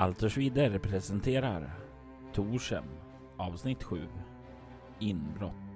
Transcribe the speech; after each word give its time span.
Altersvider 0.00 0.78
presenterar 0.78 1.76
Torsem 2.32 2.84
avsnitt 3.36 3.82
7 3.82 4.08
Inbrott. 5.00 5.69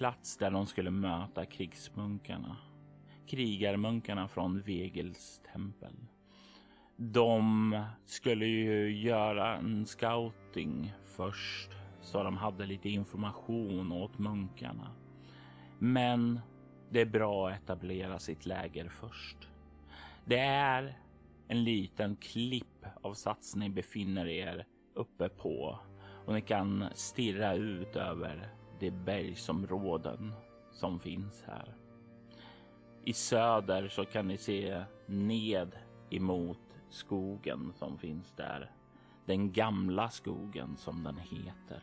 Plats 0.00 0.36
där 0.36 0.50
de 0.50 0.66
skulle 0.66 0.90
möta 0.90 1.46
krigsmunkarna. 1.46 2.56
Krigarmunkarna 3.26 4.28
från 4.28 4.60
Vegels 4.60 5.40
tempel. 5.52 5.94
De 6.96 7.84
skulle 8.06 8.46
ju 8.46 9.00
göra 9.00 9.56
en 9.56 9.86
scouting 9.86 10.92
först 11.04 11.70
så 12.00 12.22
de 12.22 12.36
hade 12.36 12.66
lite 12.66 12.88
information 12.88 13.92
åt 13.92 14.18
munkarna. 14.18 14.90
Men 15.78 16.40
det 16.90 17.00
är 17.00 17.06
bra 17.06 17.48
att 17.48 17.62
etablera 17.62 18.18
sitt 18.18 18.46
läger 18.46 18.88
först. 18.88 19.48
Det 20.24 20.40
är 20.40 20.98
en 21.48 21.64
liten 21.64 22.16
klipp 22.16 22.84
av 23.02 23.14
sats 23.14 23.56
ni 23.56 23.70
befinner 23.70 24.26
er 24.26 24.66
uppe 24.94 25.28
på 25.28 25.78
och 26.26 26.34
ni 26.34 26.40
kan 26.40 26.84
stirra 26.94 27.54
ut 27.54 27.96
över 27.96 28.59
de 28.80 28.90
bergsområden 28.90 30.32
som 30.72 31.00
finns 31.00 31.44
här. 31.46 31.74
I 33.04 33.12
söder 33.12 33.88
så 33.88 34.04
kan 34.04 34.28
ni 34.28 34.38
se 34.38 34.84
ned 35.06 35.78
emot 36.10 36.58
skogen 36.90 37.72
som 37.76 37.98
finns 37.98 38.32
där. 38.36 38.70
Den 39.26 39.52
gamla 39.52 40.10
skogen 40.10 40.76
som 40.76 41.02
den 41.02 41.16
heter. 41.16 41.82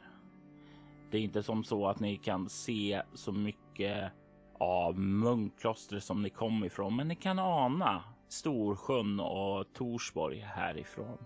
Det 1.11 1.17
är 1.17 1.21
inte 1.21 1.43
som 1.43 1.63
så 1.63 1.87
att 1.87 1.99
ni 1.99 2.17
kan 2.17 2.49
se 2.49 3.01
så 3.13 3.31
mycket 3.31 4.11
av 4.59 4.99
munkklostret 4.99 6.03
som 6.03 6.21
ni 6.21 6.29
kom 6.29 6.63
ifrån, 6.63 6.95
men 6.95 7.07
ni 7.07 7.15
kan 7.15 7.39
ana 7.39 8.03
Storsjön 8.27 9.19
och 9.19 9.73
Torsborg 9.73 10.39
härifrån. 10.39 11.17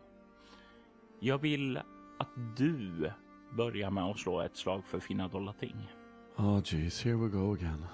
Jag 1.19 1.37
vill 1.37 1.77
att 2.19 2.57
du 2.57 3.11
börjar 3.57 3.91
med 3.91 4.03
att 4.03 4.19
slå 4.19 4.41
ett 4.41 4.57
slag 4.57 4.85
för 4.85 4.99
fina 4.99 5.27
dollarting. 5.27 5.75
Oh 6.37 6.61
jeez, 6.65 7.03
here 7.03 7.15
we 7.15 7.27
go 7.27 7.53
again. 7.53 7.85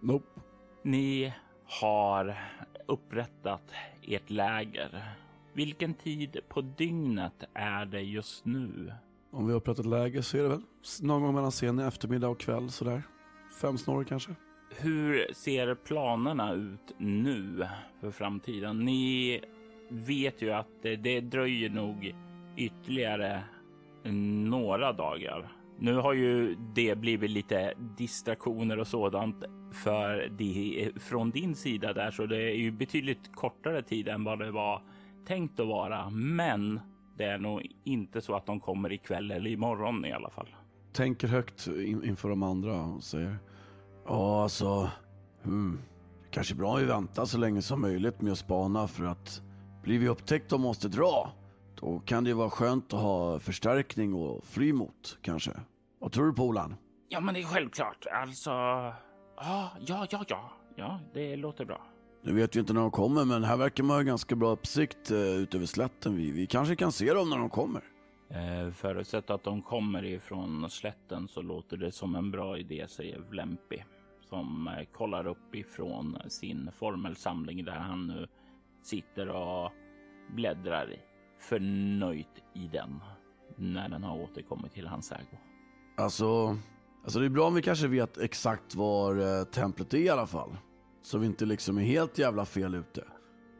Nope. 0.00 0.40
Ni 0.82 1.32
har 1.64 2.38
upprättat 2.86 3.62
ert 4.02 4.30
läger. 4.30 5.14
Vilken 5.52 5.94
tid 5.94 6.40
på 6.48 6.60
dygnet 6.60 7.44
är 7.54 7.86
det 7.86 8.00
just 8.00 8.44
nu? 8.44 8.92
Om 9.30 9.46
vi 9.46 9.52
har 9.52 9.60
pratat 9.60 9.86
läge 9.86 10.22
så 10.22 10.36
är 10.36 10.42
det 10.42 10.48
väl 10.48 10.62
någon 11.00 11.22
gång 11.22 11.34
mellan 11.34 11.52
sen 11.52 11.78
eftermiddag 11.78 12.28
och 12.28 12.40
kväll 12.40 12.70
sådär. 12.70 13.02
Fem 13.60 13.78
snår 13.78 14.04
kanske. 14.04 14.34
Hur 14.76 15.34
ser 15.34 15.74
planerna 15.74 16.52
ut 16.52 16.94
nu 16.98 17.66
för 18.00 18.10
framtiden? 18.10 18.78
Ni 18.78 19.40
vet 19.88 20.42
ju 20.42 20.52
att 20.52 20.68
det, 20.82 20.96
det 20.96 21.20
dröjer 21.20 21.70
nog 21.70 22.14
ytterligare 22.56 23.42
några 24.04 24.92
dagar. 24.92 25.52
Nu 25.78 25.96
har 25.96 26.12
ju 26.12 26.56
det 26.74 26.94
blivit 26.94 27.30
lite 27.30 27.74
distraktioner 27.98 28.78
och 28.78 28.86
sådant 28.86 29.44
för 29.72 30.28
det, 30.38 30.90
från 31.02 31.30
din 31.30 31.54
sida 31.54 31.92
där, 31.92 32.10
så 32.10 32.26
det 32.26 32.42
är 32.42 32.56
ju 32.56 32.70
betydligt 32.70 33.36
kortare 33.36 33.82
tid 33.82 34.08
än 34.08 34.24
vad 34.24 34.38
det 34.38 34.50
var 34.50 34.82
tänkt 35.26 35.60
att 35.60 35.66
vara. 35.66 36.10
Men 36.10 36.80
det 37.16 37.24
är 37.24 37.38
nog 37.38 37.66
inte 37.84 38.20
så 38.20 38.34
att 38.34 38.46
de 38.46 38.60
kommer 38.60 38.92
ikväll 38.92 39.30
eller 39.30 39.50
imorgon 39.50 40.04
i 40.04 40.12
alla 40.12 40.30
fall. 40.30 40.48
Tänker 40.92 41.28
högt 41.28 41.66
in, 41.66 42.04
inför 42.04 42.28
de 42.28 42.42
andra 42.42 42.82
och 42.82 43.02
säger 43.02 43.36
Ja, 44.06 44.42
alltså. 44.42 44.90
Hmm. 45.42 45.78
Kanske 46.30 46.54
bra 46.54 46.76
att 46.76 46.82
vi 46.82 46.86
väntar 46.86 47.24
så 47.24 47.38
länge 47.38 47.62
som 47.62 47.80
möjligt 47.80 48.20
med 48.20 48.32
att 48.32 48.38
spana 48.38 48.88
för 48.88 49.04
att 49.04 49.42
blir 49.82 49.98
vi 49.98 50.08
upptäckta 50.08 50.54
och 50.54 50.60
måste 50.60 50.88
dra, 50.88 51.32
då 51.82 51.98
kan 51.98 52.24
det 52.24 52.30
ju 52.30 52.34
vara 52.34 52.50
skönt 52.50 52.92
att 52.92 53.00
ha 53.00 53.40
förstärkning 53.40 54.14
och 54.14 54.44
fly 54.44 54.72
mot 54.72 55.18
kanske. 55.22 55.50
Vad 55.98 56.12
tror 56.12 56.26
du 56.26 56.32
Polan? 56.32 56.74
Ja, 57.08 57.20
men 57.20 57.34
det 57.34 57.40
är 57.40 57.44
självklart. 57.44 58.06
Alltså, 58.12 58.50
ja, 58.50 58.96
ja, 59.36 60.06
ja, 60.10 60.24
ja, 60.28 60.52
ja, 60.76 61.00
det 61.14 61.36
låter 61.36 61.64
bra. 61.64 61.86
Nu 62.22 62.32
vet 62.32 62.56
vi 62.56 62.60
inte 62.60 62.72
när 62.72 62.80
de 62.80 62.90
kommer, 62.90 63.24
men 63.24 63.44
här 63.44 63.56
verkar 63.56 63.84
man 63.84 63.96
ha 63.96 64.02
ganska 64.02 64.36
bra 64.36 64.50
uppsikt 64.50 65.10
uh, 65.10 65.18
ut 65.18 65.54
över 65.54 65.66
slätten. 65.66 66.16
Vi, 66.16 66.30
vi 66.30 66.46
kanske 66.46 66.76
kan 66.76 66.92
se 66.92 67.14
dem 67.14 67.30
när 67.30 67.38
de 67.38 67.50
kommer. 67.50 67.82
Eh, 68.30 68.70
förutsatt 68.72 69.30
att 69.30 69.44
de 69.44 69.62
kommer 69.62 70.04
ifrån 70.04 70.70
slätten 70.70 71.28
så 71.28 71.42
låter 71.42 71.76
det 71.76 71.92
som 71.92 72.14
en 72.14 72.30
bra 72.30 72.58
idé, 72.58 72.86
säger 72.88 73.18
Vlempi 73.18 73.84
som 74.28 74.68
eh, 74.68 74.84
kollar 74.92 75.26
upp 75.26 75.54
ifrån 75.54 76.18
sin 76.28 76.70
formelsamling 76.78 77.64
där 77.64 77.72
han 77.72 78.06
nu 78.06 78.28
sitter 78.82 79.28
och 79.28 79.72
bläddrar 80.34 80.96
förnöjt 81.42 82.42
i 82.54 82.68
den 82.68 83.00
när 83.56 83.88
den 83.88 84.04
har 84.04 84.22
återkommit 84.22 84.72
till 84.72 84.86
hans 84.86 85.12
ägo. 85.12 85.38
Alltså, 85.96 86.58
alltså 87.04 87.18
det 87.18 87.24
är 87.24 87.30
bra 87.30 87.46
om 87.46 87.54
vi 87.54 87.62
kanske 87.62 87.88
vet 87.88 88.18
exakt 88.18 88.74
var 88.74 89.38
eh, 89.38 89.44
templet 89.44 89.94
är 89.94 89.98
i 89.98 90.08
alla 90.08 90.26
fall. 90.26 90.56
Så 91.02 91.18
vi 91.18 91.26
inte 91.26 91.44
liksom 91.44 91.78
är 91.78 91.82
helt 91.82 92.18
jävla 92.18 92.44
fel 92.44 92.74
ute. 92.74 93.04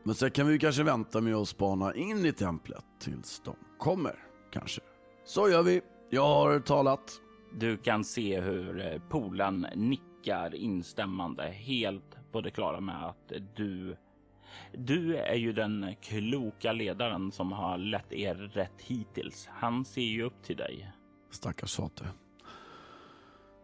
Men 0.05 0.15
sen 0.15 0.31
kan 0.31 0.47
vi 0.47 0.59
kanske 0.59 0.83
vänta 0.83 1.21
med 1.21 1.35
att 1.35 1.49
spana 1.49 1.95
in 1.95 2.27
i 2.27 2.33
templet 2.33 2.85
tills 2.99 3.43
de 3.45 3.57
kommer 3.79 4.15
kanske. 4.53 4.81
Så 5.25 5.49
gör 5.49 5.63
vi. 5.63 5.81
Jag 6.11 6.27
har 6.27 6.61
talat. 6.61 7.21
Du 7.55 7.77
kan 7.77 8.05
se 8.05 8.41
hur 8.41 8.93
eh, 8.93 9.01
Polan 9.09 9.67
nickar 9.75 10.55
instämmande, 10.55 11.43
helt 11.43 12.17
på 12.33 12.41
det 12.41 12.51
klara 12.51 12.81
med 12.81 13.07
att 13.07 13.33
du 13.57 13.97
du 14.73 15.17
är 15.17 15.35
ju 15.35 15.53
den 15.53 15.95
kloka 16.01 16.73
ledaren 16.73 17.33
som 17.33 17.53
har 17.53 17.79
lett 17.79 18.13
er 18.13 18.35
rätt 18.35 18.81
hittills. 18.83 19.49
Han 19.53 19.85
ser 19.85 20.03
ju 20.03 20.23
upp 20.23 20.43
till 20.43 20.57
dig. 20.57 20.93
Stackars 21.31 21.71
sate. 21.71 22.09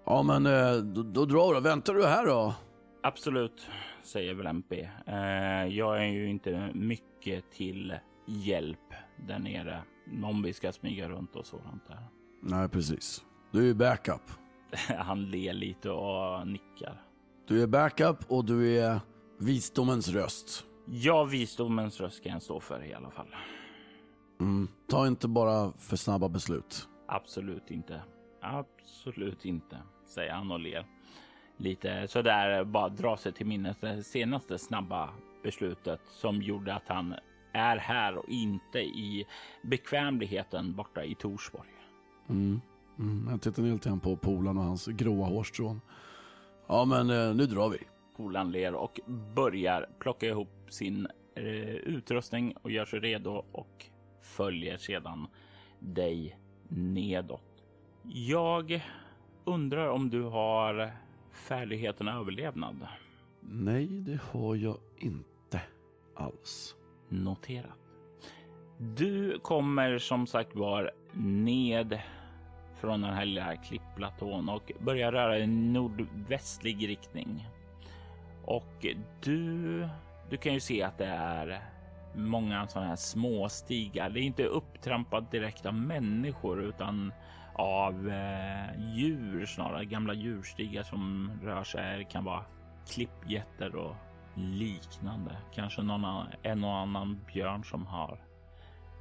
Ja, 0.06 0.22
men 0.22 0.46
eh, 0.46 0.76
då, 0.76 1.02
då 1.02 1.24
drar 1.24 1.54
du. 1.54 1.60
Väntar 1.60 1.94
du 1.94 2.06
här 2.06 2.26
då? 2.26 2.54
Absolut, 3.02 3.66
säger 4.02 4.34
Vlempi. 4.34 4.88
Eh, 5.06 5.76
jag 5.76 5.98
är 6.04 6.08
ju 6.08 6.30
inte 6.30 6.70
mycket 6.74 7.50
till 7.50 7.94
hjälp 8.26 8.94
där 9.16 9.38
nere. 9.38 9.82
Någon 10.06 10.42
vi 10.42 10.52
ska 10.52 10.72
smyga 10.72 11.08
runt 11.08 11.36
och 11.36 11.46
sådant 11.46 11.88
där. 11.88 11.98
Nej, 12.42 12.68
precis. 12.68 13.24
Du 13.52 13.70
är 13.70 13.74
backup. 13.74 14.22
Han 14.98 15.30
ler 15.30 15.52
lite 15.52 15.90
och 15.90 16.48
nickar. 16.48 17.02
Du 17.48 17.62
är 17.62 17.66
backup 17.66 18.16
och 18.28 18.44
du 18.44 18.78
är 18.78 19.00
visdomens 19.38 20.08
röst. 20.08 20.64
Ja, 20.90 21.24
visdomens 21.24 22.00
röst 22.00 22.22
kan 22.22 22.32
jag 22.32 22.42
stå 22.42 22.60
för 22.60 22.84
i 22.84 22.94
alla 22.94 23.10
fall. 23.10 23.26
Mm. 24.40 24.68
Ta 24.88 25.06
inte 25.06 25.28
bara 25.28 25.72
för 25.72 25.96
snabba 25.96 26.28
beslut. 26.28 26.88
Absolut 27.06 27.70
inte. 27.70 28.02
Absolut 28.40 29.44
inte, 29.44 29.78
säger 30.06 30.32
han 30.32 30.50
och 30.50 30.60
ler. 30.60 30.86
Lite 31.56 32.08
sådär, 32.08 32.64
bara 32.64 32.88
dra 32.88 33.16
sig 33.16 33.32
till 33.32 33.46
minnes 33.46 33.76
det 33.80 34.02
senaste 34.02 34.58
snabba 34.58 35.10
beslutet 35.42 36.00
som 36.06 36.42
gjorde 36.42 36.74
att 36.74 36.88
han 36.88 37.14
är 37.52 37.76
här 37.76 38.16
och 38.16 38.28
inte 38.28 38.78
i 38.78 39.26
bekvämligheten 39.62 40.74
borta 40.74 41.04
i 41.04 41.14
Torsborg. 41.14 41.68
Mm. 42.28 42.60
Mm. 42.98 43.28
Jag 43.30 43.42
tittar 43.42 43.62
ner 43.62 43.72
lite 43.72 43.98
på 44.02 44.16
polan 44.16 44.58
och 44.58 44.64
hans 44.64 44.86
gråa 44.86 45.26
hårstrån. 45.26 45.80
Ja, 46.66 46.84
men 46.84 47.10
eh, 47.10 47.34
nu 47.34 47.46
drar 47.46 47.68
vi. 47.68 47.78
Polan 48.18 48.52
ler 48.52 48.74
och 48.74 49.00
börjar 49.34 49.88
plocka 49.98 50.26
ihop 50.26 50.48
sin 50.68 51.08
eh, 51.34 51.74
utrustning 51.74 52.54
och 52.62 52.70
gör 52.70 52.84
sig 52.84 53.00
redo 53.00 53.44
och 53.52 53.86
följer 54.22 54.76
sedan 54.76 55.26
dig 55.78 56.38
nedåt. 56.68 57.64
Jag 58.02 58.82
undrar 59.44 59.88
om 59.88 60.10
du 60.10 60.22
har 60.22 60.90
färdigheten 61.32 62.08
överlevnad? 62.08 62.86
Nej, 63.40 63.86
det 63.86 64.20
har 64.22 64.56
jag 64.56 64.78
inte 64.96 65.60
alls. 66.16 66.76
Noterat. 67.08 67.78
Du 68.78 69.38
kommer 69.38 69.98
som 69.98 70.26
sagt 70.26 70.56
var 70.56 70.90
ned 71.12 72.00
från 72.80 73.00
den 73.00 73.14
här 73.14 73.24
lilla 73.24 73.56
klippplatån 73.56 74.48
och 74.48 74.72
börjar 74.80 75.12
röra 75.12 75.38
i 75.38 75.46
nordvästlig 75.46 76.88
riktning. 76.88 77.48
Och 78.48 78.86
du, 79.20 79.88
du 80.30 80.36
kan 80.36 80.54
ju 80.54 80.60
se 80.60 80.82
att 80.82 80.98
det 80.98 81.06
är 81.06 81.62
många 82.14 82.68
sådana 82.68 82.88
här 82.88 82.96
småstigar. 82.96 84.10
Det 84.10 84.20
är 84.20 84.22
inte 84.22 84.44
upptrampat 84.44 85.30
direkt 85.30 85.66
av 85.66 85.74
människor 85.74 86.62
utan 86.62 87.12
av 87.54 88.08
eh, 88.08 88.94
djur 88.94 89.46
snarare. 89.46 89.84
Gamla 89.84 90.14
djurstigar 90.14 90.82
som 90.82 91.30
rör 91.42 91.64
sig. 91.64 91.98
Det 91.98 92.04
kan 92.04 92.24
vara 92.24 92.44
klippjätter 92.90 93.76
och 93.76 93.94
liknande. 94.34 95.36
Kanske 95.54 95.82
någon 95.82 96.04
annan, 96.04 96.26
en 96.42 96.64
och 96.64 96.76
annan 96.76 97.20
björn 97.32 97.64
som 97.64 97.86
har 97.86 98.20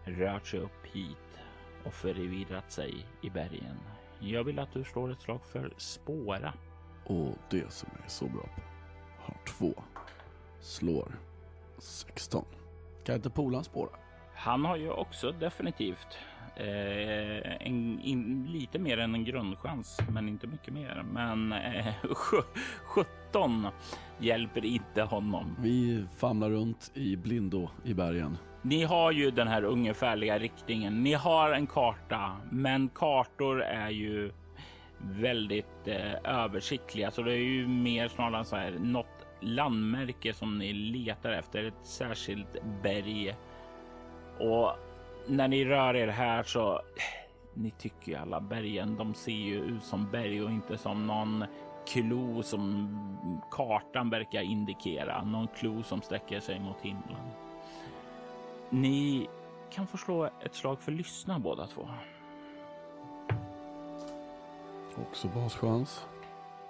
rört 0.06 0.48
sig 0.48 0.60
upp 0.60 0.86
hit 0.94 1.40
och 1.86 1.94
förvirrat 1.94 2.72
sig 2.72 3.06
i 3.22 3.30
bergen. 3.30 3.80
Jag 4.20 4.44
vill 4.44 4.60
att 4.60 4.74
du 4.74 4.84
slår 4.84 5.12
ett 5.12 5.22
slag 5.22 5.46
för 5.46 5.74
spåra. 5.78 6.54
Och 7.06 7.36
det 7.50 7.72
som 7.72 7.90
jag 7.96 8.06
är 8.06 8.10
så 8.10 8.26
bra 8.26 8.44
på. 8.56 8.77
Har 9.28 9.38
två. 9.46 9.74
Slår 10.60 11.12
16. 11.78 12.46
Kan 13.06 13.16
inte 13.16 13.30
polaren 13.30 13.64
spåra? 13.64 13.90
Han 14.36 14.66
har 14.66 14.76
ju 14.78 14.90
också 14.90 15.32
definitivt 15.32 16.18
eh, 16.56 17.68
en, 17.68 18.00
in, 18.00 18.48
lite 18.50 18.80
mer 18.80 18.98
än 18.98 19.16
en 19.16 19.26
grundchans, 19.26 20.00
men 20.12 20.30
inte 20.30 20.48
mycket 20.48 20.74
mer. 20.74 21.06
Men 21.12 21.52
eh, 21.52 21.94
17 22.84 23.68
hjälper 24.20 24.66
inte 24.66 25.02
honom. 25.02 25.56
Vi 25.60 26.06
famlar 26.18 26.50
runt 26.50 26.92
i 26.94 27.16
blindo 27.16 27.70
i 27.84 27.94
bergen. 27.94 28.38
Ni 28.62 28.84
har 28.84 29.12
ju 29.12 29.32
den 29.32 29.48
här 29.48 29.64
ungefärliga 29.64 30.40
riktningen. 30.40 31.04
Ni 31.04 31.14
har 31.14 31.52
en 31.52 31.68
karta, 31.68 32.38
men 32.52 32.90
kartor 32.90 33.62
är 33.62 33.90
ju 33.90 34.32
väldigt 35.00 35.88
eh, 35.88 36.14
översiktliga, 36.24 37.12
så 37.12 37.22
det 37.22 37.34
är 37.34 37.44
ju 37.44 37.68
mer 37.68 38.08
snarare 38.08 38.46
så 38.46 38.56
här 38.56 38.72
något 38.72 39.17
landmärke 39.40 40.34
som 40.34 40.58
ni 40.58 40.74
letar 40.74 41.32
efter, 41.32 41.64
ett 41.64 41.86
särskilt 41.86 42.64
berg. 42.84 43.36
Och 44.40 44.72
när 45.28 45.48
ni 45.48 45.66
rör 45.66 45.96
er 45.96 46.08
här 46.08 46.44
så 46.44 46.82
ni 47.54 47.72
tycker 47.72 48.12
ju 48.12 48.18
alla 48.18 48.42
bergen, 48.42 48.96
de 48.96 49.14
ser 49.14 49.32
ju 49.32 49.60
ut 49.60 49.84
som 49.84 50.12
berg 50.12 50.44
och 50.44 50.52
inte 50.52 50.78
som 50.78 51.08
någon 51.08 51.46
klo 51.88 52.44
som 52.44 52.90
kartan 53.52 54.10
verkar 54.10 54.42
indikera. 54.42 55.24
Någon 55.24 55.48
klo 55.48 55.84
som 55.84 56.02
sträcker 56.02 56.40
sig 56.40 56.60
mot 56.60 56.82
himlen. 56.82 57.32
Ni 58.70 59.30
kan 59.70 59.88
få 59.88 59.98
slå 59.98 60.26
ett 60.26 60.56
slag 60.56 60.82
för 60.82 60.92
lyssna 60.92 61.40
båda 61.40 61.68
två. 61.68 61.90
Också 64.98 65.28
baschans. 65.28 66.06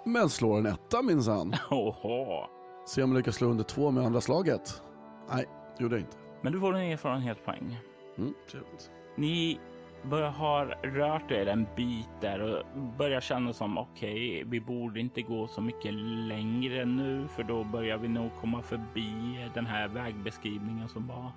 Men 0.04 0.28
slår 0.28 0.58
en 0.58 0.66
etta 0.66 1.02
minsann. 1.02 1.54
Oho. 1.70 2.57
Se 2.88 3.02
om 3.02 3.10
jag 3.10 3.16
lyckas 3.16 3.34
slå 3.34 3.48
under 3.48 3.64
två 3.64 3.90
med 3.90 4.04
andra 4.04 4.20
slaget. 4.20 4.82
Nej, 5.30 5.46
gjorde 5.78 5.94
jag 5.94 6.00
inte. 6.00 6.16
Men 6.42 6.52
du 6.52 6.60
får 6.60 6.76
en 6.76 6.92
erfarenhetspoäng. 6.92 7.78
Mm, 8.18 8.34
trevligt. 8.50 8.90
Ni 9.16 9.60
börjar 10.02 10.30
ha 10.30 10.64
rört 10.82 11.30
er 11.30 11.46
en 11.46 11.66
bit 11.76 12.08
där 12.20 12.40
och 12.40 12.78
börjar 12.98 13.20
känna 13.20 13.52
som 13.52 13.78
okej, 13.78 14.12
okay, 14.12 14.44
vi 14.44 14.60
borde 14.60 15.00
inte 15.00 15.22
gå 15.22 15.48
så 15.48 15.60
mycket 15.60 15.94
längre 16.28 16.84
nu 16.84 17.28
för 17.28 17.42
då 17.42 17.64
börjar 17.64 17.98
vi 17.98 18.08
nog 18.08 18.30
komma 18.40 18.62
förbi 18.62 19.48
den 19.54 19.66
här 19.66 19.88
vägbeskrivningen 19.88 20.88
som 20.88 21.06
var. 21.06 21.32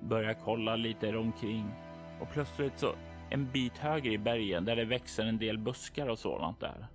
Börjar 0.00 0.36
kolla 0.44 0.76
lite 0.76 1.16
omkring 1.16 1.74
och 2.20 2.30
plötsligt 2.32 2.78
så 2.78 2.92
en 3.30 3.50
bit 3.52 3.78
högre 3.78 4.12
i 4.12 4.18
bergen 4.18 4.64
där 4.64 4.76
det 4.76 4.84
växer 4.84 5.24
en 5.24 5.38
del 5.38 5.58
buskar 5.58 6.08
och 6.08 6.18
sådant 6.18 6.60
där 6.60 6.86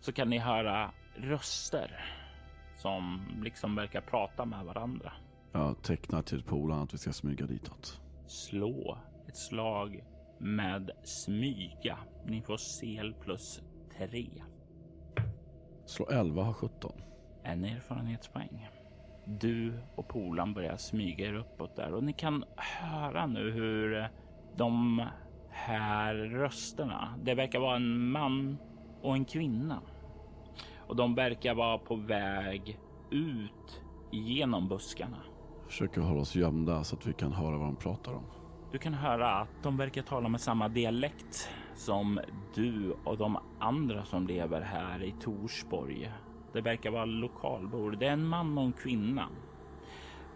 så 0.00 0.12
kan 0.12 0.30
ni 0.30 0.38
höra 0.38 0.90
röster 1.16 2.20
som 2.76 3.20
liksom 3.42 3.76
verkar 3.76 4.00
prata 4.00 4.44
med 4.44 4.64
varandra. 4.64 5.12
Jag 5.52 5.82
tecknar 5.82 6.22
till 6.22 6.42
polaren 6.42 6.82
att 6.82 6.94
vi 6.94 6.98
ska 6.98 7.12
smyga 7.12 7.46
ditåt. 7.46 8.00
Slå 8.26 8.98
ett 9.28 9.36
slag 9.36 10.04
med 10.38 10.90
smyga. 11.02 11.98
Ni 12.26 12.42
får 12.42 12.56
sel 12.56 13.14
plus 13.14 13.62
tre. 13.98 14.26
Slå 15.86 16.06
11 16.10 16.42
har 16.42 16.52
17. 16.52 16.92
En 17.42 17.64
erfarenhetspoäng. 17.64 18.68
Du 19.26 19.78
och 19.94 20.08
polan 20.08 20.54
börjar 20.54 20.76
smyga 20.76 21.26
er 21.26 21.34
uppåt 21.34 21.76
där 21.76 21.94
och 21.94 22.04
ni 22.04 22.12
kan 22.12 22.44
höra 22.56 23.26
nu 23.26 23.50
hur 23.50 24.08
de 24.56 25.02
här 25.50 26.14
rösterna, 26.14 27.14
det 27.22 27.34
verkar 27.34 27.60
vara 27.60 27.76
en 27.76 28.10
man 28.10 28.58
och 29.02 29.14
en 29.14 29.24
kvinna. 29.24 29.80
Och 30.86 30.96
de 30.96 31.14
verkar 31.14 31.54
vara 31.54 31.78
på 31.78 31.96
väg 31.96 32.78
ut 33.10 33.82
genom 34.10 34.68
buskarna. 34.68 35.18
Försöker 35.66 36.00
hålla 36.00 36.20
oss 36.20 36.34
gömda 36.34 36.84
så 36.84 36.96
att 36.96 37.06
vi 37.06 37.12
kan 37.12 37.32
höra 37.32 37.58
vad 37.58 37.68
de 37.68 37.76
pratar 37.76 38.12
om. 38.12 38.24
Du 38.72 38.78
kan 38.78 38.94
höra 38.94 39.30
att 39.30 39.62
de 39.62 39.76
verkar 39.76 40.02
tala 40.02 40.28
med 40.28 40.40
samma 40.40 40.68
dialekt 40.68 41.50
som 41.74 42.20
du 42.54 42.96
och 43.04 43.18
de 43.18 43.38
andra 43.58 44.04
som 44.04 44.26
lever 44.26 44.60
här 44.60 45.02
i 45.02 45.14
Torsborg. 45.20 46.12
Det 46.52 46.60
verkar 46.60 46.90
vara 46.90 47.04
lokalbor. 47.04 47.90
Det 47.90 48.06
är 48.06 48.12
en 48.12 48.26
man 48.26 48.58
och 48.58 48.64
en 48.64 48.72
kvinna 48.72 49.28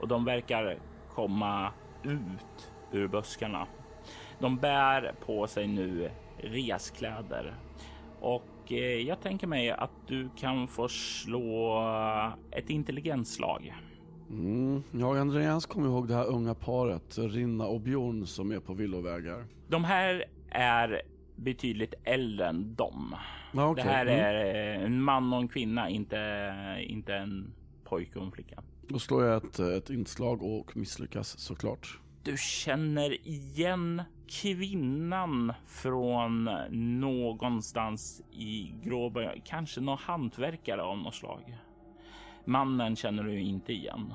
och 0.00 0.09
de 0.09 0.25
verkar 0.25 0.79
komma 1.15 1.73
ut 2.03 2.73
ur 2.93 3.09
buskarna. 3.09 3.67
De 4.39 4.56
bär 4.56 5.15
på 5.27 5.47
sig 5.47 5.67
nu 5.67 6.11
reskläder 6.37 7.55
och 8.21 8.45
eh, 8.73 9.06
jag 9.06 9.20
tänker 9.20 9.47
mig 9.47 9.70
att 9.70 10.06
du 10.06 10.29
kan 10.37 10.69
få 10.69 10.88
slå 10.88 11.82
ett 12.50 12.70
intelligensslag. 12.70 13.75
Mm. 14.31 14.82
Ja, 14.93 15.20
Andreas 15.20 15.67
kommer 15.67 15.87
ihåg 15.88 16.09
det 16.09 16.15
här 16.15 16.26
unga 16.26 16.55
paret, 16.55 17.19
Rinna 17.19 17.67
och 17.67 17.81
Björn, 17.81 18.26
som 18.26 18.50
är 18.50 18.61
på 18.61 18.75
villovägar. 18.75 19.47
De 19.69 19.85
här 19.85 20.25
är 20.50 21.03
betydligt 21.37 21.94
äldre 22.05 22.47
än 22.47 22.75
dem. 22.75 23.15
Ja, 23.53 23.70
okay. 23.70 23.85
Det 23.85 23.91
här 23.91 24.06
mm. 24.06 24.20
är 24.20 24.85
en 24.87 25.03
man 25.03 25.32
och 25.32 25.41
en 25.41 25.49
kvinna, 25.49 25.91
inte, 25.91 26.17
inte 26.81 27.14
en 27.14 27.55
pojke 27.85 28.19
och 28.19 28.25
en 28.25 28.32
flicka. 28.32 28.62
Då 28.88 28.99
slår 28.99 29.25
jag 29.25 29.37
ett, 29.37 29.59
ett 29.59 29.91
inslag 29.91 30.43
och 30.43 30.76
misslyckas 30.76 31.38
såklart. 31.38 31.99
Du 32.28 32.37
känner 32.37 33.28
igen 33.28 34.02
kvinnan 34.28 35.52
från 35.66 36.44
någonstans 37.00 38.23
i 38.32 38.75
Gråberg, 38.82 39.42
kanske 39.44 39.80
någon 39.80 39.99
hantverkare 39.99 40.82
av 40.82 40.99
något 40.99 41.14
slag. 41.14 41.58
Mannen 42.44 42.97
känner 42.97 43.23
du 43.23 43.40
inte 43.40 43.73
igen. 43.73 44.14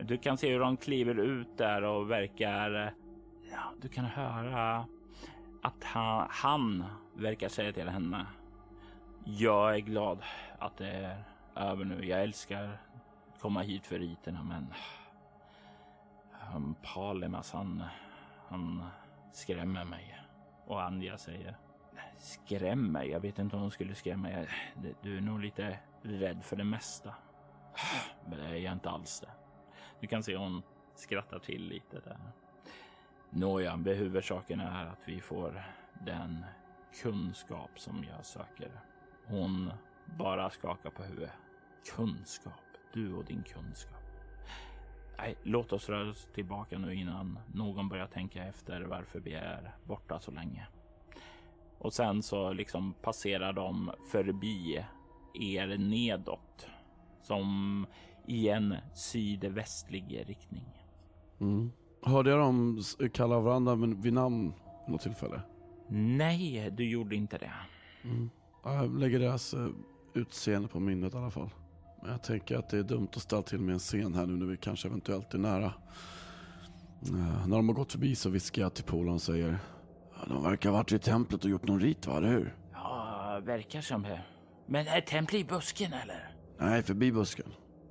Du 0.00 0.18
kan 0.18 0.38
se 0.38 0.52
hur 0.52 0.60
de 0.60 0.76
kliver 0.76 1.14
ut 1.20 1.58
där 1.58 1.82
och 1.82 2.10
verkar. 2.10 2.94
Ja, 3.50 3.72
du 3.80 3.88
kan 3.88 4.04
höra 4.04 4.86
att 5.62 5.84
han, 5.84 6.26
han 6.30 6.84
verkar 7.14 7.48
säga 7.48 7.72
till 7.72 7.88
henne. 7.88 8.26
Jag 9.24 9.74
är 9.74 9.80
glad 9.80 10.22
att 10.58 10.76
det 10.76 10.90
är 10.90 11.24
över 11.56 11.84
nu. 11.84 12.06
Jag 12.06 12.22
älskar 12.22 12.64
att 13.34 13.40
komma 13.40 13.62
hit 13.62 13.86
för 13.86 13.98
riterna, 13.98 14.42
men 14.42 14.66
han 16.52 16.74
Palimas, 16.82 17.52
han, 17.52 17.84
han 18.48 18.84
skrämmer 19.32 19.84
mig. 19.84 20.18
Och 20.66 20.82
Anja 20.82 21.18
säger 21.18 21.56
skrämmer? 22.18 23.04
Jag 23.04 23.20
vet 23.20 23.38
inte 23.38 23.56
om 23.56 23.62
hon 23.62 23.70
skulle 23.70 23.94
skrämma 23.94 24.30
Jag, 24.30 24.46
Du 25.02 25.16
är 25.16 25.20
nog 25.20 25.40
lite 25.40 25.78
rädd 26.02 26.44
för 26.44 26.56
det 26.56 26.64
mesta. 26.64 27.14
Men 28.28 28.38
det 28.38 28.44
är 28.44 28.54
jag 28.54 28.72
inte 28.72 28.90
alls 28.90 29.20
det. 29.20 29.30
Du 30.00 30.06
kan 30.06 30.22
se 30.22 30.36
hon 30.36 30.62
skrattar 30.94 31.38
till 31.38 31.68
lite 31.68 32.00
där. 32.00 32.18
Nåja, 33.30 33.76
huvudsaken 33.76 34.60
är 34.60 34.86
att 34.86 35.08
vi 35.08 35.20
får 35.20 35.62
den 36.00 36.44
kunskap 37.02 37.70
som 37.76 38.04
jag 38.04 38.24
söker. 38.26 38.80
Hon 39.26 39.72
bara 40.18 40.50
skakar 40.50 40.90
på 40.90 41.02
huvudet. 41.02 41.32
Kunskap, 41.94 42.64
du 42.92 43.14
och 43.14 43.24
din 43.24 43.42
kunskap. 43.42 44.01
Nej, 45.18 45.36
låt 45.42 45.72
oss 45.72 45.88
röra 45.88 46.10
oss 46.10 46.28
tillbaka 46.34 46.78
nu 46.78 46.94
innan 46.94 47.38
någon 47.54 47.88
börjar 47.88 48.06
tänka 48.06 48.44
efter 48.44 48.80
varför 48.82 49.20
vi 49.20 49.32
är 49.32 49.74
borta 49.84 50.20
så 50.20 50.30
länge. 50.30 50.66
Och 51.78 51.92
sen 51.92 52.22
så 52.22 52.52
liksom 52.52 52.94
passerar 53.02 53.52
de 53.52 53.92
förbi 54.10 54.84
er 55.34 55.78
nedåt 55.78 56.68
som 57.22 57.86
i 58.26 58.48
en 58.48 58.76
sydvästlig 58.94 60.24
riktning. 60.26 60.64
Mm. 61.40 61.72
Hörde 62.02 62.30
jag 62.30 62.38
dem 62.38 62.82
kalla 63.12 63.40
varandra 63.40 63.74
vid 63.74 64.12
namn 64.12 64.52
något 64.88 65.00
tillfälle? 65.00 65.42
Nej, 65.88 66.70
du 66.70 66.90
gjorde 66.90 67.16
inte 67.16 67.38
det. 67.38 67.52
Mm. 68.04 68.30
Jag 68.64 68.98
lägger 68.98 69.18
deras 69.18 69.54
eh, 69.54 69.68
utseende 70.14 70.68
på 70.68 70.80
minnet 70.80 71.14
i 71.14 71.16
alla 71.16 71.30
fall. 71.30 71.50
Jag 72.06 72.22
tänker 72.22 72.58
att 72.58 72.68
det 72.68 72.78
är 72.78 72.82
dumt 72.82 73.08
att 73.16 73.22
ställa 73.22 73.42
till 73.42 73.58
med 73.58 73.72
en 73.72 73.78
scen 73.78 74.14
här 74.14 74.26
nu 74.26 74.36
när 74.36 74.46
vi 74.46 74.56
kanske 74.56 74.88
eventuellt 74.88 75.34
är 75.34 75.38
nära. 75.38 75.72
Uh, 77.10 77.46
när 77.46 77.56
de 77.56 77.68
har 77.68 77.74
gått 77.74 77.92
förbi 77.92 78.14
så 78.14 78.30
viskar 78.30 78.62
jag 78.62 78.74
till 78.74 78.84
polaren 78.84 79.14
och 79.14 79.22
säger 79.22 79.58
de 80.28 80.42
verkar 80.42 80.70
ha 80.70 80.76
varit 80.76 80.92
i 80.92 80.98
templet 80.98 81.44
och 81.44 81.50
gjort 81.50 81.68
någon 81.68 81.80
rit, 81.80 82.06
va? 82.06 82.16
Eller 82.16 82.28
hur? 82.28 82.56
Ja, 82.72 83.40
verkar 83.44 83.80
som 83.80 84.02
det. 84.02 84.20
Men 84.66 84.86
är 84.86 85.00
templet 85.00 85.40
i 85.40 85.44
busken 85.44 85.92
eller? 85.92 86.34
Nej, 86.58 86.82
förbi 86.82 87.12
busken. 87.12 87.46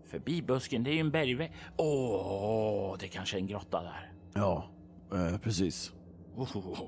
Förbi 0.05 0.41
busken, 0.41 0.83
det 0.83 0.89
är 0.89 0.93
ju 0.93 0.99
en 0.99 1.11
bergvägg. 1.11 1.51
Åh, 1.77 2.95
det 2.99 3.07
kanske 3.07 3.37
är 3.37 3.39
en 3.39 3.47
grotta 3.47 3.83
där. 3.83 4.11
Ja, 4.33 4.69
eh, 5.13 5.37
precis. 5.37 5.93
Oh, 6.35 6.81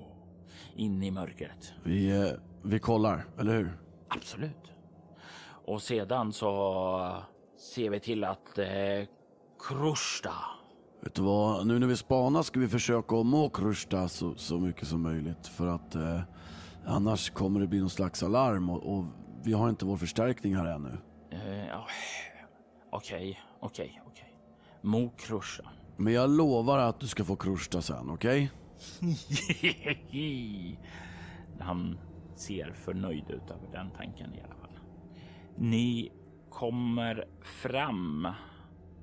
in 0.76 1.04
i 1.04 1.12
mörkret. 1.12 1.74
Vi, 1.84 2.22
eh, 2.22 2.32
vi 2.64 2.80
kollar, 2.80 3.26
eller 3.40 3.56
hur? 3.56 3.78
Absolut. 4.08 4.73
Och 5.66 5.82
sedan 5.82 6.34
så 6.34 7.24
ser 7.58 7.90
vi 7.90 8.00
till 8.00 8.24
att 8.24 8.58
eh, 8.58 8.68
Krusta. 9.68 10.34
Vet 11.02 11.16
du 11.16 11.22
vad, 11.22 11.68
nu 11.68 11.80
när 11.80 11.88
vi 11.88 11.98
spanar 11.98 12.44
ska 12.44 12.60
vi 12.60 12.68
försöka 12.68 13.16
att 13.16 13.26
må 13.26 13.50
Krusta 13.50 14.08
så, 14.08 14.36
så 14.36 14.60
mycket 14.60 14.88
som 14.88 15.02
möjligt. 15.02 15.48
För 15.48 15.68
att 15.68 15.96
eh, 15.96 16.22
annars 16.86 17.30
kommer 17.30 17.60
det 17.60 17.68
bli 17.68 17.80
någon 17.80 17.90
slags 17.90 18.24
alarm 18.24 18.70
och, 18.70 18.98
och 18.98 19.06
vi 19.44 19.54
har 19.54 19.70
inte 19.70 19.86
vår 19.86 19.98
förstärkning 19.98 20.56
här 20.56 20.66
ännu. 20.66 20.98
Eh, 21.32 21.68
ja, 21.68 21.88
Okej, 22.96 23.40
okej, 23.60 24.02
okej. 24.08 24.34
Mo 24.82 25.10
Krusta. 25.18 25.64
Men 25.98 26.14
jag 26.14 26.30
lovar 26.30 26.78
att 26.78 27.00
du 27.00 27.08
ska 27.08 27.24
få 27.24 27.36
Krusta 27.36 27.82
sen, 27.82 28.10
okej? 28.10 28.52
Han 31.60 32.00
ser 32.36 32.74
förnöjd 32.74 33.30
ut 33.30 33.50
över 33.50 33.72
den 33.72 33.92
tanken 33.92 34.34
i 34.34 34.42
alla 34.42 34.56
fall. 34.56 34.63
Ni 35.56 36.10
kommer 36.50 37.26
fram 37.42 38.28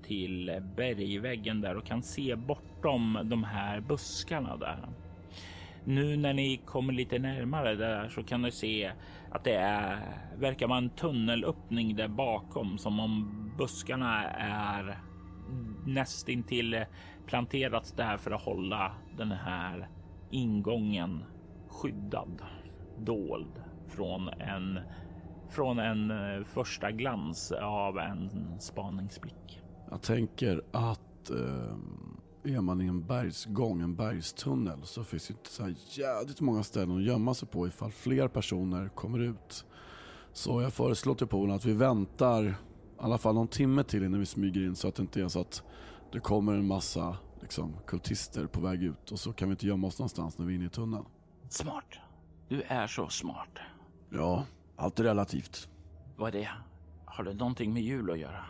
till 0.03 0.61
bergväggen 0.77 1.61
där 1.61 1.77
och 1.77 1.85
kan 1.87 2.03
se 2.03 2.37
bortom 2.37 3.21
de 3.25 3.45
här 3.45 3.81
buskarna 3.81 4.57
där. 4.57 4.89
Nu 5.85 6.17
när 6.17 6.33
ni 6.33 6.59
kommer 6.59 6.93
lite 6.93 7.19
närmare 7.19 7.75
där 7.75 8.09
så 8.09 8.23
kan 8.23 8.43
ni 8.43 8.53
se 8.53 8.93
att 9.31 9.45
det 9.45 9.55
är, 9.55 9.99
verkar 10.37 10.69
vara 10.69 10.79
en 10.79 10.91
tunnelöppning 10.91 11.97
där 11.97 12.09
bakom 12.09 12.79
som 12.79 13.01
om 13.01 13.29
buskarna 13.59 14.31
är 14.31 14.99
nästintill 15.87 16.85
planterats 17.27 17.93
där 17.93 18.17
för 18.17 18.31
att 18.31 18.43
hålla 18.43 18.93
den 19.11 19.33
här 19.33 19.89
ingången 20.31 21.25
skyddad, 21.67 22.43
dold 22.95 23.63
från 23.89 24.29
en 24.29 24.81
från 25.51 25.79
en 25.79 26.11
eh, 26.11 26.45
första 26.45 26.91
glans 26.91 27.53
av 27.53 27.99
en 27.99 28.31
spaningsblick. 28.61 29.63
Jag 29.91 30.03
tänker 30.03 30.63
att 30.73 31.31
eh, 31.31 32.55
är 32.55 32.61
man 32.61 32.81
i 32.81 32.87
en 32.87 33.07
bergsgång, 33.07 33.81
en 33.81 33.95
bergstunnel, 33.95 34.79
så 34.83 35.05
finns 35.05 35.27
det 35.27 35.33
inte 35.33 35.51
så 35.51 35.63
här 35.63 35.75
jävligt 35.89 36.41
många 36.41 36.63
ställen 36.63 36.97
att 36.97 37.03
gömma 37.03 37.35
sig 37.35 37.49
på 37.49 37.67
ifall 37.67 37.93
fler 37.93 38.29
personer 38.29 38.89
kommer 38.89 39.19
ut. 39.19 39.65
Så 40.33 40.63
jag 40.63 40.73
föreslår 40.73 41.15
till 41.15 41.27
Polen 41.27 41.57
att 41.57 41.65
vi 41.65 41.73
väntar 41.73 42.45
i 42.45 42.55
alla 42.99 43.19
fall 43.19 43.35
någon 43.35 43.49
timme 43.49 43.85
till 43.85 44.05
innan 44.05 44.21
vi 44.21 44.27
smyger 44.27 44.61
in 44.61 44.77
så 44.77 44.89
att 44.89 44.95
det 44.95 45.03
inte 45.03 45.21
är 45.21 45.29
så 45.29 45.41
att 45.41 45.63
det 46.13 46.21
kommer 46.21 46.53
en 46.53 46.67
massa 46.67 47.17
liksom, 47.41 47.77
kultister 47.87 48.47
på 48.47 48.61
väg 48.61 48.83
ut 48.83 49.13
och 49.13 49.19
så 49.19 49.33
kan 49.33 49.49
vi 49.49 49.53
inte 49.53 49.67
gömma 49.67 49.87
oss 49.87 49.99
någonstans 49.99 50.39
när 50.39 50.47
vi 50.47 50.53
är 50.53 50.57
inne 50.57 50.67
i 50.67 50.71
tunneln. 50.71 51.05
Smart. 51.49 51.99
Du 52.49 52.63
är 52.63 52.87
så 52.87 53.09
smart. 53.09 53.59
Ja, 54.11 54.45
allt 54.81 55.01
är 55.01 55.05
relativt. 55.05 55.69
Vad 56.17 56.35
är 56.35 56.39
det? 56.39 56.49
Har 57.05 57.25
det 57.25 57.35
någonting 57.35 57.73
med 57.73 57.83
jul 57.83 58.11
att 58.11 58.19
göra? 58.19 58.45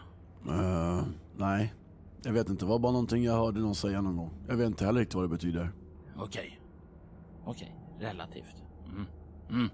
Uh, 0.48 1.02
nej, 1.36 1.74
jag 2.22 2.32
vet 2.32 2.48
inte. 2.48 2.64
Det 2.64 2.68
var 2.68 2.78
bara 2.78 2.92
någonting 2.92 3.24
jag 3.24 3.32
hörde 3.32 3.60
någon 3.60 3.74
säga 3.74 4.00
någon 4.00 4.16
gång. 4.16 4.30
Jag 4.48 4.56
vet 4.56 4.66
inte 4.66 4.84
heller 4.84 5.00
riktigt 5.00 5.14
vad 5.14 5.24
det 5.24 5.28
betyder. 5.28 5.72
Okej. 6.16 6.60
Okej, 7.44 7.76
relativt. 8.00 8.62
Mm. 8.88 9.06
Mm. 9.50 9.68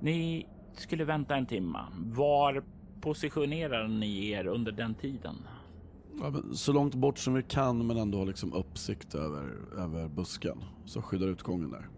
Ni 0.00 0.46
skulle 0.76 1.04
vänta 1.04 1.36
en 1.36 1.46
timme. 1.46 1.78
Var 1.96 2.64
positionerar 3.00 3.88
ni 3.88 4.30
er 4.30 4.46
under 4.46 4.72
den 4.72 4.94
tiden? 4.94 5.36
Ja, 6.20 6.34
så 6.54 6.72
långt 6.72 6.94
bort 6.94 7.18
som 7.18 7.34
vi 7.34 7.42
kan 7.42 7.86
men 7.86 7.96
ändå 7.96 8.18
ha 8.18 8.24
liksom 8.24 8.52
uppsikt 8.52 9.14
över, 9.14 9.54
över 9.78 10.08
busken. 10.08 10.64
Så 10.84 11.02
skyddar 11.02 11.26
utgången 11.26 11.70
där. 11.70 11.88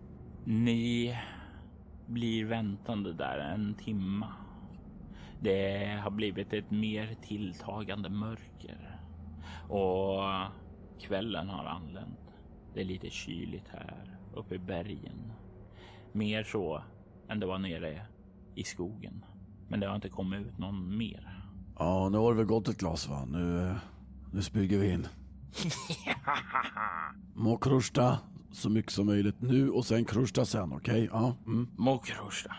Ni 0.44 1.16
blir 2.06 2.44
väntande 2.44 3.12
där 3.12 3.38
en 3.38 3.74
timma. 3.74 4.32
Det 5.40 5.86
har 6.02 6.10
blivit 6.10 6.52
ett 6.52 6.70
mer 6.70 7.16
tilltagande 7.22 8.08
mörker 8.10 9.00
och 9.68 10.22
kvällen 11.00 11.48
har 11.48 11.64
anlänt. 11.64 12.18
Det 12.74 12.80
är 12.80 12.84
lite 12.84 13.10
kyligt 13.10 13.68
här 13.68 14.18
uppe 14.34 14.54
i 14.54 14.58
bergen. 14.58 15.32
Mer 16.12 16.42
så 16.42 16.82
än 17.28 17.40
det 17.40 17.46
var 17.46 17.58
nere 17.58 18.06
i 18.54 18.64
skogen. 18.64 19.24
Men 19.68 19.80
det 19.80 19.86
har 19.86 19.94
inte 19.94 20.08
kommit 20.08 20.46
ut 20.46 20.58
någon 20.58 20.96
mer. 20.96 21.42
Ja, 21.78 22.08
nu 22.08 22.18
har 22.18 22.30
det 22.30 22.36
väl 22.36 22.46
gått 22.46 22.68
ett 22.68 22.78
glas 22.78 23.08
va? 23.08 23.24
Nu, 23.24 23.68
eh, 23.68 23.76
nu 24.32 24.42
smyger 24.42 24.78
vi 24.78 24.92
in. 24.92 25.06
Må 27.34 27.56
krusta 27.56 28.18
så 28.52 28.70
mycket 28.70 28.92
som 28.92 29.06
möjligt 29.06 29.40
nu 29.40 29.70
och 29.70 29.84
sen 29.84 30.04
krusta 30.04 30.44
sen, 30.44 30.72
okej? 30.72 30.78
Okay? 30.78 31.08
Ja. 31.12 31.36
Mm. 31.46 31.68
Må 31.76 31.98
krusta. 31.98 32.54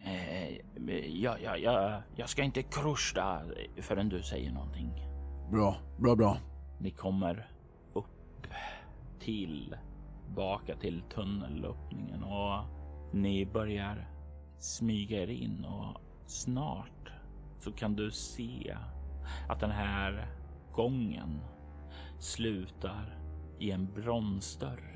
Eh, 0.00 0.56
ja, 1.22 1.36
ja, 1.42 1.56
ja, 1.56 2.02
jag 2.16 2.28
ska 2.28 2.42
inte 2.42 2.62
krusta 2.62 3.42
förrän 3.80 4.08
du 4.08 4.22
säger 4.22 4.52
någonting. 4.52 4.90
Bra, 5.50 5.76
bra, 5.98 6.16
bra. 6.16 6.38
Ni 6.80 6.90
kommer 6.90 7.50
upp 7.94 8.46
till 9.20 9.76
baka 10.36 10.76
till 10.76 11.02
tunnelöppningen 11.14 12.22
och 12.22 12.64
ni 13.12 13.46
börjar 13.46 14.08
smyga 14.58 15.22
er 15.22 15.28
in 15.28 15.64
och 15.64 16.00
snart 16.26 17.12
så 17.58 17.72
kan 17.72 17.96
du 17.96 18.10
se 18.10 18.76
att 19.48 19.60
den 19.60 19.70
här 19.70 20.28
gången 20.72 21.40
slutar 22.18 23.18
i 23.58 23.70
en 23.70 23.92
bronsdörr. 23.94 24.95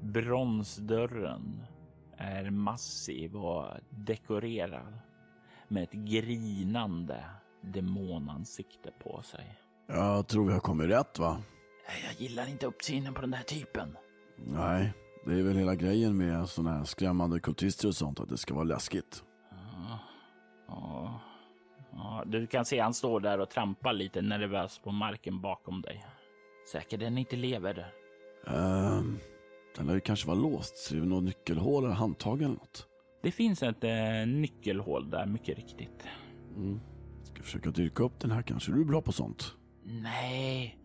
Bronsdörren 0.00 1.62
är 2.16 2.50
massiv 2.50 3.36
och 3.36 3.66
dekorerad 3.90 4.98
med 5.68 5.82
ett 5.82 5.92
grinande 5.92 7.24
demonansikte 7.60 8.90
på 8.90 9.22
sig. 9.22 9.58
Jag 9.86 10.28
tror 10.28 10.46
vi 10.46 10.52
har 10.52 10.60
kommit 10.60 10.90
rätt 10.90 11.18
va? 11.18 11.42
Jag 12.04 12.20
gillar 12.28 12.48
inte 12.48 12.66
uppsynen 12.66 13.14
på 13.14 13.20
den 13.20 13.32
här 13.32 13.42
typen. 13.42 13.96
Nej, 14.36 14.92
det 15.24 15.32
är 15.38 15.42
väl 15.42 15.56
hela 15.56 15.74
grejen 15.74 16.16
med 16.16 16.48
sådana 16.48 16.76
här 16.76 16.84
skrämmande 16.84 17.40
kultister 17.40 17.88
och 17.88 17.94
sånt, 17.94 18.20
att 18.20 18.28
det 18.28 18.38
ska 18.38 18.54
vara 18.54 18.64
läskigt. 18.64 19.24
Ja, 19.50 19.98
ja, 20.68 21.20
ja, 21.92 22.22
du 22.26 22.46
kan 22.46 22.64
se 22.64 22.80
han 22.80 22.94
står 22.94 23.20
där 23.20 23.40
och 23.40 23.50
trampar 23.50 23.92
lite 23.92 24.22
nervöst 24.22 24.82
på 24.82 24.90
marken 24.90 25.40
bakom 25.40 25.82
dig. 25.82 26.06
Säkert 26.72 27.00
den 27.00 27.18
inte 27.18 27.36
lever. 27.36 27.92
Um, 28.46 29.18
den 29.78 29.86
lär 29.86 29.94
ju 29.94 30.00
kanske 30.00 30.28
vara 30.28 30.38
låst. 30.38 30.76
Ser 30.76 30.96
du 30.96 31.04
något 31.04 31.24
nyckelhål 31.24 31.84
eller 31.84 31.94
handtag 31.94 32.42
eller 32.42 32.54
något? 32.54 32.86
Det 33.22 33.30
finns 33.30 33.62
ett 33.62 33.84
eh, 33.84 34.26
nyckelhål 34.26 35.10
där, 35.10 35.26
mycket 35.26 35.56
riktigt. 35.56 36.04
Mm. 36.56 36.80
Ska 37.22 37.42
försöka 37.42 37.70
dyrka 37.70 38.02
upp 38.02 38.20
den 38.20 38.30
här 38.30 38.42
kanske. 38.42 38.72
Du 38.72 38.80
är 38.80 38.84
bra 38.84 39.02
på 39.02 39.12
sånt. 39.12 39.54
Nej, 39.84 40.78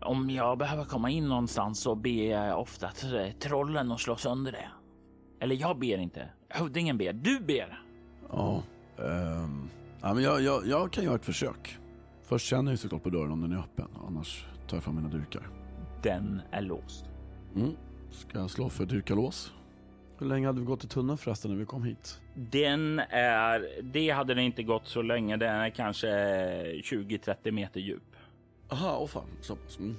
om 0.00 0.30
jag 0.30 0.58
behöver 0.58 0.84
komma 0.84 1.10
in 1.10 1.28
någonstans 1.28 1.80
så 1.80 1.94
ber 1.94 2.30
jag 2.30 2.60
ofta 2.60 2.90
trollen 3.40 3.92
att 3.92 4.00
slå 4.00 4.16
sönder 4.16 4.52
det. 4.52 4.68
Eller 5.40 5.56
jag 5.56 5.78
ber 5.78 5.98
inte. 5.98 6.28
Hövdingen 6.48 6.98
ber. 6.98 7.12
Du 7.12 7.40
ber. 7.40 7.82
Ja, 8.30 8.62
um, 8.96 9.70
ja 10.00 10.14
men 10.14 10.22
jag, 10.22 10.42
jag, 10.42 10.66
jag 10.66 10.92
kan 10.92 11.04
göra 11.04 11.14
ett 11.14 11.24
försök. 11.24 11.78
Först 12.22 12.46
känner 12.46 12.72
jag 12.72 12.78
såklart 12.78 13.02
på 13.02 13.10
dörren 13.10 13.32
om 13.32 13.40
den 13.40 13.52
är 13.52 13.58
öppen. 13.58 13.88
Annars 14.06 14.46
tar 14.68 14.76
jag 14.76 14.84
fram 14.84 14.96
mina 14.96 15.08
dyrkar. 15.08 15.48
Den 16.02 16.42
är 16.50 16.62
låst. 16.62 17.04
Mm. 17.54 17.72
Ska 18.10 18.38
jag 18.38 18.50
slå 18.50 18.68
för 18.68 18.84
dyrkalås? 18.86 19.52
Hur 20.18 20.26
länge 20.26 20.46
hade 20.46 20.60
vi 20.60 20.66
gått 20.66 20.84
i 20.84 20.88
tunneln 20.88 21.18
förresten 21.18 21.50
när 21.50 21.58
vi 21.58 21.66
kom 21.66 21.84
hit? 21.84 22.20
Den 22.34 22.98
är, 23.10 23.82
det 23.82 24.10
hade 24.10 24.34
det 24.34 24.42
inte 24.42 24.62
gått 24.62 24.86
så 24.86 25.02
länge. 25.02 25.36
Den 25.36 25.54
är 25.54 25.70
kanske 25.70 26.08
20-30 26.72 27.50
meter 27.50 27.80
djup. 27.80 28.16
Aha, 28.68 28.98
åh 29.00 29.06
fan, 29.06 29.28
så 29.40 29.56
pass. 29.56 29.78
Mm. 29.78 29.96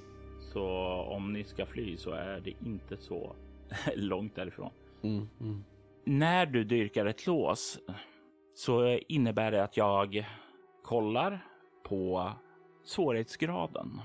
Så 0.54 0.66
om 0.92 1.34
ni 1.34 1.44
ska 1.44 1.66
fly 1.66 1.98
så 1.98 2.12
är 2.12 2.40
det 2.40 2.54
inte 2.66 2.98
så 2.98 3.36
långt 3.96 4.36
därifrån. 4.36 4.72
Mm, 5.04 5.30
mm. 5.40 5.64
När 6.06 6.46
du 6.46 6.64
dyrkar 6.64 7.06
ett 7.06 7.28
lås 7.28 7.80
så 8.56 8.88
innebär 8.88 9.52
det 9.52 9.64
att 9.64 9.78
jag 9.78 10.28
kollar 10.84 11.46
på 11.84 12.32
svårighetsgraden. 12.84 14.02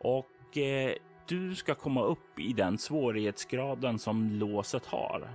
Och 0.00 0.58
eh, 0.58 0.92
du 1.32 1.54
ska 1.54 1.74
komma 1.74 2.02
upp 2.02 2.38
i 2.38 2.52
den 2.52 2.78
svårighetsgraden 2.78 3.98
som 3.98 4.30
låset 4.30 4.86
har. 4.86 5.30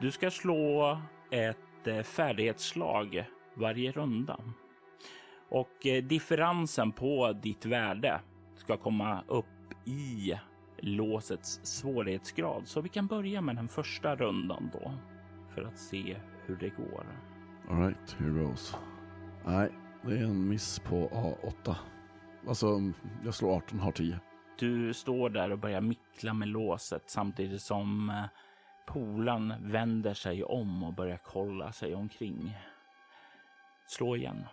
Du 0.00 0.10
ska 0.10 0.30
slå 0.30 0.98
ett 1.30 1.86
eh, 1.86 2.02
färdighetsslag 2.02 3.24
varje 3.54 3.92
runda 3.92 4.40
och 5.48 5.86
eh, 5.86 6.04
differensen 6.04 6.92
på 6.92 7.32
ditt 7.32 7.66
värde 7.66 8.20
ska 8.56 8.76
komma 8.76 9.24
upp 9.28 9.46
i 9.84 10.34
låsets 10.78 11.60
svårighetsgrad. 11.62 12.68
Så 12.68 12.80
vi 12.80 12.88
kan 12.88 13.06
börja 13.06 13.40
med 13.40 13.56
den 13.56 13.68
första 13.68 14.16
rundan 14.16 14.70
då 14.72 14.92
för 15.54 15.62
att 15.62 15.78
se 15.78 16.16
hur 16.46 16.56
det 16.56 16.68
går. 16.68 17.06
Alright, 17.68 18.16
here 18.18 18.30
goes. 18.30 18.76
Nej, 19.44 19.72
det 20.02 20.12
är 20.12 20.24
en 20.24 20.48
miss 20.48 20.78
på 20.78 21.08
A8. 21.08 21.74
Alltså, 22.48 22.66
jag 23.24 23.34
slår 23.34 23.56
18, 23.56 23.80
har 23.80 23.92
10. 23.92 24.20
Du 24.58 24.94
står 24.94 25.30
där 25.30 25.52
och 25.52 25.58
börjar 25.58 25.80
mickla 25.80 26.34
med 26.34 26.48
låset 26.48 27.02
samtidigt 27.06 27.62
som 27.62 28.10
eh, 28.10 28.24
polan 28.86 29.54
vänder 29.60 30.14
sig 30.14 30.44
om 30.44 30.82
och 30.82 30.94
börjar 30.94 31.18
kolla 31.24 31.72
sig 31.72 31.94
omkring. 31.94 32.58
Slå 33.86 34.16
igen. 34.16 34.44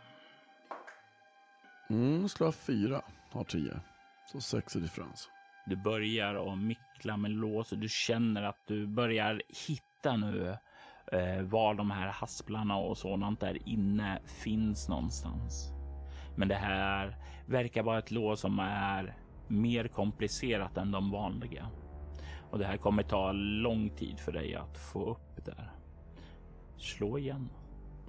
Mm, 1.90 2.28
jag 2.40 2.56
4, 2.56 3.02
har 3.32 3.44
10. 3.44 3.80
Så 4.32 4.42
6 4.42 4.76
i 4.76 4.80
differens. 4.80 5.30
Du 5.66 5.76
börjar 5.76 6.52
att 6.52 6.58
mickla 6.58 7.18
med 7.18 7.32
låset. 7.32 7.82
Du 7.82 7.90
känner 7.90 8.44
att 8.44 8.68
du 8.68 8.88
börjar 8.88 9.42
hitta 9.68 10.18
nu 10.18 10.58
eh, 11.12 11.42
var 11.42 11.74
de 11.74 11.92
här 11.92 12.08
hasplarna 12.08 12.78
och 12.78 12.98
sådant 12.98 13.40
där 13.40 13.70
inne 13.70 14.20
finns 14.26 14.90
någonstans. 14.90 15.72
Men 16.38 16.48
det 16.48 16.56
här 16.56 17.16
verkar 17.46 17.84
vara 17.84 18.00
ett 18.00 18.12
lås 18.12 18.40
som 18.40 18.60
är 18.60 19.16
mer 19.50 19.88
komplicerat 19.88 20.78
än 20.78 20.92
de 20.92 21.12
vanliga. 21.12 21.68
Och 22.52 22.60
det 22.60 22.66
här 22.66 22.78
kommer 22.78 23.04
ta 23.04 23.32
lång 23.32 23.90
tid 23.90 24.20
för 24.20 24.32
dig 24.32 24.56
att 24.56 24.78
få 24.78 25.12
upp 25.12 25.46
där. 25.46 25.72
Slå 26.78 27.18
igen. 27.18 27.50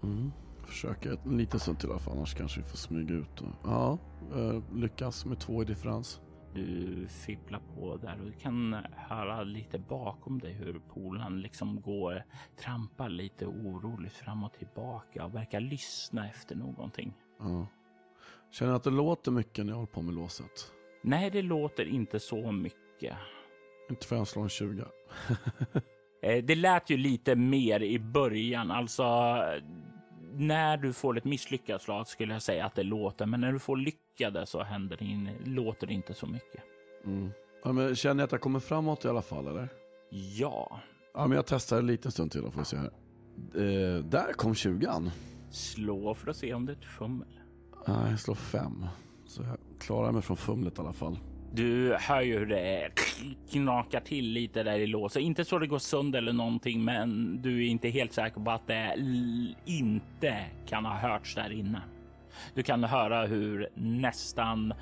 Mm. 0.03 0.33
Försöker 0.67 1.19
en 1.25 1.39
liten 1.39 1.61
stund 1.61 1.79
till 1.79 1.89
fall, 1.89 2.17
annars 2.17 2.35
kanske 2.35 2.61
vi 2.61 2.67
får 2.67 2.77
smyga 2.77 3.15
ut. 3.15 3.43
Ja, 3.65 3.99
eh, 4.35 4.63
lyckas 4.75 5.27
med 5.27 5.41
två 5.41 5.63
i 5.63 5.65
differens. 5.65 6.21
Du 6.55 7.07
fipplar 7.09 7.61
på 7.75 7.97
där 7.97 8.19
och 8.21 8.27
du 8.27 8.33
kan 8.33 8.77
höra 8.97 9.43
lite 9.43 9.79
bakom 9.79 10.39
dig 10.39 10.53
hur 10.53 10.81
polen 10.95 11.41
liksom 11.41 11.81
går, 11.81 12.25
trampar 12.61 13.09
lite 13.09 13.47
oroligt 13.47 14.13
fram 14.13 14.45
och 14.45 14.53
tillbaka 14.53 15.25
och 15.25 15.35
verkar 15.35 15.61
lyssna 15.61 16.29
efter 16.29 16.57
någonting. 16.57 17.15
Ja. 17.39 17.67
Känner 18.51 18.73
att 18.73 18.83
det 18.83 18.91
låter 18.91 19.31
mycket 19.31 19.67
när 19.67 19.73
jag 19.73 19.77
håller 19.77 19.93
på 19.93 20.03
med 20.03 20.15
låset. 20.15 20.73
Nej, 21.03 21.31
det 21.31 21.43
låter 21.43 21.85
inte 21.85 22.21
så 22.21 22.53
mycket. 22.53 23.17
Inte 23.91 24.07
för 24.07 24.17
jag 24.17 24.29
slår 24.29 24.43
en 24.43 24.49
20. 24.49 24.85
Eh, 26.23 26.45
det 26.45 26.55
lät 26.55 26.91
ju 26.91 26.97
lite 26.97 27.37
mer 27.37 27.83
i 27.83 27.99
början, 27.99 28.71
alltså 28.71 29.05
när 30.33 30.77
du 30.77 30.93
får 30.93 31.19
ett 31.19 31.25
misslyckat 31.25 31.83
slag 31.83 32.07
skulle 32.07 32.33
jag 32.33 32.43
säga 32.43 32.67
att 32.67 32.75
det 32.75 32.83
låter, 32.83 33.27
men 33.27 33.41
när 33.41 33.53
du 33.53 33.59
får 33.59 33.77
lyckade 33.77 34.47
så 34.47 34.63
händer 34.63 34.97
det 34.97 35.05
in, 35.05 35.31
låter 35.45 35.87
det 35.87 35.93
inte 35.93 36.15
så 36.15 36.27
mycket. 36.27 36.63
Mm. 37.05 37.31
Ja, 37.65 37.73
men 37.73 37.97
känner 37.97 38.23
jag 38.23 38.27
att 38.27 38.33
jag 38.33 38.41
kommer 38.41 38.61
framåt 38.61 39.05
i 39.05 39.09
alla 39.09 39.23
fall 39.23 39.47
eller? 39.47 39.69
Ja. 40.11 40.81
Ja, 41.15 41.27
men 41.27 41.37
jag 41.37 41.47
testar 41.47 41.79
en 41.79 41.87
liten 41.87 42.13
stund 42.13 42.33
till 42.33 42.45
och 42.45 42.55
får 42.55 42.65
se 42.65 42.77
här. 42.77 42.91
Eh, 43.55 44.05
där 44.05 44.33
kom 44.33 44.55
20 44.55 45.11
Slå 45.51 46.15
för 46.15 46.31
att 46.31 46.37
se 46.37 46.55
om 46.55 46.67
det 46.67 46.73
är 46.73 46.77
ett 46.77 46.85
fummel. 46.85 47.29
Nej, 47.87 48.11
jag 48.11 48.21
slår 48.21 48.35
5. 48.35 48.87
Så 49.31 49.43
jag 49.43 49.57
klarar 49.81 50.13
mig 50.13 50.23
från 50.23 50.37
fumlet 50.37 50.79
i 50.79 50.81
alla 50.81 50.93
fall. 50.93 51.19
Du 51.53 51.97
hör 52.01 52.21
ju 52.21 52.39
hur 52.39 52.47
det 52.47 52.91
knakar 53.51 54.01
till 54.01 54.25
lite 54.25 54.63
där 54.63 54.79
i 54.79 54.87
låset. 54.87 55.23
Inte 55.23 55.45
så 55.45 55.59
det 55.59 55.67
går 55.67 55.79
sönder 55.79 56.19
eller 56.19 56.33
någonting, 56.33 56.85
men 56.85 57.43
du 57.43 57.67
är 57.67 57.69
inte 57.69 57.89
helt 57.89 58.13
säker 58.13 58.41
på 58.41 58.51
att 58.51 58.67
det 58.67 58.95
inte 59.65 60.45
kan 60.67 60.85
ha 60.85 60.95
hörts 60.95 61.35
där 61.35 61.53
inne. 61.53 61.83
Du 62.55 62.63
kan 62.63 62.85
höra 62.85 63.27
hur 63.27 63.69
nästan 63.75 64.75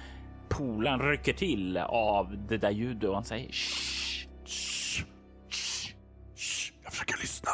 polen 0.49 1.01
rycker 1.01 1.33
till 1.33 1.77
av 1.79 2.47
det 2.49 2.59
där 2.59 2.71
ljudet 2.71 3.09
och 3.09 3.15
han 3.15 3.25
säger 3.25 3.53
shh, 3.53 4.29
shh, 4.45 5.05
shh, 5.49 5.93
shh. 6.37 6.73
Jag 6.83 6.93
försöker 6.93 7.21
lyssna. 7.21 7.51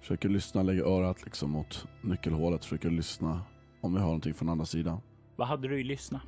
Försöker 0.00 0.28
lyssna, 0.28 0.62
lägger 0.62 0.82
örat 0.82 1.24
liksom 1.24 1.50
mot 1.50 1.86
nyckelhålet, 2.02 2.64
försöker 2.64 2.90
lyssna 2.90 3.40
om 3.80 3.94
vi 3.94 4.00
har 4.00 4.06
någonting 4.06 4.34
från 4.34 4.48
andra 4.48 4.66
sidan. 4.66 5.00
Vad 5.36 5.48
hade 5.48 5.68
du 5.68 5.80
i 5.80 5.84
lyssna? 5.84 6.20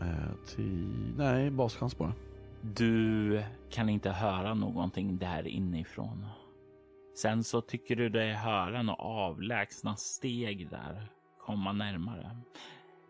Eh, 0.00 0.54
till... 0.54 1.14
Nej, 1.16 1.50
baschans 1.50 1.98
bara. 1.98 2.12
Du 2.60 3.42
kan 3.70 3.88
inte 3.88 4.10
höra 4.10 4.54
någonting 4.54 5.18
där 5.18 5.46
inifrån. 5.46 6.26
Sen 7.16 7.44
så 7.44 7.60
tycker 7.60 7.96
du 7.96 8.08
dig 8.08 8.32
höra 8.32 8.82
några 8.82 9.02
avlägsna 9.02 9.96
steg 9.96 10.70
där 10.70 11.08
komma 11.46 11.72
närmare. 11.72 12.36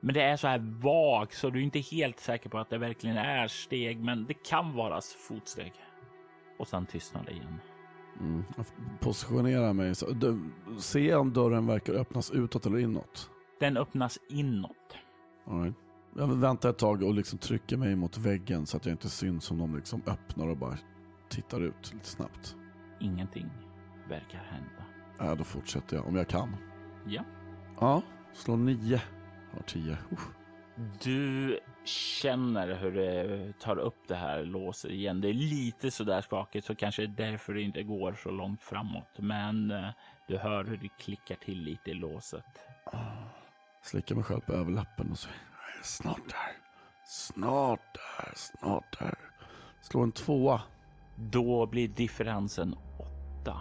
Men 0.01 0.15
det 0.15 0.23
är 0.23 0.37
så 0.37 0.47
här 0.49 0.81
vagt 0.83 1.35
så 1.35 1.51
du 1.51 1.59
är 1.59 1.63
inte 1.63 1.79
helt 1.79 2.21
säker 2.21 2.49
på 2.49 2.59
att 2.59 2.71
det 2.71 2.79
verkligen 2.79 3.17
är 3.17 3.49
steg, 3.49 4.01
men 4.01 4.27
det 4.27 4.35
kan 4.35 4.77
vara 4.77 5.01
fotsteg. 5.29 5.73
Och 6.59 6.69
sen 6.69 6.87
tystnar 6.87 7.25
det 7.25 7.33
igen. 7.33 7.61
Mm. 8.21 8.45
Jag 8.57 8.67
positionerar 9.01 9.73
mig. 9.73 9.95
Så, 9.95 10.07
se 10.79 11.15
om 11.15 11.33
dörren 11.33 11.67
verkar 11.67 11.93
öppnas 11.93 12.31
utåt 12.31 12.67
eller 12.67 12.79
inåt. 12.79 13.31
Den 13.61 13.77
öppnas 13.77 14.19
inåt. 14.29 14.97
All 15.47 15.63
right. 15.63 15.77
Jag 16.17 16.27
väntar 16.27 16.71
ett 16.71 16.79
tag 16.79 17.03
och 17.03 17.15
liksom 17.15 17.39
trycker 17.39 17.77
mig 17.77 17.97
mot 17.97 18.19
väggen 18.19 18.67
så 18.67 18.77
att 18.77 18.87
jag 18.87 18.93
inte 18.93 19.09
syns 19.09 19.51
om 19.51 19.59
de 19.59 19.77
liksom 19.77 20.03
öppnar 20.07 20.49
och 20.49 20.57
bara 20.57 20.79
tittar 21.29 21.61
ut 21.61 21.93
lite 21.93 22.07
snabbt. 22.07 22.57
Ingenting 23.01 23.51
verkar 24.09 24.39
hända. 24.39 24.85
Ja, 25.19 25.35
då 25.35 25.45
fortsätter 25.45 25.97
jag 25.97 26.07
om 26.07 26.17
jag 26.17 26.29
kan. 26.29 26.57
Ja. 27.07 27.25
Ja, 27.81 28.03
slå 28.33 28.57
nio. 28.57 29.03
Har 29.53 29.63
tio. 29.63 29.93
Uh. 30.13 30.19
Du 31.03 31.59
känner 31.85 32.75
hur 32.75 32.93
det 32.93 33.53
tar 33.61 33.79
upp 33.79 34.09
det 34.09 34.15
här 34.15 34.45
låset 34.45 34.91
igen. 34.91 35.21
Det 35.21 35.29
är 35.29 35.35
lite 35.35 35.91
sådär 35.91 36.21
skakigt 36.21 36.67
så 36.67 36.75
kanske 36.75 37.07
det 37.07 37.25
är 37.25 37.31
därför 37.31 37.55
det 37.55 37.63
inte 37.63 37.83
går 37.83 38.15
så 38.23 38.31
långt 38.31 38.63
framåt. 38.63 39.19
Men 39.19 39.71
eh, 39.71 39.89
du 40.29 40.39
hör 40.39 40.65
hur 40.65 40.77
det 40.77 40.89
klickar 40.89 41.35
till 41.35 41.59
lite 41.63 41.91
i 41.91 41.95
låset. 41.95 42.45
Slickar 43.83 44.15
mig 44.15 44.25
själv 44.25 44.41
på 44.41 44.53
överläppen 44.53 45.11
och 45.11 45.19
säger 45.19 45.39
Snart 45.83 46.29
där. 46.29 46.57
Snart 47.07 47.81
där. 47.95 48.33
Snart 48.35 48.99
där. 48.99 49.15
Slå 49.81 50.03
en 50.03 50.13
tvåa. 50.13 50.63
Då 51.17 51.67
blir 51.67 51.89
differensen 51.89 52.75
åtta. 52.99 53.61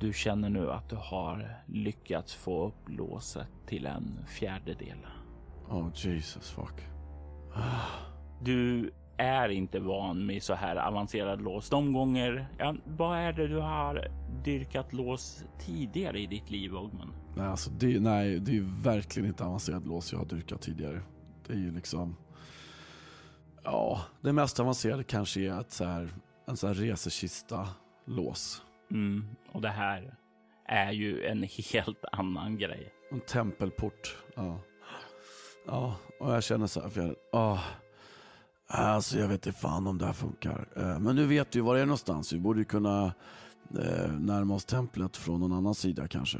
Du 0.00 0.12
känner 0.12 0.50
nu 0.50 0.70
att 0.70 0.88
du 0.88 0.96
har 0.96 1.62
lyckats 1.66 2.34
få 2.34 2.66
upp 2.66 2.88
låset 2.88 3.48
till 3.66 3.86
en 3.86 4.24
fjärdedel. 4.28 5.06
Oh 5.68 5.88
Jesus 5.94 6.50
fuck. 6.50 6.82
Du 8.42 8.90
är 9.18 9.48
inte 9.48 9.80
van 9.80 10.26
med 10.26 10.42
så 10.42 10.54
här 10.54 10.76
avancerad 10.76 11.42
lås. 11.42 11.70
De 11.70 11.92
gånger, 11.92 12.48
ja, 12.58 12.74
vad 12.84 13.18
är 13.18 13.32
det 13.32 13.48
du 13.48 13.58
har 13.58 14.08
dyrkat 14.44 14.92
lås 14.92 15.44
tidigare 15.58 16.20
i 16.20 16.26
ditt 16.26 16.50
liv, 16.50 16.76
Ogman? 16.76 17.14
Nej, 17.36 17.46
alltså 17.46 17.70
det, 17.70 18.00
nej, 18.00 18.40
det 18.40 18.56
är 18.56 18.82
verkligen 18.82 19.28
inte 19.28 19.44
avancerad 19.44 19.86
lås 19.86 20.12
jag 20.12 20.18
har 20.18 20.26
dyrkat 20.26 20.60
tidigare. 20.60 21.00
Det 21.46 21.52
är 21.52 21.56
ju 21.56 21.70
liksom... 21.70 22.16
Ja, 23.64 24.00
det 24.20 24.32
mest 24.32 24.60
avancerade 24.60 25.04
kanske 25.04 25.40
är 25.40 25.60
ett 25.60 25.70
så 25.70 25.84
här, 25.84 26.10
en 26.46 26.56
sån 26.56 26.68
här 26.68 26.74
resekista-lås. 26.74 28.62
Mm, 28.90 29.28
och 29.52 29.62
det 29.62 29.68
här 29.68 30.14
är 30.64 30.92
ju 30.92 31.24
en 31.24 31.42
helt 31.72 32.04
annan 32.12 32.58
grej. 32.58 32.92
En 33.10 33.20
tempelport. 33.20 34.16
Ja. 34.36 34.60
Ja, 35.66 35.96
och 36.20 36.34
jag 36.34 36.44
känner 36.44 36.66
så 36.66 36.80
här, 36.80 36.88
för 36.88 37.00
jag, 37.00 37.14
oh, 37.32 37.60
alltså 38.68 39.18
jag 39.18 39.28
vet 39.28 39.46
inte 39.46 39.58
fan 39.58 39.86
om 39.86 39.98
det 39.98 40.06
här 40.06 40.12
funkar. 40.12 40.68
Eh, 40.76 40.98
men 40.98 41.16
nu 41.16 41.26
vet 41.26 41.52
du 41.52 41.60
var 41.60 41.74
det 41.74 41.80
är 41.80 41.86
någonstans. 41.86 42.32
Vi 42.32 42.38
borde 42.38 42.64
kunna 42.64 43.14
eh, 43.70 44.12
närma 44.12 44.54
oss 44.54 44.64
templet 44.64 45.16
från 45.16 45.40
någon 45.40 45.52
annan 45.52 45.74
sida 45.74 46.08
kanske. 46.08 46.38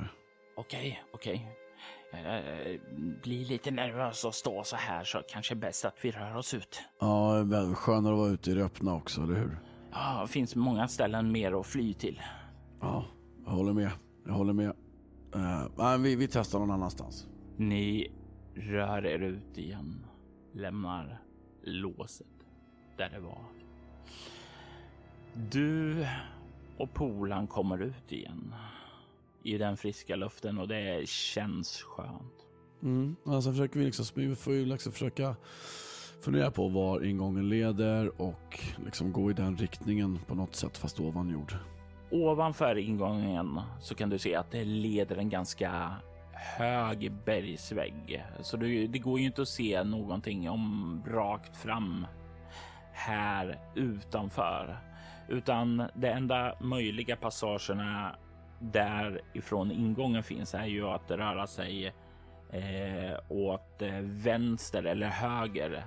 Okej, 0.56 1.02
okej. 1.14 1.58
Eh, 2.12 2.80
blir 3.22 3.44
lite 3.44 3.70
nervös 3.70 4.24
och 4.24 4.34
stå 4.34 4.64
så 4.64 4.76
här 4.76 5.04
så 5.04 5.22
kanske 5.28 5.54
bäst 5.54 5.84
att 5.84 5.96
vi 6.02 6.10
rör 6.10 6.36
oss 6.36 6.54
ut. 6.54 6.80
Ja, 7.00 7.44
skönare 7.74 8.12
att 8.12 8.18
vara 8.18 8.30
ute 8.30 8.50
i 8.50 8.54
det 8.54 8.64
öppna 8.64 8.94
också, 8.94 9.22
eller 9.22 9.34
hur? 9.34 9.58
Ja, 9.92 10.22
det 10.22 10.32
finns 10.32 10.56
många 10.56 10.88
ställen 10.88 11.32
mer 11.32 11.60
att 11.60 11.66
fly 11.66 11.94
till. 11.94 12.20
Ja, 12.80 13.04
jag 13.44 13.50
håller 13.50 13.72
med. 13.72 13.90
Jag 14.26 14.32
håller 14.32 14.52
med. 14.52 14.72
Uh, 15.36 15.96
vi, 15.98 16.16
vi 16.16 16.28
testar 16.28 16.58
någon 16.58 16.70
annanstans. 16.70 17.26
Ni 17.56 18.12
rör 18.54 19.06
er 19.06 19.18
ut 19.18 19.58
igen. 19.58 20.06
Lämnar 20.54 21.22
låset 21.62 22.27
där 22.97 23.11
det 23.11 23.21
var. 23.21 23.44
Du 25.51 26.07
och 26.77 26.94
polan 26.94 27.47
kommer 27.47 27.83
ut 27.83 28.12
igen 28.12 28.55
i 29.42 29.59
den 29.59 29.77
friska 29.77 30.16
luften 30.16 30.59
och 30.59 30.68
det 30.68 31.09
känns 31.09 31.83
skönt. 31.83 32.47
Mm. 32.83 33.16
Alltså 33.25 33.51
försöker 33.51 33.79
vi 33.79 33.85
liksom, 33.87 34.07
vi 34.14 34.37
får 34.37 34.53
ju 34.55 34.64
liksom 34.64 34.92
försöka 34.92 35.37
fundera 36.21 36.51
på 36.51 36.68
var 36.68 37.05
ingången 37.05 37.49
leder 37.49 38.23
och 38.23 38.61
liksom 38.85 39.12
gå 39.12 39.31
i 39.31 39.35
den 39.35 39.57
riktningen 39.57 40.18
på 40.27 40.35
något 40.35 40.55
sätt 40.55 40.79
fast 40.79 41.01
ovan 41.01 41.31
jord. 41.31 41.53
Ovanför 42.11 42.79
ingången 42.79 43.61
så 43.81 43.94
kan 43.94 44.11
du 44.11 44.18
se 44.18 44.35
att 44.35 44.51
det 44.51 44.64
leder 44.64 45.16
en 45.16 45.29
ganska 45.29 45.97
hög 46.38 47.12
bergsvägg, 47.12 48.24
så 48.40 48.57
det, 48.57 48.87
det 48.87 48.98
går 48.98 49.20
ju 49.20 49.27
inte 49.27 49.42
att 49.42 49.48
se 49.48 49.85
någonting 49.85 50.51
om 50.51 51.03
rakt 51.07 51.57
fram 51.57 52.07
här 52.92 53.59
utanför, 53.74 54.79
utan 55.29 55.88
det 55.94 56.11
enda 56.11 56.55
möjliga 56.61 57.16
passagerna 57.16 58.16
därifrån 58.61 59.72
ingången 59.72 60.22
finns 60.22 60.55
är 60.55 60.66
ju 60.66 60.88
att 60.88 61.11
röra 61.11 61.46
sig 61.46 61.87
eh, 62.51 63.18
åt 63.29 63.83
eh, 63.83 64.01
vänster 64.01 64.83
eller 64.83 65.07
höger 65.07 65.87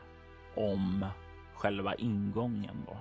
om 0.55 1.05
själva 1.53 1.95
ingången. 1.95 2.85
Då. 2.87 2.97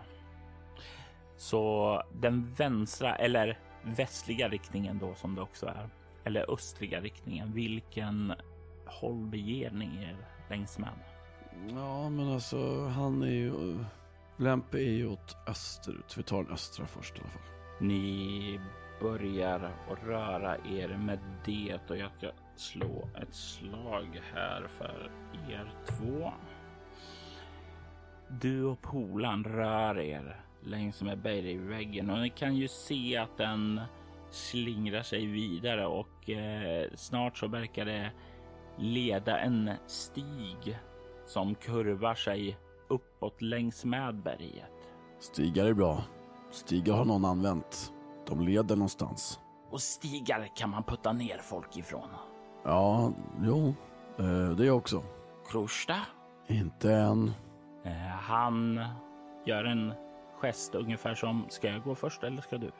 Så 1.36 2.02
den 2.12 2.54
vänstra 2.54 3.16
eller 3.16 3.58
västliga 3.82 4.48
riktningen 4.48 4.98
då 4.98 5.14
som 5.14 5.34
det 5.34 5.42
också 5.42 5.66
är, 5.66 5.88
eller 6.30 6.52
östliga 6.52 7.00
riktningen, 7.00 7.52
vilken 7.52 8.34
håll 8.86 9.26
beger 9.26 9.70
ni 9.70 9.84
er 9.84 10.16
längs 10.50 10.78
med? 10.78 10.90
Ja, 11.68 12.10
men 12.10 12.28
alltså 12.32 12.86
han 12.86 13.22
är 13.22 13.26
ju... 13.26 13.78
Lämpe 14.36 14.78
är 14.78 14.92
ju 14.92 15.08
åt 15.08 15.36
österut. 15.46 16.18
Vi 16.18 16.22
tar 16.22 16.42
den 16.42 16.52
östra 16.52 16.86
först 16.86 17.18
i 17.18 17.20
alla 17.20 17.30
fall. 17.30 17.42
Ni 17.80 18.60
börjar 19.00 19.72
röra 20.04 20.56
er 20.56 20.96
med 20.96 21.18
det 21.44 21.90
och 21.90 21.96
jag 21.96 22.10
ska 22.18 22.30
slå 22.56 23.08
ett 23.22 23.34
slag 23.34 24.20
här 24.34 24.68
för 24.68 25.10
er 25.48 25.72
två. 25.86 26.32
Du 28.28 28.64
och 28.64 28.80
polan 28.80 29.44
rör 29.44 29.98
er 29.98 30.40
längs 30.64 31.02
med 31.02 31.18
bergväggen 31.18 32.10
och 32.10 32.18
ni 32.18 32.30
kan 32.30 32.56
ju 32.56 32.68
se 32.68 33.16
att 33.16 33.36
den 33.36 33.80
slingrar 34.30 35.02
sig 35.02 35.26
vidare 35.26 35.86
och 35.86 36.30
eh, 36.30 36.88
snart 36.94 37.38
så 37.38 37.48
verkar 37.48 37.84
det 37.84 38.12
leda 38.78 39.38
en 39.38 39.70
stig 39.86 40.78
som 41.26 41.54
kurvar 41.54 42.14
sig 42.14 42.58
uppåt 42.88 43.42
längs 43.42 43.84
med 43.84 44.22
berget. 44.22 44.92
Stigar 45.18 45.66
är 45.66 45.74
bra. 45.74 46.04
Stigar 46.50 46.94
har 46.94 47.04
någon 47.04 47.24
använt. 47.24 47.92
De 48.26 48.40
leder 48.40 48.76
någonstans. 48.76 49.40
Och 49.70 49.80
stigar 49.80 50.56
kan 50.56 50.70
man 50.70 50.82
putta 50.82 51.12
ner 51.12 51.38
folk 51.38 51.76
ifrån. 51.76 52.08
Ja, 52.64 53.12
jo, 53.42 53.74
eh, 54.18 54.50
det 54.50 54.66
är 54.66 54.70
också. 54.70 55.02
Krusta? 55.50 55.96
Inte 56.48 56.92
än. 56.92 57.32
Eh, 57.84 57.92
han 58.20 58.80
gör 59.46 59.64
en 59.64 59.92
gest 60.40 60.74
ungefär 60.74 61.14
som 61.14 61.46
ska 61.48 61.68
jag 61.68 61.82
gå 61.82 61.94
först 61.94 62.22
eller 62.22 62.42
ska 62.42 62.58
du? 62.58 62.70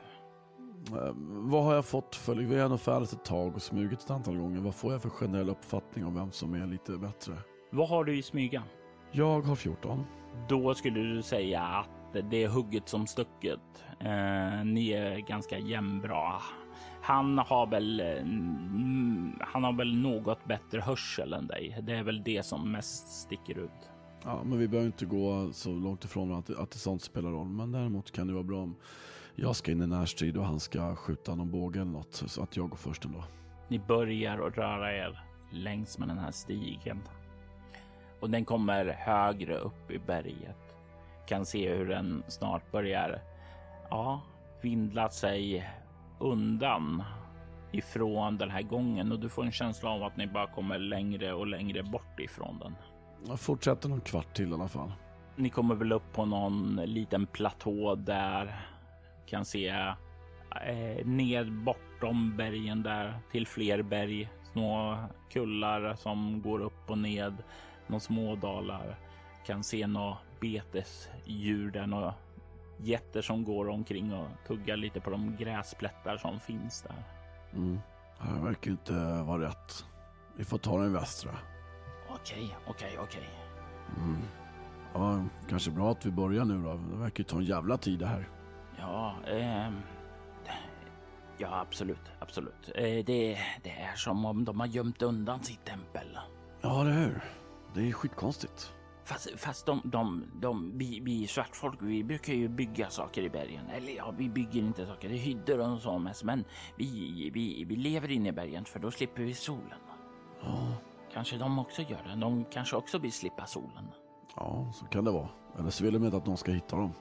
Eh, 0.89 1.13
vad 1.27 1.65
har 1.65 1.75
jag 1.75 1.85
fått 1.85 2.17
för... 2.17 2.35
Vi 2.35 2.59
har 2.59 2.65
ändå 2.65 2.79
färdigt 2.79 3.13
ett 3.13 3.25
tag 3.25 3.55
och 3.55 3.63
smugit 3.63 4.01
ett 4.01 4.11
antal 4.11 4.37
gånger. 4.37 4.61
Vad 4.61 4.75
får 4.75 4.93
jag 4.93 5.03
för 5.03 5.11
generell 5.11 5.51
uppfattning 5.51 6.05
om 6.05 6.15
vem 6.15 6.31
som 6.31 6.55
är 6.55 6.67
lite 6.67 6.93
bättre? 6.93 7.33
Vad 7.71 7.89
har 7.89 8.05
du 8.05 8.19
i 8.19 8.23
smyga? 8.23 8.63
Jag 9.13 9.41
har 9.41 9.57
14. 9.57 10.05
Då 10.49 10.75
skulle 10.75 11.01
du 11.01 11.23
säga 11.23 11.63
att 11.63 12.31
det 12.31 12.43
är 12.43 12.49
hugget 12.49 12.89
som 12.89 13.07
stucket. 13.07 13.61
Eh, 14.01 14.65
ni 14.65 14.91
är 14.91 15.19
ganska 15.19 15.59
jämnbra. 15.59 16.33
Han 17.03 17.39
har 17.39 17.67
väl. 17.67 18.01
Mm, 18.01 19.39
han 19.41 19.65
har 19.65 19.73
väl 19.73 19.97
något 19.97 20.45
bättre 20.45 20.81
hörsel 20.81 21.33
än 21.33 21.47
dig. 21.47 21.79
Det 21.83 21.93
är 21.93 22.03
väl 22.03 22.23
det 22.23 22.47
som 22.47 22.73
mest 22.73 23.09
sticker 23.09 23.59
ut. 23.59 23.91
Ja, 24.25 24.43
men 24.45 24.59
vi 24.59 24.69
behöver 24.69 24.87
inte 24.87 25.07
gå 25.07 25.53
så 25.53 25.71
långt 25.71 26.05
ifrån 26.05 26.33
att, 26.33 26.51
att 26.51 26.71
det 26.71 26.79
sånt 26.79 27.03
spelar 27.03 27.31
roll. 27.31 27.49
Men 27.49 27.73
däremot 27.73 28.11
kan 28.11 28.27
det 28.27 28.33
vara 28.33 28.45
bra 28.45 28.63
om 28.63 28.77
jag 29.35 29.57
ska 29.57 29.73
in 29.73 29.83
i 29.83 29.87
närstrid 29.87 30.37
och 30.37 30.45
han 30.45 30.61
ska 30.61 30.97
skjuta 30.97 31.35
någon 31.35 31.51
båge 31.51 31.81
eller 31.81 31.91
något. 31.91 32.15
Så 32.15 32.43
att 32.43 32.57
jag 32.57 32.69
går 32.71 32.77
först 32.77 33.05
ändå. 33.05 33.25
Ni 33.69 33.79
börjar 33.79 34.47
att 34.47 34.57
röra 34.57 34.93
er 34.97 35.25
längs 35.51 35.99
med 35.99 36.09
den 36.09 36.19
här 36.19 36.31
stigen. 36.31 37.01
Och 38.21 38.31
den 38.31 38.45
kommer 38.45 38.87
högre 38.87 39.57
upp 39.57 39.91
i 39.91 39.99
berget. 39.99 40.77
Kan 41.29 41.47
se 41.47 41.75
hur 41.75 41.89
den 41.89 42.23
snart 42.29 42.73
börjar, 42.73 43.23
ja, 43.91 44.23
vindla 44.63 45.09
sig 45.11 45.71
undan 46.19 47.03
ifrån 47.73 48.39
den 48.39 48.51
här 48.51 48.63
gången 48.63 49.13
och 49.13 49.21
du 49.21 49.29
får 49.29 49.45
en 49.45 49.53
känsla 49.53 49.91
av 49.91 50.03
att 50.03 50.17
ni 50.17 50.27
bara 50.27 50.47
kommer 50.47 50.79
längre 50.79 51.33
och 51.33 51.47
längre 51.47 51.83
bort 51.83 52.21
ifrån 52.21 52.59
den. 52.59 52.75
Jag 53.29 53.41
fortsätter 53.41 53.89
någon 53.89 54.01
kvart 54.01 54.35
till 54.35 54.51
i 54.51 54.55
alla 54.55 54.69
fall. 54.69 54.93
Ni 55.37 55.51
kommer 55.51 55.75
väl 55.75 55.93
upp 55.93 56.13
på 56.13 56.25
någon 56.25 56.77
liten 56.77 57.27
platå 57.27 57.95
där 57.95 58.70
kan 59.31 59.45
se 59.45 59.69
eh, 59.69 61.07
ned 61.07 61.53
bortom 61.53 62.37
bergen 62.37 62.83
där 62.83 63.19
till 63.31 63.47
fler 63.47 63.83
berg, 63.83 64.31
små 64.53 64.97
kullar 65.33 65.95
som 65.95 66.43
går 66.43 66.61
upp 66.61 66.91
och 66.91 66.99
ned, 66.99 67.43
några 67.87 68.01
små 68.01 68.37
dalar. 68.37 68.99
Kan 69.47 69.65
se 69.65 69.87
några 69.87 70.17
betesdjur 70.41 71.71
där, 71.71 71.87
några 71.87 72.15
getter 72.77 73.23
som 73.23 73.45
går 73.45 73.69
omkring 73.69 74.15
och 74.15 74.29
tuggar 74.47 74.77
lite 74.77 75.01
på 75.01 75.11
de 75.11 75.37
gräsplättar 75.37 76.17
som 76.17 76.41
finns 76.41 76.83
där. 76.83 77.05
Mm. 77.53 77.79
Det 78.19 78.45
verkar 78.45 78.71
inte 78.71 78.93
vara 79.23 79.43
rätt. 79.43 79.85
Vi 80.37 80.45
får 80.45 80.59
ta 80.59 80.79
den 80.79 80.93
västra. 80.93 81.31
Okej, 82.09 82.57
okej, 82.67 82.99
okej. 83.03 83.29
Mm. 83.97 84.19
Ja, 84.95 85.25
kanske 85.49 85.71
bra 85.71 85.91
att 85.91 86.07
vi 86.07 86.11
börjar 86.11 86.45
nu 86.45 86.63
då. 86.63 86.81
Det 86.93 86.97
verkar 86.97 87.19
ju 87.19 87.25
ta 87.25 87.37
en 87.37 87.45
jävla 87.45 87.77
tid 87.77 87.99
det 87.99 88.07
här. 88.07 88.29
Ja, 88.81 89.15
ehm, 89.27 89.81
ja 91.39 91.61
absolut, 91.61 92.13
absolut. 92.19 92.71
Eh, 92.75 92.83
det, 92.85 93.39
det 93.63 93.71
är 93.71 93.95
som 93.97 94.25
om 94.25 94.45
de 94.45 94.61
har 94.61 94.67
gömt 94.67 95.03
undan 95.03 95.43
sitt 95.43 95.65
tempel. 95.65 96.19
Ja, 96.61 96.83
det 96.85 96.91
hur? 96.93 97.25
Det 97.75 97.89
är 97.89 97.93
skitkonstigt. 97.93 98.73
Fast, 99.05 99.31
fast 99.41 99.67
de, 99.67 99.81
de, 99.85 100.25
de, 100.41 100.79
vi, 100.79 101.01
vi 101.01 101.27
svartfolk, 101.27 101.79
vi 101.83 102.05
brukar 102.05 102.33
ju 102.33 102.49
bygga 102.49 102.91
saker 102.91 103.23
i 103.23 103.31
bergen. 103.31 103.67
Eller 103.71 103.93
ja, 103.93 104.15
vi 104.19 104.29
bygger 104.29 104.61
inte 104.61 104.87
saker, 104.87 105.09
det 105.09 105.15
är 105.15 105.19
hyddor 105.19 105.59
och 105.59 105.81
så 105.81 105.99
mest. 105.99 106.25
Men 106.25 106.45
vi, 106.77 107.31
vi, 107.35 107.65
vi 107.65 107.77
lever 107.77 108.11
inne 108.11 108.29
i 108.29 108.33
bergen 108.33 108.65
för 108.65 108.79
då 108.81 108.91
slipper 108.91 109.23
vi 109.23 109.35
solen. 109.35 109.79
Ja, 110.43 110.73
Kanske 111.13 111.37
de 111.37 111.59
också 111.59 111.83
gör 111.83 112.03
det. 112.07 112.21
De 112.21 112.45
kanske 112.45 112.77
också 112.77 112.99
vill 112.99 113.13
slippa 113.13 113.47
solen. 113.47 113.89
ja, 114.37 114.73
så 114.75 114.85
kan 114.87 115.05
det 115.05 115.11
vara. 115.11 115.29
Eller 115.59 115.71
så 115.71 115.85
vill 115.85 115.93
de 115.93 116.05
inte 116.05 116.17
att 116.17 116.27
någon 116.27 116.37
ska 116.37 116.53
hitta 116.53 116.77
dem. 116.77 116.93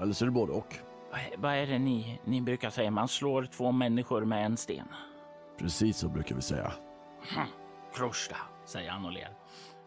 Eller 0.00 0.12
så 0.12 0.24
är 0.24 0.26
det 0.26 0.32
både 0.32 0.52
och. 0.52 0.76
Vad, 1.38 1.54
är 1.54 1.66
det 1.66 1.78
ni, 1.78 2.20
ni 2.24 2.40
brukar 2.40 2.70
säga? 2.70 2.90
Man 2.90 3.08
slår 3.08 3.44
två 3.44 3.72
människor 3.72 4.24
med 4.24 4.46
en 4.46 4.56
sten. 4.56 4.86
Precis 5.58 5.96
så 5.96 6.08
brukar 6.08 6.34
vi 6.36 6.42
säga. 6.42 6.72
Hm. 7.34 7.46
Krosta, 7.94 8.36
säger 8.64 8.90
han 8.90 9.04
och 9.04 9.12
ler. 9.12 9.30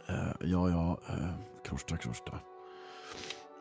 Eh, 0.08 0.16
ja, 0.40 0.70
ja, 0.70 0.98
uh, 1.10 1.30
krosta, 1.64 1.98
krosta. 1.98 2.32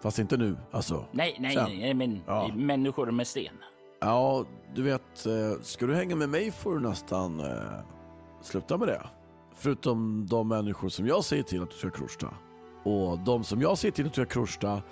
Fast 0.02 0.18
inte 0.18 0.36
nu, 0.36 0.56
alltså. 0.70 1.04
Nej, 1.10 1.36
nej, 1.40 1.54
Sen. 1.54 1.78
nej, 1.78 1.94
men 1.94 2.22
Ja. 2.26 2.50
människor 2.54 3.10
med 3.10 3.26
sten. 3.26 3.54
Ja, 4.00 4.44
du 4.74 4.82
vet, 4.82 5.26
eh, 5.26 5.60
ska 5.62 5.86
du 5.86 5.94
hänga 5.94 6.16
med 6.16 6.28
mig 6.28 6.50
får 6.50 6.74
du 6.74 6.80
nästan 6.80 7.40
eh, 7.40 7.46
sluta 8.42 8.76
med 8.78 8.88
det. 8.88 9.02
Förutom 9.54 10.26
de 10.26 10.48
människor 10.48 10.88
som 10.88 11.06
jag 11.06 11.24
säger 11.24 11.42
till 11.42 11.62
att 11.62 11.70
du 11.70 11.76
ska 11.76 11.90
krosta. 11.90 12.34
Och 12.84 13.18
de 13.18 13.44
som 13.44 13.60
jag 13.60 13.78
säger 13.78 13.92
till 13.92 14.06
att 14.06 14.12
du 14.14 14.24
ska 14.24 14.32
krosta 14.34 14.82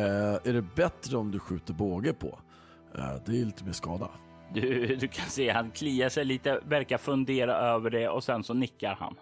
är 0.00 0.52
det 0.52 0.62
bättre 0.62 1.16
om 1.16 1.30
du 1.30 1.38
skjuter 1.38 1.74
båge 1.74 2.12
på. 2.12 2.38
Eh, 2.94 3.14
det 3.26 3.40
är 3.40 3.44
lite 3.44 3.64
mer 3.64 3.72
skada. 3.72 4.08
Du, 4.54 4.96
du 4.96 5.08
kan 5.08 5.26
se 5.26 5.50
han 5.50 5.70
kliar 5.70 6.08
sig 6.08 6.24
lite, 6.24 6.60
verkar 6.64 6.98
fundera 6.98 7.56
över 7.56 7.90
det 7.90 8.08
och 8.08 8.24
sen 8.24 8.44
så 8.44 8.54
nickar 8.54 8.94
han. 8.94 9.14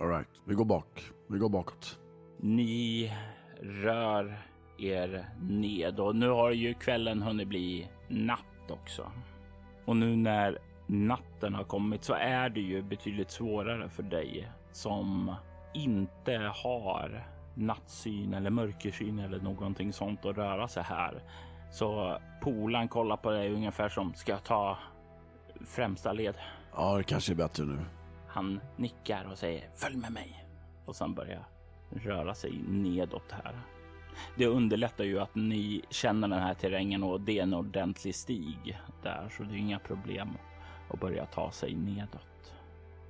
All 0.00 0.08
right, 0.08 0.28
vi 0.44 0.54
går 0.54 0.64
bak. 0.64 1.10
Vi 1.28 1.38
går 1.38 1.48
bakåt. 1.48 1.98
Ni 2.40 3.12
rör 3.60 4.42
er 4.78 5.28
ned 5.40 6.00
och 6.00 6.16
nu 6.16 6.28
har 6.28 6.50
ju 6.50 6.74
kvällen 6.74 7.22
hunnit 7.22 7.48
bli 7.48 7.88
natt 8.08 8.70
också. 8.70 9.12
Och 9.84 9.96
nu 9.96 10.16
när 10.16 10.58
natten 10.86 11.54
har 11.54 11.64
kommit 11.64 12.04
så 12.04 12.14
är 12.14 12.48
det 12.48 12.60
ju 12.60 12.82
betydligt 12.82 13.30
svårare 13.30 13.88
för 13.88 14.02
dig 14.02 14.48
som 14.72 15.34
inte 15.74 16.52
har 16.54 17.28
nattsyn 17.58 18.34
eller 18.34 18.50
mörkersyn 18.50 19.18
eller 19.18 19.40
någonting 19.40 19.92
sånt 19.92 20.24
att 20.24 20.36
röra 20.36 20.68
sig 20.68 20.82
här. 20.82 21.22
Så 21.70 22.18
polan 22.42 22.88
kollar 22.88 23.16
på 23.16 23.30
dig 23.30 23.52
ungefär 23.54 23.88
som 23.88 24.14
ska 24.14 24.32
jag 24.32 24.44
ta 24.44 24.78
främsta 25.66 26.12
led. 26.12 26.34
Ja, 26.74 26.96
det 26.96 27.04
kanske 27.04 27.32
är 27.32 27.36
bättre 27.36 27.64
nu. 27.64 27.78
Han 28.28 28.60
nickar 28.76 29.24
och 29.30 29.38
säger 29.38 29.70
följ 29.76 29.96
med 29.96 30.12
mig 30.12 30.44
och 30.84 30.96
sen 30.96 31.14
börjar 31.14 31.48
röra 31.90 32.34
sig 32.34 32.62
nedåt 32.68 33.32
här. 33.32 33.60
Det 34.36 34.46
underlättar 34.46 35.04
ju 35.04 35.20
att 35.20 35.34
ni 35.34 35.82
känner 35.90 36.28
den 36.28 36.38
här 36.38 36.54
terrängen 36.54 37.02
och 37.02 37.20
det 37.20 37.38
är 37.38 37.42
en 37.42 37.54
ordentlig 37.54 38.14
stig 38.14 38.78
där 39.02 39.28
så 39.36 39.42
det 39.42 39.54
är 39.54 39.58
inga 39.58 39.78
problem 39.78 40.28
att 40.90 41.00
börja 41.00 41.26
ta 41.26 41.50
sig 41.50 41.74
nedåt. 41.74 42.54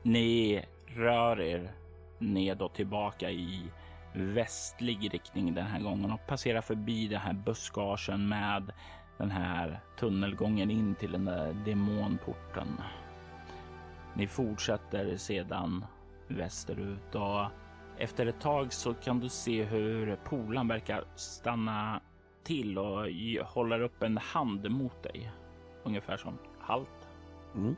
Ni 0.02 0.64
rör 0.86 1.40
er 1.40 1.72
nedåt 2.18 2.74
tillbaka 2.74 3.30
i 3.30 3.62
västlig 4.20 5.14
riktning 5.14 5.54
den 5.54 5.66
här 5.66 5.80
gången 5.80 6.10
och 6.10 6.26
passerar 6.26 6.60
förbi 6.60 7.08
den 7.08 7.20
här 7.20 7.32
buskagen 7.32 8.28
med 8.28 8.72
den 9.18 9.30
här 9.30 9.80
tunnelgången 9.98 10.70
in 10.70 10.94
till 10.94 11.12
den 11.12 11.24
där 11.24 11.52
demonporten. 11.64 12.80
Ni 14.14 14.26
fortsätter 14.26 15.16
sedan 15.16 15.84
västerut 16.28 17.14
och 17.14 17.46
efter 17.98 18.26
ett 18.26 18.40
tag 18.40 18.72
så 18.72 18.94
kan 18.94 19.20
du 19.20 19.28
se 19.28 19.64
hur 19.64 20.16
polan 20.24 20.68
verkar 20.68 21.04
stanna 21.14 22.00
till 22.44 22.78
och 22.78 23.06
håller 23.44 23.80
upp 23.80 24.02
en 24.02 24.18
hand 24.18 24.70
mot 24.70 25.02
dig. 25.02 25.32
Ungefär 25.82 26.16
som 26.16 26.38
halt. 26.60 27.08
Mm. 27.54 27.76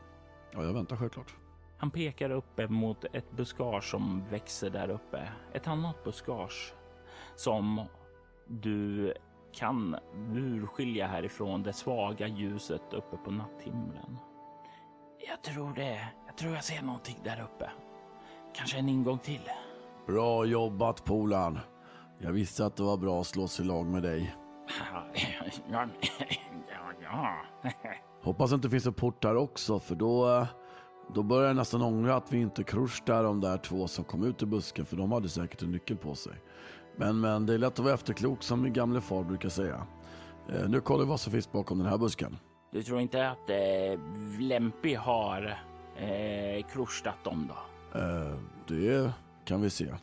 Ja, 0.53 0.65
jag 0.65 0.73
väntar 0.73 0.97
självklart. 0.97 1.35
Han 1.81 1.91
pekar 1.91 2.31
uppe 2.31 2.69
mot 2.69 3.05
ett 3.05 3.33
buskage 3.33 3.85
som 3.91 4.25
växer 4.31 4.71
där 4.71 4.91
uppe. 4.91 5.29
Ett 5.53 5.69
annat 5.69 6.05
buskage 6.05 6.75
som 7.37 7.85
du 8.47 9.15
kan 9.53 9.97
urskilja 10.35 11.07
härifrån 11.07 11.63
det 11.63 11.73
svaga 11.73 12.27
ljuset 12.27 12.93
uppe 12.93 13.17
på 13.17 13.31
natthimlen. 13.31 14.17
Jag 15.29 15.43
tror 15.43 15.75
det. 15.75 16.09
Jag 16.27 16.37
tror 16.37 16.55
jag 16.55 16.65
ser 16.65 16.83
någonting 16.83 17.19
där 17.25 17.43
uppe. 17.43 17.71
Kanske 18.55 18.79
en 18.79 18.89
ingång 18.89 19.19
till. 19.19 19.51
Bra 20.07 20.45
jobbat 20.45 21.05
polaren. 21.05 21.59
Jag 22.19 22.33
visste 22.33 22.67
att 22.67 22.77
det 22.77 22.83
var 22.83 22.97
bra 22.97 23.21
att 23.21 23.27
slå 23.27 23.49
sig 23.49 23.65
i 23.65 23.69
lag 23.69 23.87
med 23.87 24.03
dig. 24.03 24.35
Ja, 25.71 25.87
ja, 26.71 26.93
ja. 27.03 27.35
Hoppas 28.23 28.53
att 28.53 28.63
det 28.63 28.71
finns 28.71 28.87
en 28.87 28.95
port 28.95 29.23
där 29.23 29.37
också 29.37 29.79
för 29.79 29.95
då, 29.95 30.29
eh, 30.29 30.47
då 31.15 31.23
börjar 31.23 31.47
jag 31.47 31.57
nästan 31.57 31.83
ångra 31.83 32.17
att 32.17 32.33
vi 32.33 32.39
inte 32.41 32.65
kruschtade 32.65 33.23
de 33.23 33.41
där 33.41 33.57
två 33.57 33.89
som 33.89 34.05
kom 34.05 34.25
ut 34.25 34.43
ur 34.43 34.47
busken 34.47 34.87
för 34.87 34.97
de 34.97 35.13
hade 35.13 35.29
säkert 35.29 35.63
en 35.63 35.71
nyckel 35.71 35.97
på 35.97 36.15
sig. 36.15 36.33
Men, 36.97 37.21
men 37.21 37.47
det 37.47 37.55
är 37.55 37.59
lätt 37.59 37.73
att 37.73 37.79
vara 37.79 37.95
efterklok 37.95 38.43
som 38.43 38.63
min 38.63 38.73
gamle 38.73 39.01
far 39.01 39.25
brukar 39.25 39.49
säga. 39.49 39.87
Eh, 40.49 40.69
nu 40.69 40.81
kollar 40.81 41.05
vi 41.05 41.11
vad 41.11 41.21
som 41.21 41.33
finns 41.33 41.53
bakom 41.53 41.79
den 41.79 41.87
här 41.87 41.99
busken. 41.99 42.37
Du 42.73 42.83
tror 42.83 43.01
inte 43.01 43.29
att 43.29 43.51
eh, 43.51 44.01
Lempi 44.41 44.95
har 44.95 45.59
eh, 45.97 46.67
krustat 46.73 47.25
dem 47.25 47.49
då? 47.49 47.99
Eh, 48.01 48.35
det 48.69 49.13
kan 49.45 49.61
vi 49.63 49.71
se. 49.71 49.95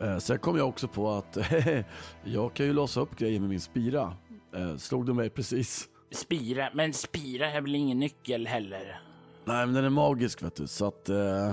Eh, 0.00 0.18
sen 0.18 0.38
kom 0.38 0.56
jag 0.56 0.68
också 0.68 0.88
på 0.88 1.10
att 1.10 1.38
jag 2.24 2.54
kan 2.54 2.66
ju 2.66 2.72
låsa 2.72 3.00
upp 3.00 3.16
grejer 3.16 3.40
med 3.40 3.48
min 3.48 3.60
spira. 3.60 4.16
Eh, 4.56 4.76
slog 4.76 5.06
du 5.06 5.12
mig 5.12 5.30
precis? 5.30 5.88
Spira? 6.12 6.70
Men 6.74 6.92
spira 6.92 7.50
är 7.52 7.60
väl 7.60 7.74
ingen 7.74 7.98
nyckel 7.98 8.46
heller? 8.46 9.00
Nej, 9.44 9.66
men 9.66 9.74
den 9.74 9.84
är 9.84 9.90
magisk 9.90 10.42
vet 10.42 10.56
du, 10.56 10.66
så 10.66 10.86
att... 10.86 11.08
Eh, 11.08 11.52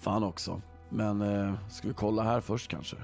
fan 0.00 0.24
också. 0.24 0.60
Men 0.88 1.20
eh, 1.22 1.54
ska 1.70 1.88
vi 1.88 1.94
kolla 1.94 2.22
här 2.22 2.40
först 2.40 2.70
kanske? 2.70 2.96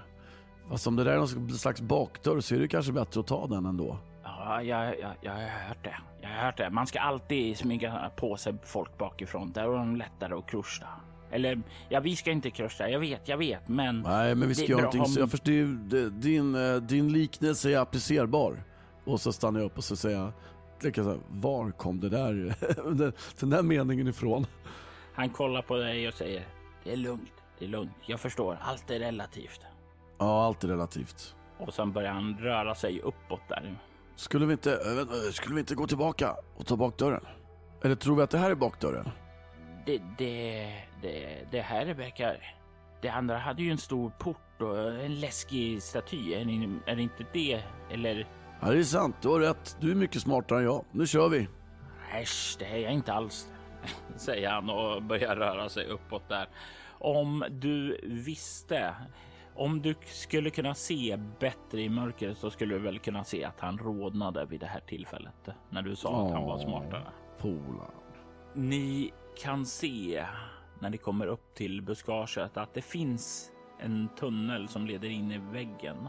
Fast 0.69 0.87
om 0.87 0.97
det 0.97 1.05
där 1.05 1.13
är 1.13 1.17
någon 1.19 1.51
slags 1.51 1.81
bakdörr 1.81 2.41
så 2.41 2.55
är 2.55 2.59
det 2.59 2.69
kanske 2.69 2.93
bättre 2.93 3.21
att 3.21 3.27
ta 3.27 3.47
den 3.47 3.67
ändå. 3.67 3.99
Ja, 4.25 4.63
jag, 4.63 4.99
jag, 5.01 5.11
jag 5.21 5.33
har 5.33 5.41
hört 5.69 5.85
det. 5.85 5.95
Jag 6.21 6.29
har 6.29 6.37
hört 6.45 6.57
det. 6.57 6.71
Man 6.71 6.87
ska 6.87 7.01
alltid 7.01 7.59
smyga 7.59 8.11
på 8.17 8.37
sig 8.37 8.55
folk 8.65 8.99
bakifrån. 8.99 9.53
Där 9.53 9.63
är 9.63 9.79
de 9.79 9.97
lättare 9.97 10.35
att 10.35 10.47
kruscha. 10.51 10.87
Eller, 11.31 11.63
ja, 11.89 12.01
vi 12.01 12.17
ska 12.17 12.31
inte 12.31 12.51
kruscha. 12.51 12.89
Jag 12.89 13.01
vet, 13.01 13.29
jag 13.29 13.37
vet, 13.37 13.69
men... 13.69 14.01
Nej, 14.01 14.35
men 14.35 14.49
vi 14.49 14.55
ska 14.55 14.65
göra 14.67 14.81
någonting. 14.81 15.01
om- 15.01 15.07
Så 15.07 15.21
jag 15.21 15.31
förstår, 15.31 16.11
din, 16.11 16.55
eh, 16.55 16.77
din 16.77 17.13
liknelse 17.13 17.71
är 17.71 17.79
applicerbar. 17.79 18.63
Och 19.05 19.21
så 19.21 19.33
stannar 19.33 19.61
jag 19.61 19.67
upp 19.67 19.79
och 19.79 19.85
så 19.85 19.97
säger 19.97 20.19
jag, 20.19 20.33
tänker 20.81 21.03
så 21.03 21.09
här, 21.11 21.21
var 21.29 21.71
kom 21.71 22.01
det 22.01 22.09
där, 22.09 22.55
den, 23.41 23.51
där 23.51 23.63
meningen 23.63 24.09
ifrån? 24.09 24.47
Han 25.15 25.31
kollar 25.31 25.63
på 25.63 25.77
dig 25.77 26.09
och 26.09 26.15
säger, 26.15 26.47
det 26.85 26.93
är 26.93 26.97
lugnt, 26.97 27.33
det 27.59 27.65
är 27.65 27.69
lugnt. 27.69 27.93
Jag 28.07 28.21
förstår, 28.21 28.59
allt 28.63 28.91
är 28.91 28.99
relativt. 28.99 29.61
Ja, 30.19 30.45
allt 30.45 30.65
är 30.65 30.69
relativt. 30.69 31.35
Och 31.59 31.75
sen 31.75 31.93
börjar 31.93 32.13
han 32.13 32.39
röra 32.39 32.75
sig 32.75 33.01
uppåt 33.01 33.41
där. 33.49 33.79
Skulle 34.17 34.47
vi 34.47 34.53
inte, 34.53 34.81
vänta, 34.97 35.15
skulle 35.33 35.55
vi 35.55 35.61
inte 35.61 35.75
gå 35.75 35.87
tillbaka 35.87 36.37
och 36.57 36.67
ta 36.67 36.77
bakdörren? 36.77 37.25
Eller 37.83 37.95
tror 37.95 38.17
vi 38.17 38.23
att 38.23 38.31
det 38.31 38.39
här 38.39 38.51
är 38.51 38.55
bakdörren? 38.55 39.11
Det, 39.87 40.03
det, 40.19 40.73
det, 41.03 41.47
det 41.51 41.61
här 41.61 41.95
verkar... 41.95 42.55
Det 43.03 43.09
andra 43.09 43.39
hade 43.39 43.63
ju 43.63 43.71
en 43.71 43.79
stor 43.79 44.11
port 44.19 44.61
och 44.61 44.79
en 44.79 45.21
läskig 45.21 45.83
staty. 45.83 46.35
Är, 46.35 46.45
ni, 46.45 46.79
är 46.87 46.97
det 46.97 47.03
inte 47.03 47.27
det? 47.33 47.63
Eller? 47.91 48.27
Ja, 48.61 48.71
det 48.71 48.79
är 48.79 48.83
sant. 48.83 49.17
Du 49.23 49.29
har 49.29 49.41
rätt. 49.41 49.77
Du 49.81 49.91
är 49.91 49.95
mycket 49.95 50.23
smartare 50.23 50.59
än 50.59 50.65
jag. 50.65 50.85
Nu 50.93 51.07
kör 51.07 51.29
vi. 51.29 51.49
Äsch, 52.13 52.57
det 52.59 52.65
är 52.65 52.77
jag 52.77 52.93
inte 52.93 53.13
alls. 53.13 53.49
Säger 54.17 54.51
han 54.51 54.71
och 54.71 55.03
börjar 55.03 55.37
röra 55.37 55.69
sig 55.69 55.87
uppåt 55.87 56.29
där. 56.29 56.49
Om 56.99 57.45
du 57.51 58.01
visste, 58.05 58.95
om 59.55 59.83
du 59.83 59.95
skulle 60.05 60.51
kunna 60.51 60.75
se 60.75 61.19
bättre 61.41 61.81
i 61.83 61.89
mörkret 61.89 62.39
så 62.39 62.51
skulle 62.51 62.75
du 62.75 62.81
väl 62.81 62.99
kunna 62.99 63.25
se 63.25 63.45
att 63.45 63.61
han 63.61 63.79
rodnade 63.79 64.47
vid 64.47 64.61
det 64.61 64.67
här 64.67 64.81
tillfället. 64.81 65.49
När 65.71 65.83
du 65.83 65.97
sa 65.97 66.27
att 66.27 66.33
han 66.33 66.45
var 66.45 66.59
smartare. 66.59 67.07
Polan. 67.39 67.91
Ni 68.55 69.13
kan 69.43 69.67
se 69.67 70.25
när 70.81 70.91
ni 70.91 70.97
kommer 70.97 71.27
upp 71.27 71.55
till 71.55 71.83
buskaget 71.83 72.57
att 72.57 72.75
det 72.75 72.83
finns 72.83 73.51
en 73.81 74.09
tunnel 74.19 74.69
som 74.69 74.87
leder 74.87 75.09
in 75.09 75.33
i 75.33 75.39
väggen. 75.39 76.09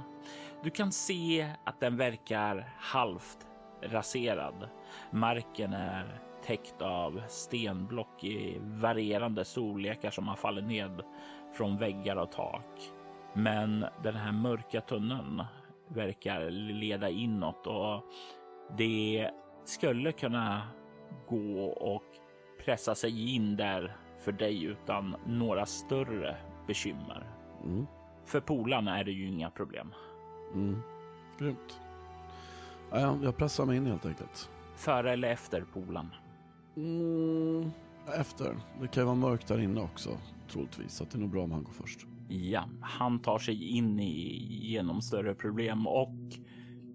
Du 0.64 0.70
kan 0.70 0.92
se 0.92 1.48
att 1.64 1.80
den 1.80 1.98
verkar 1.98 2.74
halvt 2.78 3.48
raserad. 3.82 4.70
Marken 5.12 5.74
är 5.74 6.22
täckt 6.44 6.82
av 6.82 7.22
stenblock 7.28 8.24
i 8.24 8.58
varierande 8.62 9.46
storlekar 9.46 10.12
som 10.12 10.28
har 10.28 10.36
fallit 10.36 10.66
ned 10.66 11.02
från 11.54 11.78
väggar 11.78 12.16
och 12.16 12.32
tak. 12.32 12.92
Men 13.34 13.86
den 14.04 14.16
här 14.16 14.32
mörka 14.32 14.82
tunneln 14.82 15.44
verkar 15.88 16.50
leda 16.52 17.10
inåt 17.10 17.68
och 17.68 18.04
det 18.78 19.32
skulle 19.66 20.12
kunna 20.12 20.62
gå 21.28 21.66
och 21.66 22.04
pressa 22.66 22.96
sig 22.96 23.36
in 23.36 23.56
där 23.56 23.96
för 24.20 24.32
dig 24.32 24.64
utan 24.64 25.16
några 25.26 25.66
större 25.66 26.38
bekymmer. 26.68 27.32
Mm. 27.64 27.86
För 28.26 28.40
polarna 28.40 29.00
är 29.00 29.04
det 29.04 29.12
ju 29.12 29.28
inga 29.28 29.50
problem. 29.50 29.94
Mm. 30.54 30.82
Grymt. 31.40 31.80
Ja, 32.92 33.00
ja, 33.00 33.18
jag 33.24 33.38
pressar 33.38 33.66
mig 33.66 33.78
in 33.78 33.86
helt 33.86 34.06
enkelt. 34.06 34.50
Före 34.76 35.12
eller 35.12 35.32
efter 35.32 35.66
polan. 35.74 36.10
Mm. 36.78 37.72
Efter. 38.20 38.58
Det 38.82 38.88
kan 38.88 39.02
ju 39.02 39.06
vara 39.06 39.16
mörkt 39.16 39.48
där 39.48 39.60
inne 39.60 39.82
också, 39.82 40.10
troligtvis. 40.52 40.94
Så 40.94 41.04
det 41.04 41.16
är 41.16 41.20
nog 41.20 41.30
bra 41.30 41.44
om 41.44 41.52
han 41.52 41.64
går 41.64 41.72
först. 41.72 42.00
Ja, 42.30 42.70
han 42.82 43.20
tar 43.20 43.40
sig 43.40 43.78
in 43.78 44.00
i 44.00 44.48
genom 44.68 45.02
större 45.02 45.36
problem 45.36 45.88
och 45.88 46.16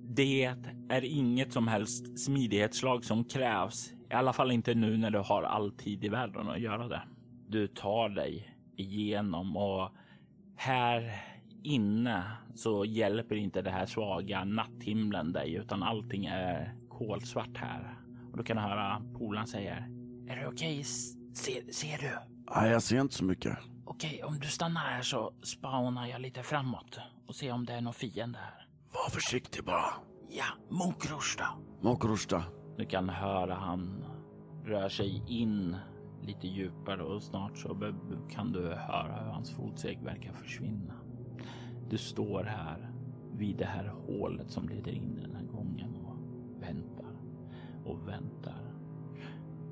det 0.03 0.55
är 0.89 1.05
inget 1.05 1.53
som 1.53 1.69
helst 1.69 2.25
smidighetslag 2.25 3.05
som 3.05 3.25
krävs. 3.25 3.93
I 4.11 4.15
alla 4.15 4.33
fall 4.33 4.53
inte 4.53 4.75
nu 4.75 4.97
när 4.97 5.11
du 5.11 5.19
har 5.19 5.43
all 5.43 5.73
tid 5.73 6.05
i 6.05 6.09
världen 6.09 6.49
att 6.49 6.61
göra 6.61 6.89
det. 6.89 7.03
Du 7.49 7.67
tar 7.67 8.09
dig 8.09 8.57
igenom 8.77 9.57
och 9.57 9.91
här 10.57 11.13
inne 11.65 12.25
så 12.55 12.85
hjälper 12.85 13.37
inte 13.37 13.63
det 13.63 13.71
här 13.71 13.87
svaga 13.87 14.45
natthimlen 14.45 15.33
dig 15.33 15.55
utan 15.55 15.83
allting 15.83 16.27
är 16.27 16.75
kolsvart 16.89 17.57
här. 17.57 17.99
Och 18.31 18.39
då 18.39 18.45
kan 18.45 18.57
du 18.57 18.63
höra 18.63 19.03
polaren 19.19 19.47
säga 19.47 19.77
Är 20.29 20.37
det 20.37 20.47
okej? 20.47 20.85
Ser, 20.85 21.73
ser 21.73 21.99
du? 21.99 22.19
Nej, 22.57 22.71
jag 22.71 22.83
ser 22.83 23.01
inte 23.01 23.15
så 23.15 23.25
mycket. 23.25 23.59
Okej, 23.85 24.23
om 24.25 24.39
du 24.39 24.47
stannar 24.47 24.81
här 24.81 25.03
så 25.03 25.33
spawnar 25.43 26.07
jag 26.07 26.21
lite 26.21 26.43
framåt 26.43 27.01
och 27.27 27.35
ser 27.35 27.53
om 27.53 27.67
det 27.67 27.73
är 27.73 27.81
någon 27.81 27.95
fiende 27.95 28.39
här. 28.39 28.67
Var 28.93 29.11
försiktig 29.11 29.65
bara. 29.65 29.93
Ja, 30.31 30.45
Mokrusta. 30.71 31.47
Mokrusta. 31.81 32.45
Du 32.79 32.87
kan 32.87 33.09
höra 33.09 33.55
han 33.55 34.05
rör 34.65 34.89
sig 34.89 35.23
in 35.29 35.77
lite 36.23 36.47
djupare 36.47 37.03
och 37.03 37.23
snart 37.23 37.59
så 37.59 37.95
kan 38.31 38.53
du 38.53 38.61
höra 38.63 39.25
hur 39.25 39.31
hans 39.31 39.57
fotsteg 39.57 40.03
verkar 40.03 40.33
försvinna. 40.33 40.95
Du 41.93 41.99
står 41.99 42.45
här 42.45 42.91
vid 43.33 43.57
det 43.57 43.65
här 43.65 43.95
hålet 44.07 44.51
som 44.51 44.69
leder 44.69 44.93
in 44.93 45.19
i 45.19 45.21
den 45.21 45.37
här 45.37 45.45
gången 45.45 45.97
och 45.97 46.17
väntar 46.63 47.17
och 47.85 48.09
väntar. 48.09 48.75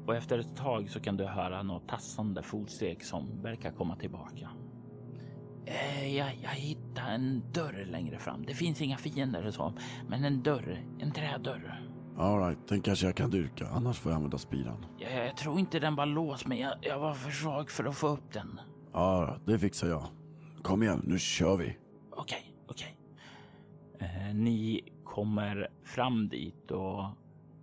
Och 0.06 0.16
efter 0.16 0.38
ett 0.38 0.56
tag 0.56 0.90
så 0.90 1.00
kan 1.00 1.16
du 1.16 1.24
höra 1.24 1.62
något 1.62 1.88
tassande 1.88 2.42
fotsteg 2.42 3.04
som 3.04 3.42
verkar 3.42 3.72
komma 3.72 3.96
tillbaka. 3.96 4.50
Eh, 5.66 6.16
jag, 6.16 6.38
jag 6.42 6.50
hittar 6.50 7.10
en 7.10 7.42
dörr 7.52 7.86
längre 7.90 8.18
fram. 8.18 8.44
Det 8.46 8.54
finns 8.54 8.82
inga 8.82 8.96
fiender 8.96 9.46
och 9.46 9.54
så, 9.54 9.74
men 10.08 10.24
en 10.24 10.42
dörr, 10.42 10.84
en 10.98 11.12
trädörr. 11.12 11.80
Alright, 12.18 12.68
den 12.68 12.82
kanske 12.82 13.06
jag 13.06 13.16
kan 13.16 13.30
dyrka. 13.30 13.68
Annars 13.68 13.98
får 13.98 14.12
jag 14.12 14.16
använda 14.16 14.38
spiran. 14.38 14.86
Jag, 14.98 15.26
jag 15.26 15.36
tror 15.36 15.58
inte 15.58 15.78
den 15.78 15.94
var 15.96 16.06
låst, 16.06 16.46
men 16.46 16.58
jag, 16.58 16.72
jag 16.82 16.98
var 16.98 17.14
för 17.14 17.30
svag 17.30 17.70
för 17.70 17.84
att 17.84 17.96
få 17.96 18.08
upp 18.08 18.32
den. 18.32 18.60
Ja, 18.92 19.36
det 19.46 19.58
fixar 19.58 19.88
jag. 19.88 20.06
Kom 20.62 20.82
igen, 20.82 21.02
nu 21.06 21.18
kör 21.18 21.56
vi. 21.56 21.76
Okej, 22.20 22.54
okej. 22.66 22.96
Eh, 23.98 24.34
ni 24.34 24.80
kommer 25.04 25.68
fram 25.84 26.28
dit 26.28 26.70
och 26.70 27.04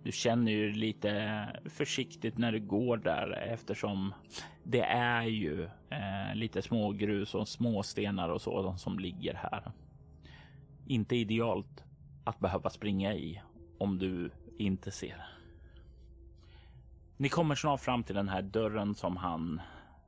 du 0.02 0.12
känner 0.12 0.52
ju 0.52 0.72
lite 0.72 1.46
försiktigt 1.64 2.38
när 2.38 2.52
du 2.52 2.60
går 2.60 2.96
där 2.96 3.30
eftersom 3.30 4.14
det 4.62 4.82
är 4.82 5.22
ju 5.22 5.64
eh, 5.64 6.34
lite 6.34 6.62
smågrus 6.62 7.34
och 7.34 7.48
småstenar 7.48 8.28
och 8.28 8.42
sådant 8.42 8.80
som 8.80 8.98
ligger 8.98 9.34
här. 9.34 9.72
Inte 10.86 11.16
idealt 11.16 11.84
att 12.24 12.38
behöva 12.38 12.70
springa 12.70 13.14
i 13.14 13.42
om 13.78 13.98
du 13.98 14.30
inte 14.58 14.90
ser. 14.90 15.26
Ni 17.16 17.28
kommer 17.28 17.54
snart 17.54 17.80
fram 17.80 18.04
till 18.04 18.14
den 18.14 18.28
här 18.28 18.42
dörren 18.42 18.94
som 18.94 19.16
han 19.16 19.60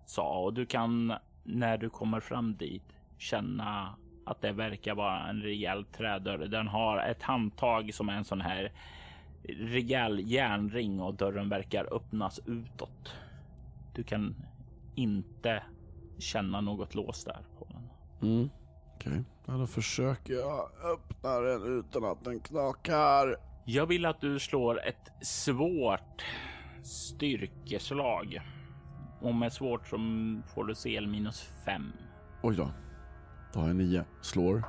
sa 0.07 0.39
och 0.45 0.55
du 0.55 0.67
kan 0.67 1.15
när 1.45 1.79
du 1.79 1.91
kommer 1.91 2.21
fram 2.21 2.57
dit 2.57 2.97
känna 3.19 3.97
att 4.31 4.41
det 4.41 4.53
verkar 4.53 4.95
vara 4.95 5.29
en 5.29 5.43
rejäl 5.43 5.85
trädörr. 5.85 6.39
Den 6.39 6.69
har 6.69 6.99
ett 6.99 7.23
handtag 7.23 7.95
som 7.95 8.09
är 8.09 8.13
en 8.13 8.25
sån 8.25 8.41
här 8.41 8.73
rejäl 9.49 10.21
järnring 10.31 11.01
och 11.01 11.15
dörren 11.15 11.49
verkar 11.49 11.95
öppnas 11.95 12.41
utåt. 12.47 13.15
Du 13.95 14.03
kan 14.03 14.35
inte 14.95 15.63
känna 16.19 16.61
något 16.61 16.95
lås 16.95 17.25
där 17.25 17.41
på 17.59 17.67
den. 17.71 17.91
Mm. 18.31 18.51
Okej, 18.95 19.13
okay. 19.13 19.23
ja, 19.47 19.53
då 19.53 19.67
försöker 19.67 20.35
jag 20.35 20.71
öppna 20.95 21.41
den 21.41 21.79
utan 21.79 22.05
att 22.05 22.25
den 22.25 22.41
knakar. 22.41 23.37
Jag 23.65 23.87
vill 23.87 24.07
att 24.07 24.21
du 24.21 24.39
slår 24.39 24.81
ett 24.87 25.27
svårt 25.27 26.25
styrkeslag. 26.83 28.41
Och 29.21 29.35
med 29.35 29.53
svårt 29.53 29.89
så 29.89 29.97
får 30.55 30.65
du 30.65 30.75
CL 30.75 31.07
minus 31.07 31.49
5. 31.65 31.93
Oj 32.43 32.57
då. 32.57 32.71
Då 33.53 33.61
har 33.61 33.67
jag 33.67 33.77
9. 33.77 34.05
Slår 34.21 34.63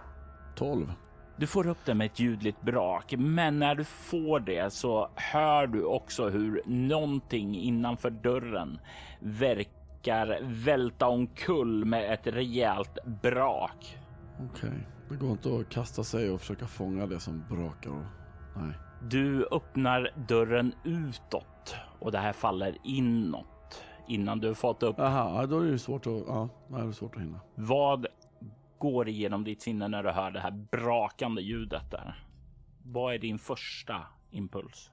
12. 0.56 0.94
Du 1.38 1.48
får 1.48 1.68
upp 1.68 1.86
det 1.86 1.94
med 1.94 2.06
ett 2.06 2.20
ljudligt 2.20 2.62
brak, 2.62 3.14
men 3.18 3.60
när 3.60 3.76
du 3.76 3.84
får 3.84 4.40
det 4.40 4.74
så 4.74 5.10
hör 5.16 5.68
du 5.68 5.84
också 5.84 6.30
hur 6.30 6.62
någonting 6.66 7.56
innanför 7.56 8.10
dörren 8.10 8.80
verkar 9.20 10.40
välta 10.44 11.08
omkull 11.08 11.86
med 11.86 12.14
ett 12.14 12.28
rejält 12.28 12.98
brak. 13.22 13.98
Okej, 14.36 14.70
okay. 14.70 14.80
det 15.10 15.16
går 15.16 15.32
inte 15.32 15.56
att 15.56 15.70
kasta 15.70 16.04
sig 16.04 16.32
och 16.32 16.40
försöka 16.40 16.68
fånga 16.68 17.06
det 17.06 17.20
som 17.20 17.44
brakar. 17.50 18.08
Nej. 18.56 18.74
Du 19.10 19.48
öppnar 19.52 20.14
dörren 20.28 20.74
utåt 20.84 21.76
och 22.00 22.12
det 22.12 22.18
här 22.18 22.34
faller 22.34 22.78
inåt 22.84 23.84
innan 24.08 24.40
du 24.40 24.56
fått 24.56 24.84
upp. 24.84 25.00
Aha, 25.00 25.46
då 25.46 25.60
är 25.60 25.66
det 25.66 25.80
svårt 25.80 26.08
att, 26.08 26.24
ja, 26.28 26.50
det 26.68 26.76
är 26.76 26.92
svårt 26.92 27.16
att 27.16 27.22
hinna. 27.22 27.40
Vad 27.56 28.08
går 28.82 29.10
igenom 29.10 29.44
ditt 29.44 29.62
sinne 29.62 29.88
när 29.88 30.04
du 30.04 30.10
hör 30.10 30.32
det 30.32 30.40
här 30.40 30.52
brakande 30.52 31.42
ljudet 31.42 31.92
där? 31.92 32.24
Vad 32.84 33.14
är 33.14 33.20
din 33.20 33.40
första 33.40 34.02
impuls? 34.32 34.92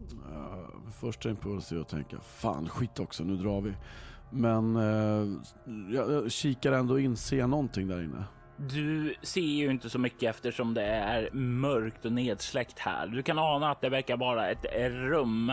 Uh, 0.00 0.90
första 1.00 1.30
impuls 1.30 1.72
är 1.72 1.80
att 1.80 1.88
tänka 1.88 2.20
fan 2.20 2.68
skit 2.68 3.00
också, 3.00 3.24
nu 3.24 3.36
drar 3.36 3.60
vi. 3.60 3.72
Men 4.30 4.76
uh, 4.76 5.40
jag 5.90 6.32
kikar 6.32 6.72
ändå 6.72 6.98
in, 6.98 7.16
ser 7.16 7.46
någonting 7.46 7.88
där 7.88 8.02
inne? 8.02 8.24
Du 8.56 9.14
ser 9.22 9.40
ju 9.40 9.70
inte 9.70 9.90
så 9.90 9.98
mycket 9.98 10.30
eftersom 10.30 10.74
det 10.74 10.84
är 10.84 11.30
mörkt 11.32 12.04
och 12.04 12.12
nedsläckt 12.12 12.78
här. 12.78 13.06
Du 13.06 13.22
kan 13.22 13.38
ana 13.38 13.70
att 13.70 13.80
det 13.80 13.88
verkar 13.88 14.16
vara 14.16 14.50
ett 14.50 14.64
rum 14.90 15.52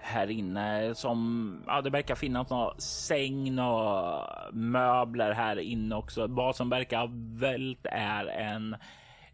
här 0.00 0.30
inne 0.30 0.94
som 0.94 1.62
ja, 1.66 1.80
det 1.82 1.90
verkar 1.90 2.14
finnas 2.14 2.50
några 2.50 2.74
säng 2.78 3.58
och 3.58 4.24
möbler 4.52 5.32
här 5.32 5.58
inne 5.58 5.94
också. 5.94 6.26
Vad 6.26 6.56
som 6.56 6.70
verkar 6.70 6.98
ha 6.98 7.08
vält 7.40 7.86
är 7.86 8.26
en 8.26 8.76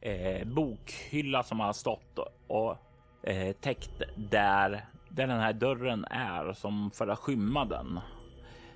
eh, 0.00 0.46
bokhylla 0.46 1.42
som 1.42 1.60
har 1.60 1.72
stått 1.72 2.18
och 2.46 2.76
eh, 3.22 3.52
täckt 3.52 4.02
där, 4.16 4.84
där 5.08 5.26
den 5.26 5.40
här 5.40 5.52
dörren 5.52 6.04
är 6.10 6.52
som 6.52 6.90
för 6.90 7.08
att 7.08 7.18
skymma 7.18 7.64
den. 7.64 8.00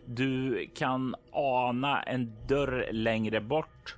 Du 0.04 0.66
kan 0.76 1.14
ana 1.32 2.02
en 2.02 2.32
dörr 2.48 2.88
längre 2.92 3.40
bort 3.40 3.96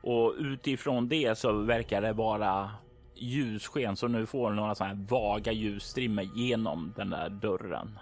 och 0.00 0.34
utifrån 0.38 1.08
det 1.08 1.38
så 1.38 1.52
verkar 1.52 2.02
det 2.02 2.12
vara 2.12 2.70
ljussken 3.18 3.96
så 3.96 4.08
nu 4.08 4.26
får 4.26 4.50
några 4.50 4.74
sådana 4.74 4.94
här 4.94 5.06
vaga 5.08 5.52
ljusstrimmer 5.52 6.22
genom 6.34 6.92
den 6.96 7.10
där 7.10 7.28
dörren. 7.28 7.98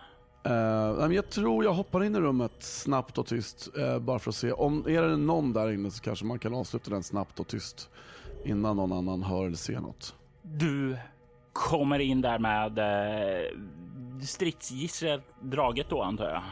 Uh, 0.47 1.15
jag 1.15 1.31
tror 1.31 1.65
jag 1.65 1.73
hoppar 1.73 2.05
in 2.05 2.15
i 2.15 2.21
rummet 2.21 2.53
snabbt 2.59 3.19
och 3.19 3.27
tyst 3.27 3.69
uh, 3.79 3.99
bara 3.99 4.19
för 4.19 4.31
att 4.31 4.35
se. 4.35 4.53
Om 4.53 4.85
är 4.89 5.03
det 5.03 5.17
någon 5.17 5.53
där 5.53 5.73
inne 5.73 5.91
så 5.91 6.03
kanske 6.03 6.25
man 6.25 6.39
kan 6.39 6.55
avsluta 6.55 6.91
den 6.91 7.03
snabbt 7.03 7.41
och 7.41 7.47
tyst 7.47 7.91
innan 8.45 8.77
någon 8.77 8.93
annan 8.93 9.23
hör 9.23 9.47
eller 9.47 9.57
ser 9.57 9.81
något. 9.81 10.15
Du 10.43 10.97
kommer 11.53 11.99
in 11.99 12.21
där 12.21 12.39
med 12.39 12.79
uh, 12.79 14.23
stridsgisslet 14.23 15.23
draget 15.41 15.89
då 15.89 16.03
antar 16.03 16.29
jag? 16.29 16.43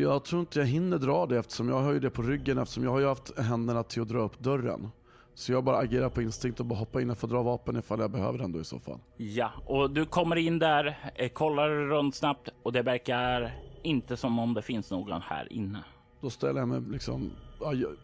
Jag 0.00 0.24
tror 0.24 0.40
inte 0.40 0.58
jag 0.58 0.66
hinner 0.66 0.98
dra 0.98 1.26
det 1.26 1.38
eftersom 1.38 1.68
jag 1.68 1.80
har 1.80 1.92
ju 1.92 2.00
det 2.00 2.10
på 2.10 2.22
ryggen 2.22 2.58
eftersom 2.58 2.84
jag 2.84 2.90
har 2.90 3.00
ju 3.00 3.06
haft 3.06 3.38
händerna 3.38 3.82
till 3.82 4.02
att 4.02 4.08
dra 4.08 4.18
upp 4.18 4.38
dörren. 4.38 4.90
Så 5.40 5.52
jag 5.52 5.64
bara 5.64 5.78
agerar 5.78 6.08
på 6.08 6.22
instinkt 6.22 6.60
och 6.60 6.66
bara 6.66 6.78
hoppar 6.78 7.00
in 7.00 7.10
och 7.10 7.18
får 7.18 7.28
dra 7.28 7.42
vapen 7.42 7.76
ifall 7.76 8.00
jag 8.00 8.10
behöver 8.10 8.38
den 8.38 8.52
då 8.52 8.60
i 8.60 8.64
så 8.64 8.78
fall. 8.78 8.98
Ja, 9.16 9.52
och 9.66 9.90
du 9.90 10.06
kommer 10.06 10.36
in 10.36 10.58
där, 10.58 11.12
eh, 11.14 11.28
kollar 11.28 11.70
runt 11.70 12.14
snabbt 12.14 12.48
och 12.62 12.72
det 12.72 12.82
verkar 12.82 13.54
inte 13.82 14.16
som 14.16 14.38
om 14.38 14.54
det 14.54 14.62
finns 14.62 14.90
någon 14.90 15.22
här 15.22 15.52
inne. 15.52 15.84
Då 16.20 16.30
ställer 16.30 16.60
jag 16.60 16.68
mig 16.68 16.80
liksom, 16.80 17.30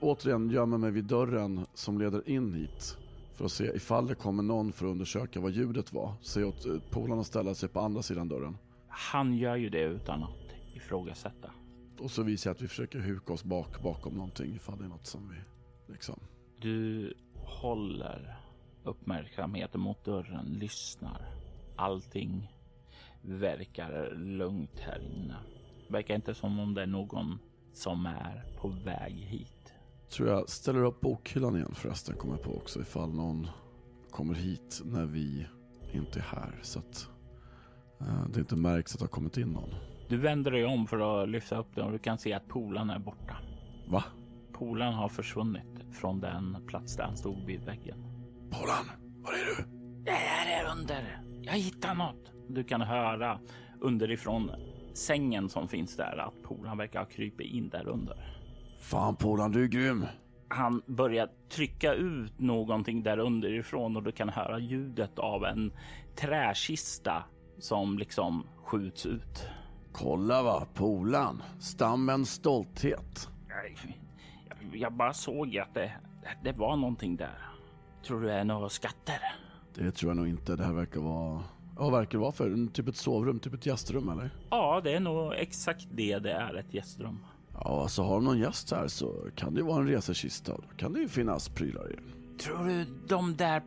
återigen 0.00 0.50
gömmer 0.50 0.78
mig 0.78 0.90
vid 0.90 1.04
dörren 1.04 1.66
som 1.74 1.98
leder 1.98 2.28
in 2.28 2.54
hit. 2.54 2.96
För 3.34 3.44
att 3.44 3.52
se 3.52 3.64
ifall 3.76 4.06
det 4.06 4.14
kommer 4.14 4.42
någon 4.42 4.72
för 4.72 4.86
att 4.86 4.90
undersöka 4.90 5.40
vad 5.40 5.52
ljudet 5.52 5.92
var. 5.92 6.12
Se 6.22 6.44
åt 6.44 6.66
eh, 6.66 6.72
polarna 6.90 7.24
ställa 7.24 7.54
sig 7.54 7.68
på 7.68 7.80
andra 7.80 8.02
sidan 8.02 8.28
dörren. 8.28 8.56
Han 8.88 9.34
gör 9.34 9.56
ju 9.56 9.68
det 9.70 9.82
utan 9.82 10.22
att 10.22 10.76
ifrågasätta. 10.76 11.50
Och 11.98 12.10
så 12.10 12.22
visar 12.22 12.50
jag 12.50 12.54
att 12.54 12.62
vi 12.62 12.68
försöker 12.68 12.98
huka 12.98 13.32
oss 13.32 13.44
bak 13.44 13.82
bakom 13.82 14.14
någonting 14.14 14.54
ifall 14.54 14.78
det 14.78 14.84
är 14.84 14.88
något 14.88 15.06
som 15.06 15.28
vi 15.28 15.36
liksom. 15.92 16.20
Du 16.60 17.14
håller 17.46 18.36
uppmärksamheten 18.84 19.80
mot 19.80 20.04
dörren, 20.04 20.46
lyssnar. 20.46 21.28
Allting 21.76 22.52
verkar 23.22 24.14
lugnt 24.16 24.80
här 24.80 24.98
inne. 24.98 25.36
Verkar 25.88 26.14
inte 26.14 26.34
som 26.34 26.58
om 26.58 26.74
det 26.74 26.82
är 26.82 26.86
någon 26.86 27.38
som 27.72 28.06
är 28.06 28.44
på 28.60 28.68
väg 28.68 29.14
hit. 29.14 29.74
Tror 30.08 30.28
jag 30.28 30.48
ställer 30.48 30.84
upp 30.84 31.00
bokhyllan 31.00 31.56
igen 31.56 31.74
förresten, 31.74 32.16
kommer 32.16 32.34
jag 32.34 32.42
på 32.42 32.56
också 32.56 32.80
ifall 32.80 33.12
någon 33.12 33.48
kommer 34.10 34.34
hit 34.34 34.82
när 34.84 35.06
vi 35.06 35.46
inte 35.92 36.18
är 36.18 36.22
här. 36.22 36.58
Så 36.62 36.78
att 36.78 37.08
uh, 38.00 38.28
det 38.28 38.40
inte 38.40 38.56
märks 38.56 38.92
att 38.94 38.98
det 38.98 39.02
har 39.02 39.08
kommit 39.08 39.36
in 39.36 39.48
någon. 39.48 39.74
Du 40.08 40.16
vänder 40.16 40.50
dig 40.50 40.64
om 40.64 40.86
för 40.86 41.22
att 41.22 41.28
lyfta 41.28 41.58
upp 41.58 41.74
den 41.74 41.84
och 41.84 41.92
du 41.92 41.98
kan 41.98 42.18
se 42.18 42.32
att 42.32 42.48
polan 42.48 42.90
är 42.90 42.98
borta. 42.98 43.36
Va? 43.88 44.04
Polan 44.52 44.94
har 44.94 45.08
försvunnit 45.08 45.75
från 45.96 46.20
den 46.20 46.56
plats 46.66 46.96
där 46.96 47.04
han 47.04 47.16
stod 47.16 47.44
vid 47.46 47.64
väggen. 47.64 47.98
Polan, 48.50 48.86
var 49.22 49.32
är 49.32 49.56
du? 49.56 49.64
Jag 50.04 50.14
är 50.14 50.20
här 50.20 50.72
under. 50.72 51.20
Jag 51.42 51.52
hittar 51.52 51.94
något. 51.94 52.32
Du 52.48 52.64
kan 52.64 52.80
höra 52.80 53.40
underifrån 53.80 54.50
sängen 54.94 55.48
som 55.48 55.68
finns 55.68 55.96
där 55.96 56.16
att 56.16 56.42
Polan 56.42 56.78
verkar 56.78 56.98
ha 56.98 57.06
krypit 57.06 57.46
in 57.52 57.68
där 57.68 57.88
under. 57.88 58.16
Fan 58.80 59.16
Polan, 59.16 59.52
du 59.52 59.64
är 59.64 59.68
grym. 59.68 60.04
Han 60.48 60.82
börjar 60.86 61.28
trycka 61.48 61.94
ut 61.94 62.38
någonting 62.38 63.02
där 63.02 63.18
underifrån 63.18 63.96
och 63.96 64.02
du 64.02 64.12
kan 64.12 64.28
höra 64.28 64.58
ljudet 64.58 65.18
av 65.18 65.44
en 65.44 65.72
träkista 66.16 67.24
som 67.58 67.98
liksom 67.98 68.46
skjuts 68.64 69.06
ut. 69.06 69.48
Kolla 69.92 70.42
va, 70.42 70.66
Polan. 70.74 71.42
Stammens 71.60 72.30
stolthet. 72.30 73.28
Jag 74.76 74.92
bara 74.92 75.12
såg 75.12 75.58
att 75.58 75.74
det, 75.74 75.92
det 76.44 76.52
var 76.52 76.76
någonting 76.76 77.16
där. 77.16 77.38
Tror 78.06 78.20
du 78.20 78.26
det 78.26 78.34
är 78.34 78.44
några 78.44 78.68
skatter? 78.68 79.18
Det 79.74 79.90
tror 79.90 80.10
jag 80.10 80.16
nog 80.16 80.28
inte. 80.28 80.56
Det 80.56 80.64
här 80.64 80.72
verkar 80.72 81.00
vara... 81.00 81.42
Vad 81.76 81.92
verkar 81.92 82.10
det 82.10 82.22
vara 82.22 82.32
för? 82.32 82.72
Typ 82.72 82.88
ett 82.88 82.96
sovrum, 82.96 83.38
typ 83.38 83.54
ett 83.54 83.66
gästrum 83.66 84.08
eller? 84.08 84.30
Ja, 84.50 84.80
det 84.84 84.92
är 84.92 85.00
nog 85.00 85.32
exakt 85.34 85.86
det 85.90 86.18
det 86.18 86.32
är, 86.32 86.54
ett 86.54 86.74
gästrum. 86.74 87.18
Ja, 87.52 87.82
alltså 87.82 88.02
har 88.02 88.20
någon 88.20 88.38
gäst 88.38 88.70
här 88.70 88.88
så 88.88 89.14
kan 89.34 89.54
det 89.54 89.60
ju 89.60 89.66
vara 89.66 89.80
en 89.80 89.88
resekista. 89.88 90.52
Då 90.52 90.76
kan 90.76 90.92
det 90.92 91.00
ju 91.00 91.08
finnas 91.08 91.48
prylar 91.48 91.92
i 91.92 91.96
Tror 92.38 92.64
du 92.64 92.84
de 93.08 93.36
där 93.36 93.62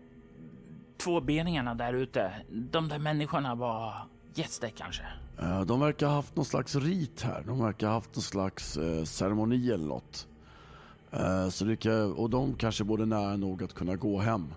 tvåbeningarna 0.97 1.75
där 1.75 1.93
ute, 1.93 2.33
de 2.49 2.87
där 2.87 2.99
människorna 2.99 3.55
var 3.55 3.93
gäster 4.33 4.69
kanske? 4.69 5.03
De 5.65 5.79
verkar 5.79 6.07
ha 6.07 6.13
haft 6.13 6.35
någon 6.35 6.45
slags 6.45 6.75
rit 6.75 7.21
här. 7.21 7.43
De 7.47 7.59
verkar 7.59 7.87
ha 7.87 7.93
haft 7.93 8.15
någon 8.15 8.23
slags 8.23 8.77
eh, 8.77 9.03
ceremoni 9.03 9.71
eller 9.71 9.87
något. 9.87 10.27
Eh, 11.11 11.49
så 11.49 11.65
det 11.65 11.75
kan, 11.75 12.13
och 12.13 12.29
de 12.29 12.55
kanske 12.55 12.83
både 12.83 13.05
nära 13.05 13.37
nog 13.37 13.63
att 13.63 13.73
kunna 13.73 13.95
gå 13.95 14.19
hem 14.19 14.53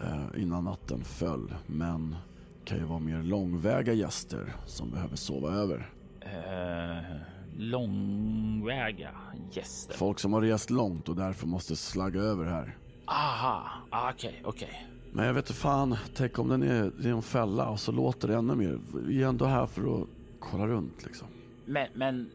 eh, 0.00 0.42
innan 0.42 0.64
natten 0.64 1.04
föll. 1.04 1.54
Men 1.66 2.16
kan 2.64 2.78
ju 2.78 2.84
vara 2.84 2.98
mer 2.98 3.22
långväga 3.22 3.92
gäster 3.92 4.54
som 4.66 4.90
behöver 4.90 5.16
sova 5.16 5.52
över. 5.52 5.90
Uh, 6.22 7.16
långväga 7.56 9.10
gäster? 9.52 9.94
Folk 9.94 10.18
som 10.18 10.32
har 10.32 10.40
rest 10.40 10.70
långt 10.70 11.08
och 11.08 11.16
därför 11.16 11.46
måste 11.46 11.76
slagga 11.76 12.20
över 12.20 12.44
här. 12.44 12.76
Aha, 13.06 13.70
ah, 13.90 14.10
okej, 14.10 14.28
okay, 14.28 14.40
okej. 14.44 14.68
Okay. 14.68 14.80
Men 15.12 15.26
jag 15.26 15.34
vet 15.34 15.44
inte 15.44 15.60
fan, 15.60 15.96
tänk 16.14 16.38
om 16.38 16.48
den 16.48 16.62
är, 16.62 16.92
det 16.98 17.08
är 17.08 17.12
en 17.12 17.22
fälla 17.22 17.68
och 17.68 17.80
så 17.80 17.92
låter 17.92 18.28
det 18.28 18.34
ännu 18.34 18.54
mer. 18.54 18.78
Vi 19.06 19.22
är 19.22 19.28
ändå 19.28 19.44
här 19.44 19.66
för 19.66 20.02
att 20.02 20.08
kolla 20.40 20.66
runt 20.66 21.04
liksom. 21.04 21.28
Men, 21.64 21.88
men, 21.94 22.30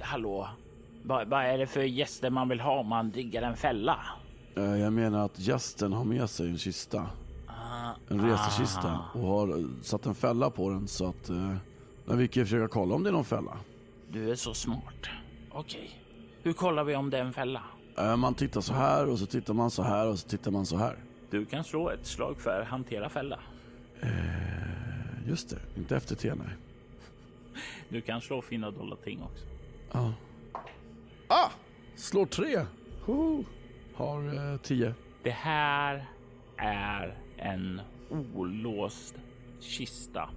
hallå? 0.00 0.48
Vad, 1.02 1.28
vad 1.28 1.44
är 1.44 1.58
det 1.58 1.66
för 1.66 1.82
gäster 1.82 2.30
man 2.30 2.48
vill 2.48 2.60
ha 2.60 2.78
om 2.80 2.86
man 2.86 3.10
diggar 3.10 3.42
en 3.42 3.56
fälla? 3.56 3.98
Eh, 4.56 4.62
jag 4.76 4.92
menar 4.92 5.24
att 5.24 5.38
gästen 5.40 5.92
har 5.92 6.04
med 6.04 6.30
sig 6.30 6.48
en 6.48 6.58
kista. 6.58 7.06
Ah, 7.46 7.90
en 8.08 8.30
resekista 8.30 8.88
ah. 9.14 9.18
och 9.18 9.26
har 9.28 9.64
satt 9.82 10.06
en 10.06 10.14
fälla 10.14 10.50
på 10.50 10.70
den 10.70 10.88
så 10.88 11.08
att 11.08 11.28
eh, 11.28 11.54
vi 12.16 12.28
kan 12.28 12.44
försöka 12.44 12.68
kolla 12.68 12.94
om 12.94 13.02
det 13.02 13.10
är 13.10 13.12
någon 13.12 13.24
fälla. 13.24 13.56
Du 14.10 14.30
är 14.30 14.34
så 14.34 14.54
smart. 14.54 15.06
Okej, 15.52 15.90
hur 16.42 16.52
kollar 16.52 16.84
vi 16.84 16.96
om 16.96 17.10
det 17.10 17.18
är 17.18 17.24
en 17.24 17.32
fälla? 17.32 17.62
Eh, 17.98 18.16
Man 18.16 18.34
tittar 18.34 18.60
så 18.60 18.74
här 18.74 19.08
och 19.08 19.18
så 19.18 19.26
tittar 19.26 19.54
man 19.54 19.70
så 19.70 19.82
här 19.82 20.08
och 20.08 20.18
så 20.18 20.28
tittar 20.28 20.50
man 20.50 20.66
så 20.66 20.76
här. 20.76 20.96
Du 21.30 21.44
kan 21.44 21.64
slå 21.64 21.90
ett 21.90 22.06
slag 22.06 22.40
för 22.40 22.62
hantera 22.62 23.08
fälla. 23.08 23.38
Eh, 24.00 24.08
Just 25.28 25.50
det, 25.50 25.58
inte 25.76 25.96
efter 25.96 26.16
T 26.16 26.32
nej. 26.34 26.56
Du 27.88 28.00
kan 28.00 28.20
slå 28.20 28.42
finna 28.42 28.70
dolda 28.70 28.96
ting 28.96 29.22
också. 29.22 29.44
Ja. 29.92 30.12
Slår 32.02 32.26
tre. 32.26 32.66
Ho! 33.04 33.44
Har 33.94 34.52
eh, 34.52 34.60
tio. 34.60 34.94
Det 35.22 35.30
här 35.30 36.08
är 36.56 37.18
en 37.36 37.80
olåst 38.34 39.14
kista. 39.60 40.30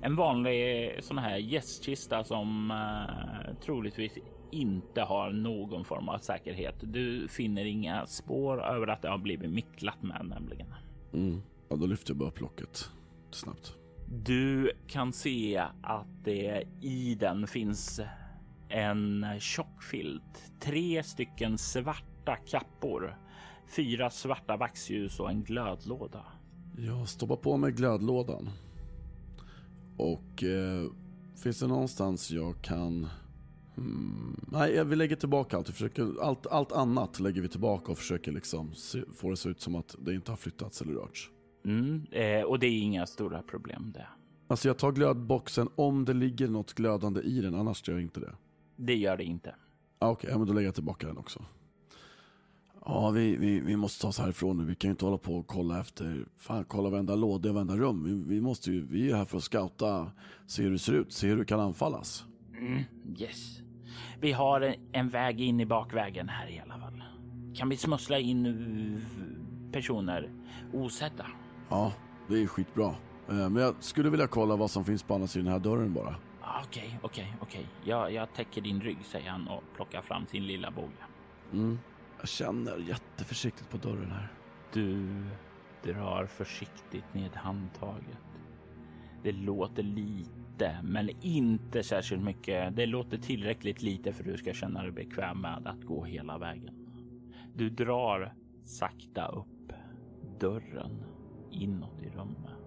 En 0.00 0.16
vanlig 0.16 0.90
sån 1.00 1.18
här 1.18 1.36
gästkista 1.36 2.24
som 2.24 2.70
eh, 2.70 3.54
troligtvis 3.64 4.18
inte 4.50 5.02
har 5.02 5.30
någon 5.30 5.84
form 5.84 6.08
av 6.08 6.18
säkerhet. 6.18 6.74
Du 6.80 7.28
finner 7.28 7.64
inga 7.64 8.06
spår 8.06 8.64
över 8.64 8.86
att 8.86 9.02
det 9.02 9.08
har 9.08 9.18
blivit 9.18 9.50
micklat 9.50 10.02
med 10.02 10.26
nämligen. 10.26 10.74
Mm. 11.12 11.42
Ja, 11.68 11.76
då 11.76 11.86
lyfter 11.86 12.10
jag 12.10 12.18
bara 12.18 12.28
upp 12.28 12.40
locket 12.40 12.90
snabbt. 13.30 13.74
Du 14.08 14.72
kan 14.86 15.12
se 15.12 15.64
att 15.82 16.24
det 16.24 16.64
i 16.80 17.14
den 17.14 17.46
finns 17.46 18.00
en 18.74 19.26
tjock 19.40 19.82
filt, 19.82 20.52
tre 20.60 21.02
stycken 21.02 21.58
svarta 21.58 22.36
kappor, 22.36 23.18
fyra 23.76 24.10
svarta 24.10 24.56
vaxljus 24.56 25.20
och 25.20 25.30
en 25.30 25.44
glödlåda. 25.44 26.24
Jag 26.78 27.08
stoppar 27.08 27.36
på 27.36 27.56
mig 27.56 27.72
glödlådan. 27.72 28.50
Och 29.96 30.44
eh, 30.44 30.90
finns 31.42 31.60
det 31.60 31.66
någonstans 31.66 32.30
jag 32.30 32.62
kan... 32.62 33.08
Hmm, 33.76 34.40
nej, 34.52 34.84
vi 34.84 34.96
lägger 34.96 35.16
tillbaka 35.16 35.56
allt. 35.56 35.68
Vi 35.68 35.72
försöker, 35.72 36.22
allt. 36.22 36.46
Allt 36.46 36.72
annat 36.72 37.20
lägger 37.20 37.42
vi 37.42 37.48
tillbaka 37.48 37.92
och 37.92 37.98
försöker 37.98 38.32
liksom 38.32 38.74
se, 38.74 39.02
få 39.12 39.30
det 39.30 39.36
se 39.36 39.48
ut 39.48 39.60
som 39.60 39.74
att 39.74 39.96
det 39.98 40.14
inte 40.14 40.32
har 40.32 40.36
flyttats 40.36 40.82
eller 40.82 40.92
rörts. 40.92 41.30
Mm, 41.64 42.06
eh, 42.10 42.42
och 42.42 42.58
det 42.58 42.66
är 42.66 42.78
inga 42.80 43.06
stora 43.06 43.42
problem 43.42 43.92
det. 43.94 44.06
Alltså 44.46 44.68
jag 44.68 44.78
tar 44.78 44.92
glödboxen 44.92 45.68
om 45.74 46.04
det 46.04 46.12
ligger 46.12 46.48
något 46.48 46.74
glödande 46.74 47.20
i 47.20 47.40
den, 47.40 47.54
annars 47.54 47.88
gör 47.88 47.94
jag 47.94 48.02
inte 48.02 48.20
det. 48.20 48.34
Det 48.76 48.94
gör 48.96 49.16
det 49.16 49.24
inte. 49.24 49.54
Ah, 49.98 50.08
Okej, 50.10 50.30
ja, 50.32 50.38
men 50.38 50.46
då 50.46 50.52
lägger 50.52 50.68
jag 50.68 50.74
tillbaka 50.74 51.06
den 51.06 51.18
också. 51.18 51.44
Ja, 52.86 53.10
vi, 53.10 53.36
vi, 53.36 53.60
vi 53.60 53.76
måste 53.76 54.02
ta 54.02 54.08
oss 54.08 54.18
härifrån 54.18 54.56
nu. 54.56 54.64
Vi 54.64 54.74
kan 54.74 54.88
ju 54.88 54.90
inte 54.90 55.04
hålla 55.04 55.18
på 55.18 55.34
och 55.36 55.46
kolla 55.46 55.80
efter, 55.80 56.26
fan 56.36 56.64
kolla 56.64 56.90
varenda 56.90 57.14
låda 57.14 57.48
och 57.48 57.54
varenda 57.54 57.76
rum. 57.76 58.04
Vi, 58.04 58.34
vi 58.34 58.40
måste 58.40 58.70
ju, 58.72 58.86
vi 58.86 59.10
är 59.10 59.16
här 59.16 59.24
för 59.24 59.36
att 59.36 59.42
scouta, 59.44 60.10
se 60.46 60.62
hur 60.62 60.70
det 60.70 60.78
ser 60.78 60.92
ut, 60.92 61.12
se 61.12 61.26
hur 61.28 61.36
det 61.36 61.44
kan 61.44 61.60
anfallas. 61.60 62.24
Mm, 62.58 62.82
yes. 63.18 63.60
Vi 64.20 64.32
har 64.32 64.76
en, 64.92 65.08
väg 65.08 65.40
in 65.40 65.60
i 65.60 65.66
bakvägen 65.66 66.28
här 66.28 66.48
i 66.50 66.60
alla 66.60 66.78
fall. 66.78 67.02
Kan 67.54 67.68
vi 67.68 67.76
smussla 67.76 68.18
in 68.18 69.00
personer 69.72 70.30
osedda? 70.72 71.26
Ja, 71.68 71.92
det 72.28 72.42
är 72.42 72.46
skitbra. 72.46 72.94
Eh, 73.28 73.48
Men 73.50 73.56
jag 73.56 73.74
skulle 73.80 74.10
vilja 74.10 74.26
kolla 74.26 74.56
vad 74.56 74.70
som 74.70 74.84
finns 74.84 75.02
på 75.02 75.14
andra 75.14 75.26
sidan 75.26 75.44
den 75.44 75.52
här 75.52 75.60
dörren 75.60 75.94
bara. 75.94 76.16
Ah, 76.56 76.62
Okej, 76.66 76.98
okej, 77.02 77.36
okej. 77.40 77.66
Jag, 77.84 78.12
jag 78.12 78.34
täcker 78.34 78.60
din 78.60 78.80
rygg, 78.80 79.04
säger 79.04 79.30
han 79.30 79.48
och 79.48 79.62
plockar 79.74 80.02
fram 80.02 80.26
sin 80.26 80.46
lilla 80.46 80.70
båge. 80.70 81.04
Mm. 81.52 81.78
Jag 82.18 82.28
känner 82.28 82.78
jätteförsiktigt 82.78 83.70
på 83.70 83.76
dörren 83.76 84.10
här. 84.10 84.32
Du 84.72 85.24
drar 85.82 86.26
försiktigt 86.26 87.14
ned 87.14 87.36
handtaget. 87.36 88.18
Det 89.22 89.32
låter 89.32 89.82
lite, 89.82 90.80
men 90.82 91.10
inte 91.20 91.82
särskilt 91.82 92.22
mycket. 92.22 92.76
Det 92.76 92.86
låter 92.86 93.18
tillräckligt 93.18 93.82
lite 93.82 94.12
för 94.12 94.24
att 94.24 94.30
du 94.30 94.36
ska 94.36 94.52
känna 94.52 94.82
dig 94.82 94.92
bekväm 94.92 95.40
med 95.40 95.66
att 95.66 95.84
gå 95.84 96.04
hela 96.04 96.38
vägen. 96.38 96.74
Du 97.54 97.70
drar 97.70 98.34
sakta 98.62 99.26
upp 99.26 99.72
dörren 100.40 101.04
inåt 101.50 102.02
i 102.02 102.10
rummet 102.10 102.58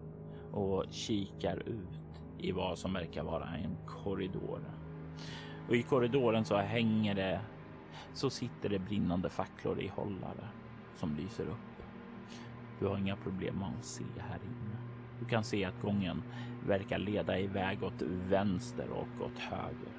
och 0.52 0.86
kikar 0.92 1.70
ut 1.70 2.07
i 2.40 2.52
vad 2.52 2.80
som 2.80 2.94
verkar 2.94 3.24
vara 3.24 3.48
en 3.48 3.78
korridor. 3.86 4.60
Och 5.68 5.76
i 5.76 5.84
korridoren 5.84 6.46
så 6.46 6.58
hänger 6.58 7.16
det, 7.16 7.42
så 8.14 8.30
sitter 8.30 8.70
det 8.70 8.80
brinnande 8.80 9.30
facklor 9.30 9.82
i 9.82 9.88
hållare 9.88 10.50
som 10.96 11.16
lyser 11.16 11.48
upp. 11.48 11.84
Du 12.80 12.88
har 12.88 12.98
inga 12.98 13.16
problem 13.16 13.60
med 13.60 13.70
att 13.80 13.86
se 13.86 14.04
här 14.20 14.40
inne. 14.44 14.78
Du 15.20 15.26
kan 15.26 15.44
se 15.44 15.66
att 15.66 15.82
gången 15.82 16.24
verkar 16.68 17.00
leda 17.00 17.40
iväg 17.40 17.84
åt 17.84 18.02
vänster 18.02 18.90
och 18.90 19.22
åt 19.22 19.40
höger. 19.40 19.94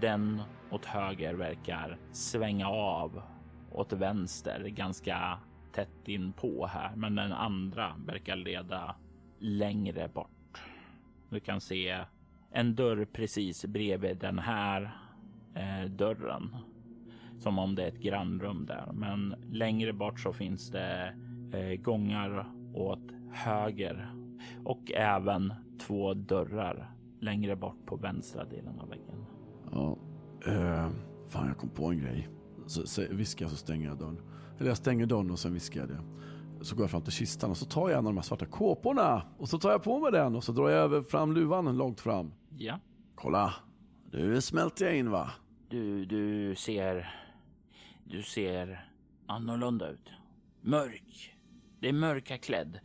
Den 0.00 0.42
åt 0.70 0.84
höger 0.84 1.34
verkar 1.34 1.98
svänga 2.12 2.68
av 2.68 3.22
åt 3.70 3.92
vänster 3.92 4.68
ganska 4.68 5.38
tätt 5.72 6.08
in 6.08 6.32
på 6.32 6.66
här, 6.66 6.96
men 6.96 7.14
den 7.14 7.32
andra 7.32 7.96
verkar 8.06 8.36
leda 8.36 8.96
längre 9.38 10.08
bort. 10.08 10.33
Du 11.34 11.40
kan 11.40 11.60
se 11.60 12.04
en 12.50 12.74
dörr 12.74 13.04
precis 13.12 13.64
bredvid 13.64 14.16
den 14.16 14.38
här 14.38 14.98
eh, 15.54 15.90
dörren. 15.90 16.56
Som 17.38 17.58
om 17.58 17.74
det 17.74 17.82
är 17.82 17.88
ett 17.88 18.00
grannrum 18.00 18.66
där, 18.66 18.92
men 18.92 19.34
längre 19.50 19.92
bort 19.92 20.20
så 20.20 20.32
finns 20.32 20.70
det 20.70 21.14
eh, 21.52 21.80
gångar 21.80 22.52
åt 22.74 23.00
höger 23.32 24.14
och 24.64 24.92
även 24.92 25.54
två 25.80 26.14
dörrar 26.14 26.94
längre 27.20 27.56
bort 27.56 27.86
på 27.86 27.96
vänstra 27.96 28.44
delen 28.44 28.80
av 28.80 28.88
väggen. 28.88 29.26
Ja, 29.72 29.98
eh, 30.46 30.88
fan 31.28 31.48
jag 31.48 31.58
kom 31.58 31.68
på 31.68 31.86
en 31.86 31.98
grej. 31.98 32.28
Så, 32.66 32.86
så 32.86 33.02
viskar 33.10 33.44
jag 33.44 33.50
så 33.50 33.56
stänger 33.56 33.88
jag 33.88 33.98
dörren. 33.98 34.20
Eller 34.58 34.68
jag 34.68 34.76
stänger 34.76 35.06
dörren 35.06 35.30
och 35.30 35.38
sen 35.38 35.52
viskar 35.52 35.80
jag 35.80 35.88
det. 35.88 36.00
Så 36.64 36.76
går 36.76 36.82
jag 36.82 36.90
fram 36.90 37.02
till 37.02 37.12
kistan 37.12 37.50
och 37.50 37.56
så 37.56 37.64
tar 37.64 37.88
jag 37.90 37.98
en 37.98 38.06
av 38.06 38.12
de 38.12 38.16
här 38.16 38.22
svarta 38.22 38.46
kåporna. 38.46 39.22
Och 39.38 39.48
så 39.48 39.58
tar 39.58 39.70
jag 39.70 39.82
på 39.82 40.00
mig 40.00 40.12
den 40.12 40.36
och 40.36 40.44
så 40.44 40.52
drar 40.52 40.68
jag 40.68 40.80
över 40.80 41.02
fram 41.02 41.32
luvan 41.32 41.76
långt 41.76 42.00
fram. 42.00 42.32
Ja, 42.58 42.78
Kolla, 43.14 43.54
nu 44.12 44.40
smälter 44.40 44.84
jag 44.84 44.96
in 44.96 45.10
va? 45.10 45.30
du, 45.74 46.04
du 46.04 46.54
ser. 46.54 47.14
Du 48.04 48.22
ser 48.22 48.88
annorlunda 49.26 49.88
ut. 49.90 50.10
Mörk. 50.60 51.36
Det 51.80 51.88
är 51.88 51.92
mörka 51.92 52.38
klädd, 52.38 52.80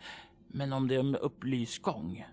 men 0.47 0.73
om 0.73 0.87
det 0.87 0.95
är 0.95 0.99
en 0.99 1.15
upplyst 1.15 1.81
gång 1.81 2.25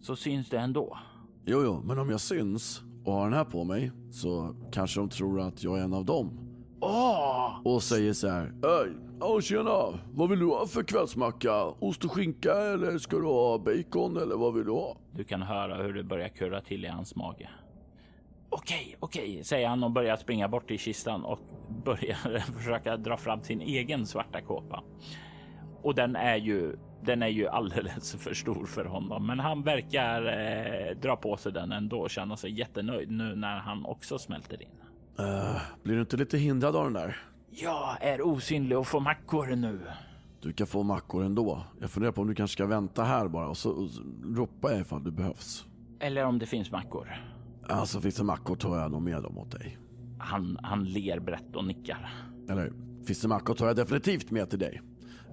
så 0.00 0.16
syns 0.16 0.48
det 0.48 0.58
ändå. 0.58 0.98
Jo, 1.44 1.62
jo, 1.64 1.82
men 1.84 1.98
om 1.98 2.10
jag 2.10 2.20
syns 2.20 2.82
och 3.04 3.12
har 3.12 3.24
den 3.24 3.32
här 3.32 3.44
på 3.44 3.64
mig 3.64 3.92
så 4.12 4.56
kanske 4.72 5.00
de 5.00 5.08
tror 5.08 5.40
att 5.40 5.62
jag 5.62 5.78
är 5.78 5.82
en 5.82 5.92
av 5.94 6.04
dem. 6.04 6.43
Åh! 6.84 7.60
Och 7.64 7.82
säger 7.82 8.12
så 8.12 8.28
här. 8.28 8.52
Hej, 8.62 8.92
ja 9.20 9.40
tjena, 9.40 9.98
vad 10.12 10.30
vill 10.30 10.38
du 10.38 10.46
ha 10.46 10.66
för 10.66 10.82
kvällsmacka? 10.82 11.64
Ost 11.64 12.04
och 12.04 12.12
skinka 12.12 12.52
eller 12.52 12.98
ska 12.98 13.16
du 13.16 13.26
ha 13.26 13.58
bacon 13.58 14.16
eller 14.16 14.36
vad 14.36 14.54
vill 14.54 14.64
du 14.64 14.70
ha? 14.70 14.96
Du 15.12 15.24
kan 15.24 15.42
höra 15.42 15.82
hur 15.82 15.94
det 15.94 16.04
börjar 16.04 16.28
kurra 16.28 16.60
till 16.60 16.84
i 16.84 16.88
hans 16.88 17.16
mage. 17.16 17.50
Okej, 18.50 18.96
okej, 19.00 19.44
säger 19.44 19.68
han 19.68 19.84
och 19.84 19.90
börjar 19.90 20.16
springa 20.16 20.48
bort 20.48 20.68
till 20.68 20.78
kistan 20.78 21.24
och 21.24 21.38
börjar 21.84 22.38
försöka 22.58 22.96
dra 22.96 23.16
fram 23.16 23.42
sin 23.42 23.60
egen 23.60 24.06
svarta 24.06 24.40
kåpa. 24.40 24.82
Och 25.82 25.94
den 25.94 26.16
är 26.16 26.36
ju, 26.36 26.76
den 27.02 27.22
är 27.22 27.28
ju 27.28 27.48
alldeles 27.48 28.14
för 28.14 28.34
stor 28.34 28.66
för 28.66 28.84
honom, 28.84 29.26
men 29.26 29.40
han 29.40 29.62
verkar 29.62 30.26
eh, 30.26 30.96
dra 30.96 31.16
på 31.16 31.36
sig 31.36 31.52
den 31.52 31.72
ändå 31.72 32.00
och 32.00 32.10
känna 32.10 32.36
sig 32.36 32.58
jättenöjd 32.58 33.10
nu 33.10 33.36
när 33.36 33.56
han 33.56 33.84
också 33.84 34.18
smälter 34.18 34.62
in. 34.62 34.83
Eh, 35.18 35.56
blir 35.82 35.94
du 35.94 36.00
inte 36.00 36.16
lite 36.16 36.38
hindrad 36.38 36.76
av 36.76 36.84
den 36.84 36.92
där? 36.92 37.16
Jag 37.50 37.96
är 38.00 38.22
osynlig 38.26 38.78
och 38.78 38.86
får 38.86 39.00
mackor 39.00 39.46
nu. 39.56 39.80
Du 40.40 40.52
kan 40.52 40.66
få 40.66 40.82
mackor 40.82 41.24
ändå. 41.24 41.64
Jag 41.80 41.90
funderar 41.90 42.12
på 42.12 42.20
om 42.20 42.28
du 42.28 42.34
kanske 42.34 42.52
ska 42.52 42.66
vänta 42.66 43.04
här 43.04 43.28
bara 43.28 43.48
och 43.48 43.56
så, 43.56 43.70
och 43.70 43.90
så 43.90 44.02
ropar 44.24 44.70
jag 44.70 44.80
ifall 44.80 45.04
du 45.04 45.10
behövs. 45.10 45.66
Eller 46.00 46.24
om 46.24 46.38
det 46.38 46.46
finns 46.46 46.70
mackor. 46.70 47.08
Alltså 47.68 48.00
finns 48.00 48.14
det 48.14 48.24
mackor 48.24 48.56
tar 48.56 48.78
jag 48.78 48.90
nog 48.90 49.02
med 49.02 49.22
dem 49.22 49.38
åt 49.38 49.50
dig. 49.50 49.78
Han, 50.18 50.58
han 50.62 50.84
ler 50.84 51.20
brett 51.20 51.56
och 51.56 51.64
nickar. 51.64 52.14
Eller 52.48 52.72
finns 53.06 53.20
det 53.20 53.28
mackor 53.28 53.54
tar 53.54 53.66
jag 53.66 53.76
definitivt 53.76 54.30
med 54.30 54.50
till 54.50 54.58
dig. 54.58 54.80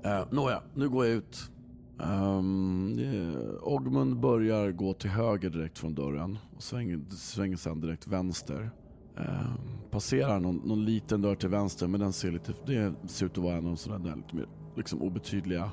Uh, 0.06 0.24
Nåja, 0.32 0.62
nu 0.74 0.90
går 0.90 1.06
jag 1.06 1.16
ut. 1.16 1.52
Um, 1.98 3.00
Ogmund 3.62 4.20
börjar 4.20 4.72
gå 4.72 4.94
till 4.94 5.10
höger 5.10 5.50
direkt 5.50 5.80
från 5.80 5.96
dörren 5.96 6.38
och 6.56 6.64
svänger, 6.64 7.00
svänger 7.10 7.58
sen 7.58 7.82
direkt 7.82 8.08
vänster. 8.08 8.72
Ehm, 9.22 9.58
passerar 9.92 10.40
någon, 10.40 10.56
någon 10.56 10.86
liten 10.86 11.22
dörr 11.22 11.36
till 11.36 11.50
vänster 11.50 11.88
men 11.88 12.00
den 12.00 12.14
ser 12.14 12.32
lite, 12.32 12.54
det 12.66 13.10
ser 13.10 13.26
ut 13.26 13.32
att 13.32 13.44
vara 13.44 13.54
en 13.54 13.66
av 13.66 13.72
de 13.72 13.78
sådana 13.78 14.10
där 14.10 14.16
lite 14.16 14.36
mer 14.36 14.46
liksom 14.76 15.02
obetydliga 15.02 15.72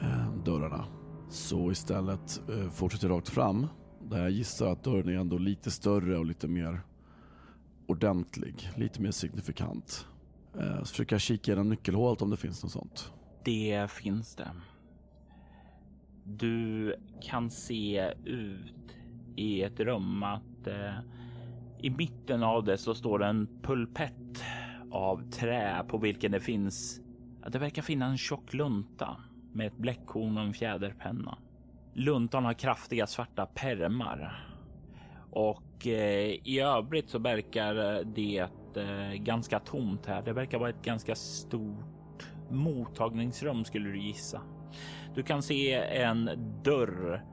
eh, 0.00 0.34
dörrarna. 0.44 0.84
Så 1.30 1.70
istället 1.70 2.42
eh, 2.48 2.70
fortsätter 2.70 3.08
rakt 3.08 3.28
fram 3.28 3.66
där 4.02 4.18
jag 4.18 4.30
gissar 4.30 4.72
att 4.72 4.84
dörren 4.84 5.08
är 5.08 5.18
ändå 5.18 5.38
lite 5.38 5.70
större 5.70 6.18
och 6.18 6.26
lite 6.26 6.48
mer 6.48 6.80
ordentlig, 7.86 8.70
lite 8.76 9.02
mer 9.02 9.10
signifikant. 9.10 10.06
Eh, 10.58 10.78
så 10.78 10.86
försöker 10.86 11.14
jag 11.14 11.20
kika 11.20 11.52
genom 11.52 11.68
nyckelhålet 11.68 12.22
om 12.22 12.30
det 12.30 12.36
finns 12.36 12.62
något 12.62 12.72
sånt. 12.72 13.12
Det 13.44 13.90
finns 13.90 14.34
det. 14.34 14.50
Du 16.24 16.94
kan 17.22 17.50
se 17.50 18.12
ut 18.24 18.96
i 19.36 19.62
ett 19.62 19.80
rum 19.80 20.22
att 20.22 20.66
eh, 20.66 20.98
i 21.78 21.90
mitten 21.90 22.42
av 22.42 22.64
det 22.64 22.78
så 22.78 22.94
står 22.94 23.18
det 23.18 23.26
en 23.26 23.48
pulpett 23.62 24.44
av 24.90 25.30
trä 25.30 25.84
på 25.88 25.98
vilken 25.98 26.32
det 26.32 26.40
finns. 26.40 27.00
Det 27.48 27.58
verkar 27.58 27.82
finnas 27.82 28.10
en 28.10 28.18
tjock 28.18 28.54
lunta 28.54 29.16
med 29.52 29.66
ett 29.66 29.76
bläckhorn 29.76 30.38
och 30.38 30.44
en 30.44 30.54
fjäderpenna. 30.54 31.38
Luntan 31.92 32.44
har 32.44 32.54
kraftiga 32.54 33.06
svarta 33.06 33.46
permar 33.46 34.46
och 35.30 35.86
eh, 35.86 36.30
i 36.44 36.60
övrigt 36.60 37.10
så 37.10 37.18
verkar 37.18 37.96
eh, 37.96 38.06
det 38.06 38.48
eh, 38.76 39.12
ganska 39.14 39.60
tomt 39.60 40.06
här. 40.06 40.22
Det 40.22 40.32
verkar 40.32 40.58
vara 40.58 40.70
ett 40.70 40.82
ganska 40.82 41.14
stort 41.14 42.28
mottagningsrum 42.50 43.64
skulle 43.64 43.88
du 43.88 43.98
gissa. 43.98 44.40
Du 45.14 45.22
kan 45.22 45.42
se 45.42 45.72
en 45.74 46.30
dörr 46.64 47.24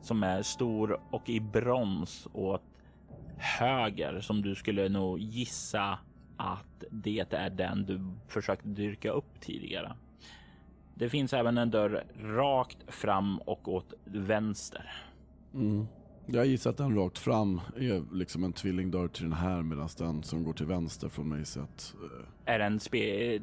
som 0.00 0.22
är 0.22 0.42
stor 0.42 1.00
och 1.10 1.28
i 1.28 1.40
brons 1.40 2.28
åt 2.32 2.75
höger 3.36 4.20
som 4.20 4.42
du 4.42 4.54
skulle 4.54 4.88
nog 4.88 5.18
gissa 5.18 5.98
att 6.36 6.84
det 6.90 7.32
är 7.34 7.50
den 7.50 7.86
du 7.86 8.00
försökte 8.28 8.68
dyrka 8.68 9.10
upp 9.10 9.40
tidigare. 9.40 9.92
Det 10.94 11.08
finns 11.08 11.32
även 11.32 11.58
en 11.58 11.70
dörr 11.70 12.04
rakt 12.20 12.78
fram 12.94 13.38
och 13.38 13.68
åt 13.68 13.92
vänster. 14.04 14.92
Mm. 15.54 15.86
Jag 16.26 16.46
gissar 16.46 16.70
att 16.70 16.76
den 16.76 16.94
rakt 16.94 17.18
fram 17.18 17.60
är 17.76 18.14
liksom 18.14 18.44
en 18.44 18.52
tvillingdörr 18.52 19.08
till 19.08 19.22
den 19.22 19.32
här 19.32 19.62
medan 19.62 19.88
den 19.98 20.22
som 20.22 20.44
går 20.44 20.52
till 20.52 20.66
vänster 20.66 21.08
från 21.08 21.28
mig 21.28 21.44
sett 21.44 21.94
uh... 22.02 22.26
är 22.44 22.60
en 22.60 22.78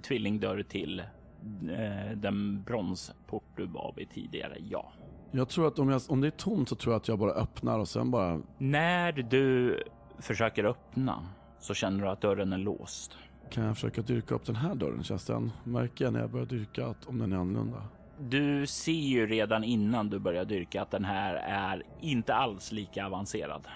tvillingdörr 0.01 0.63
till 0.63 0.99
uh, 0.99 2.17
den 2.17 2.63
bronsport 2.63 3.57
du 3.57 3.65
var 3.65 3.93
vid 3.97 4.09
tidigare. 4.09 4.57
Ja. 4.69 4.93
Jag 5.35 5.49
tror 5.49 5.67
att 5.67 5.79
om, 5.79 5.89
jag, 5.89 6.01
om 6.07 6.21
det 6.21 6.27
är 6.27 6.31
tomt 6.31 6.69
så 6.69 6.75
tror 6.75 6.93
jag 6.93 6.99
att 6.99 7.07
jag 7.07 7.19
bara 7.19 7.31
öppnar 7.31 7.79
och 7.79 7.87
sen 7.87 8.11
bara... 8.11 8.41
När 8.57 9.11
du 9.11 9.79
försöker 10.19 10.63
öppna 10.63 11.27
så 11.59 11.73
känner 11.73 12.03
du 12.03 12.09
att 12.09 12.21
dörren 12.21 12.53
är 12.53 12.57
låst. 12.57 13.17
Kan 13.49 13.63
jag 13.63 13.75
försöka 13.75 14.01
dyrka 14.01 14.35
upp 14.35 14.45
den 14.45 14.55
här 14.55 14.75
dörren? 14.75 15.03
Känns 15.03 15.25
den, 15.25 15.51
märker 15.63 16.05
jag 16.05 16.13
när 16.13 16.19
jag 16.19 16.31
börjar 16.31 16.45
dyrka 16.45 16.87
att 16.87 17.05
om 17.05 17.19
den 17.19 17.33
är 17.33 17.37
annorlunda? 17.37 17.83
Du 18.19 18.67
ser 18.67 18.91
ju 18.91 19.27
redan 19.27 19.63
innan 19.63 20.09
du 20.09 20.19
börjar 20.19 20.45
dyrka 20.45 20.81
att 20.81 20.91
den 20.91 21.05
här 21.05 21.35
är 21.35 21.83
inte 22.01 22.33
alls 22.33 22.71
lika 22.71 23.05
avancerad. 23.05 23.67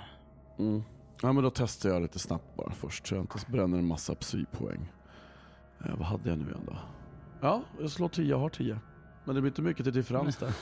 Mm. 0.60 0.84
Ja, 1.22 1.34
men 1.34 1.44
då 1.44 1.50
testar 1.50 1.90
jag 1.90 2.02
lite 2.02 2.20
snabbt 2.20 2.56
bara 2.58 2.72
först 2.72 3.08
så 3.08 3.16
jag 3.16 3.24
inte 3.24 3.52
bränner 3.52 3.78
en 3.78 3.88
massa 3.88 4.16
psypoäng. 4.16 4.92
Eh, 5.86 5.96
vad 5.98 6.08
hade 6.08 6.30
jag 6.30 6.38
nu 6.38 6.46
igen 6.46 6.64
då? 6.66 6.78
Ja, 7.42 7.62
jag 7.80 7.90
slår 7.90 8.10
10, 8.10 8.26
jag 8.26 8.40
har 8.40 8.50
10. 8.50 8.80
Men 9.28 9.36
det 9.36 9.42
blir 9.42 9.52
inte 9.52 9.62
mycket 9.62 9.84
till 9.84 9.94
differens 9.94 10.38
där. 10.38 10.54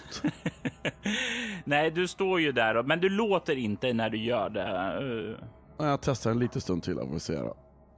Nej, 1.65 1.91
du 1.91 2.07
står 2.07 2.41
ju 2.41 2.51
där, 2.51 2.83
men 2.83 2.99
du 2.99 3.09
låter 3.09 3.55
inte 3.55 3.93
när 3.93 4.09
du 4.09 4.17
gör 4.17 4.49
det. 4.49 5.37
Jag 5.77 6.01
testar 6.01 6.31
en 6.31 6.39
liten 6.39 6.61
stund 6.61 6.83
till, 6.83 6.95
får 6.95 7.13
vi 7.13 7.19
se. 7.19 7.39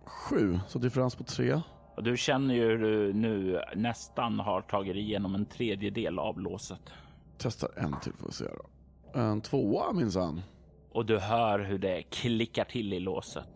Sju, 0.05 0.59
så 0.67 0.79
differens 0.79 1.15
på 1.15 1.23
tre. 1.23 1.61
Och 1.95 2.03
du 2.03 2.17
känner 2.17 2.55
ju 2.55 2.77
du 2.77 3.13
nu 3.13 3.61
nästan 3.75 4.39
har 4.39 4.61
tagit 4.61 4.95
igenom 4.95 5.35
en 5.35 5.45
tredjedel 5.45 6.19
av 6.19 6.39
låset. 6.39 6.81
Testar 7.37 7.69
en 7.75 7.99
till 7.99 8.13
får 8.13 8.27
vi 8.27 8.33
se 8.33 8.45
då. 8.45 9.19
En 9.19 9.41
tvåa 9.41 9.93
minsann. 9.93 10.41
Och 10.91 11.05
du 11.05 11.19
hör 11.19 11.59
hur 11.59 11.77
det 11.77 12.01
klickar 12.01 12.63
till 12.63 12.93
i 12.93 12.99
låset. 12.99 13.49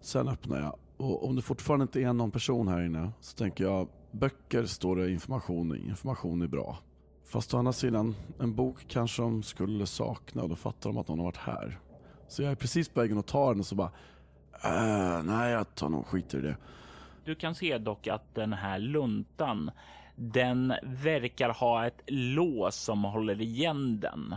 Sen 0.00 0.28
öppnar 0.28 0.60
jag 0.60 0.78
och 0.96 1.28
om 1.28 1.36
det 1.36 1.42
fortfarande 1.42 1.82
inte 1.82 2.00
är 2.00 2.12
någon 2.12 2.30
person 2.30 2.68
här 2.68 2.82
inne 2.82 3.10
så 3.20 3.36
tänker 3.36 3.64
jag 3.64 3.88
böcker 4.14 4.64
står 4.66 4.96
det 4.96 5.10
information 5.10 5.76
i. 5.76 5.88
Information 5.88 6.42
är 6.42 6.46
bra. 6.46 6.78
Fast 7.24 7.54
å 7.54 7.58
andra 7.58 7.72
sidan, 7.72 8.16
en 8.40 8.54
bok 8.54 8.84
kanske 8.88 9.22
de 9.22 9.42
skulle 9.42 9.86
sakna. 9.86 10.42
och 10.42 10.48
Då 10.48 10.56
fattar 10.56 10.90
de 10.90 10.98
att 10.98 11.08
någon 11.08 11.18
har 11.18 11.24
varit 11.26 11.36
här. 11.36 11.78
Så 12.28 12.42
jag 12.42 12.50
är 12.50 12.56
precis 12.56 12.88
på 12.88 13.00
vägen 13.00 13.18
att 13.18 13.26
ta 13.26 13.50
den 13.50 13.60
och 13.60 13.66
så 13.66 13.74
bara, 13.74 13.90
äh, 14.64 15.22
nej 15.22 15.52
jag 15.52 15.74
tar 15.74 15.88
nog 15.88 16.06
skit 16.06 16.34
i 16.34 16.40
det. 16.40 16.56
Du 17.24 17.34
kan 17.34 17.54
se 17.54 17.78
dock 17.78 18.06
att 18.06 18.34
den 18.34 18.52
här 18.52 18.78
luntan, 18.78 19.70
den 20.16 20.74
verkar 20.82 21.50
ha 21.50 21.86
ett 21.86 22.02
lås 22.06 22.76
som 22.76 23.04
håller 23.04 23.40
igen 23.40 24.00
den. 24.00 24.34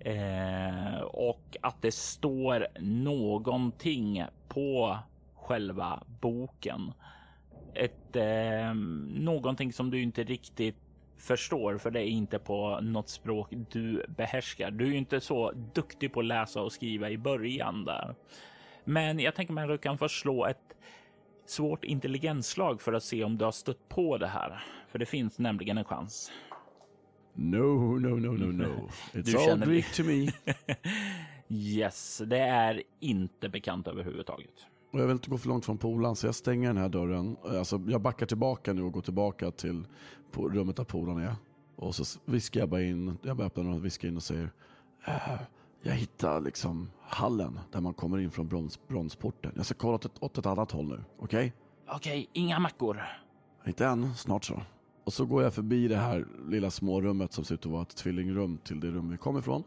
Eh, 0.00 1.00
och 1.00 1.56
att 1.60 1.82
det 1.82 1.94
står 1.94 2.66
någonting 2.80 4.24
på 4.48 4.98
själva 5.34 6.02
boken. 6.20 6.92
Ett 7.76 8.16
eh, 8.16 8.74
någonting 9.14 9.72
som 9.72 9.90
du 9.90 10.02
inte 10.02 10.24
riktigt 10.24 10.76
förstår, 11.16 11.78
för 11.78 11.90
det 11.90 12.00
är 12.00 12.08
inte 12.08 12.38
på 12.38 12.80
något 12.80 13.08
språk 13.08 13.48
du 13.70 14.04
behärskar. 14.08 14.70
Du 14.70 14.84
är 14.84 14.88
ju 14.88 14.96
inte 14.96 15.20
så 15.20 15.52
duktig 15.74 16.12
på 16.12 16.20
att 16.20 16.26
läsa 16.26 16.62
och 16.62 16.72
skriva 16.72 17.10
i 17.10 17.18
början 17.18 17.84
där. 17.84 18.14
Men 18.84 19.18
jag 19.18 19.34
tänker 19.34 19.52
mig 19.52 19.64
att 19.64 19.70
du 19.70 19.78
kan 19.78 19.98
förslå 19.98 20.46
ett 20.46 20.76
svårt 21.46 21.84
intelligensslag 21.84 22.80
för 22.80 22.92
att 22.92 23.02
se 23.02 23.24
om 23.24 23.38
du 23.38 23.44
har 23.44 23.52
stött 23.52 23.88
på 23.88 24.18
det 24.18 24.26
här. 24.26 24.64
För 24.88 24.98
det 24.98 25.06
finns 25.06 25.38
nämligen 25.38 25.78
en 25.78 25.84
chans. 25.84 26.32
No, 27.34 27.98
no, 27.98 28.08
no, 28.08 28.32
no, 28.32 28.52
no. 28.52 28.88
It's 29.12 29.22
du 29.22 29.52
all 29.52 29.58
Greek 29.58 29.92
to 29.92 30.02
me. 30.02 30.28
yes, 31.48 32.22
det 32.26 32.38
är 32.38 32.82
inte 33.00 33.48
bekant 33.48 33.88
överhuvudtaget. 33.88 34.66
Och 34.96 35.02
jag 35.02 35.06
vill 35.06 35.14
inte 35.14 35.30
gå 35.30 35.38
för 35.38 35.48
långt 35.48 35.64
från 35.64 35.78
polaren 35.78 36.16
så 36.16 36.26
jag 36.26 36.34
stänger 36.34 36.68
den 36.68 36.76
här 36.76 36.88
dörren. 36.88 37.36
Alltså, 37.44 37.82
jag 37.86 38.00
backar 38.00 38.26
tillbaka 38.26 38.72
nu 38.72 38.82
och 38.82 38.92
går 38.92 39.00
tillbaka 39.00 39.50
till 39.50 39.86
rummet 40.34 40.76
där 40.76 40.84
polaren 40.84 41.18
är. 41.18 41.34
Och 41.76 41.94
så 41.94 42.20
viskar 42.24 42.60
jag 42.60 42.68
bara 42.68 42.82
in, 42.82 43.18
jag 43.22 43.36
bara 43.36 43.46
öppnar 43.46 43.64
den 43.64 43.72
och 43.72 43.84
viskar 43.84 44.08
in 44.08 44.16
och 44.16 44.22
säger 44.22 44.50
äh, 45.06 45.40
jag 45.82 45.92
hittar 45.92 46.40
liksom 46.40 46.90
hallen 47.00 47.60
där 47.72 47.80
man 47.80 47.94
kommer 47.94 48.18
in 48.18 48.30
från 48.30 48.48
brons, 48.48 48.88
bronsporten. 48.88 49.52
Jag 49.56 49.66
ska 49.66 49.74
kolla 49.74 49.94
åt 49.94 50.04
ett, 50.04 50.22
åt 50.22 50.38
ett 50.38 50.46
annat 50.46 50.70
håll 50.70 50.88
nu, 50.88 51.04
okej? 51.18 51.24
Okay? 51.24 51.52
Okej, 51.96 52.20
okay, 52.20 52.26
inga 52.32 52.58
mackor. 52.58 53.02
Inte 53.66 53.86
än, 53.86 54.14
snart 54.14 54.44
så. 54.44 54.62
Och 55.04 55.12
så 55.12 55.26
går 55.26 55.42
jag 55.42 55.54
förbi 55.54 55.88
det 55.88 55.96
här 55.96 56.26
lilla 56.48 56.70
smårummet 56.70 57.32
som 57.32 57.44
ser 57.44 57.54
ut 57.54 57.66
att 57.66 57.72
vara 57.72 57.82
ett 57.82 57.96
tvillingrum 57.96 58.58
till 58.58 58.80
det 58.80 58.90
rum 58.90 59.10
vi 59.10 59.16
kom 59.16 59.38
ifrån. 59.38 59.64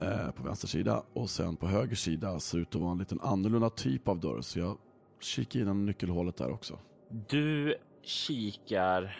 Eh, 0.00 0.30
på 0.30 0.42
vänster 0.42 0.68
sida 0.68 1.02
och 1.12 1.30
sen 1.30 1.56
på 1.56 1.66
höger 1.66 1.96
sida 1.96 2.40
ser 2.40 2.58
ut 2.58 2.74
att 2.74 2.80
vara 2.80 2.92
en 2.92 2.98
liten 2.98 3.20
annorlunda 3.20 3.70
typ 3.70 4.08
av 4.08 4.20
dörr. 4.20 4.40
Så 4.40 4.58
jag 4.58 4.78
kikar 5.20 5.60
in 5.60 5.86
nyckelhålet 5.86 6.36
där 6.36 6.50
också. 6.50 6.78
Du 7.28 7.76
kikar 8.02 9.16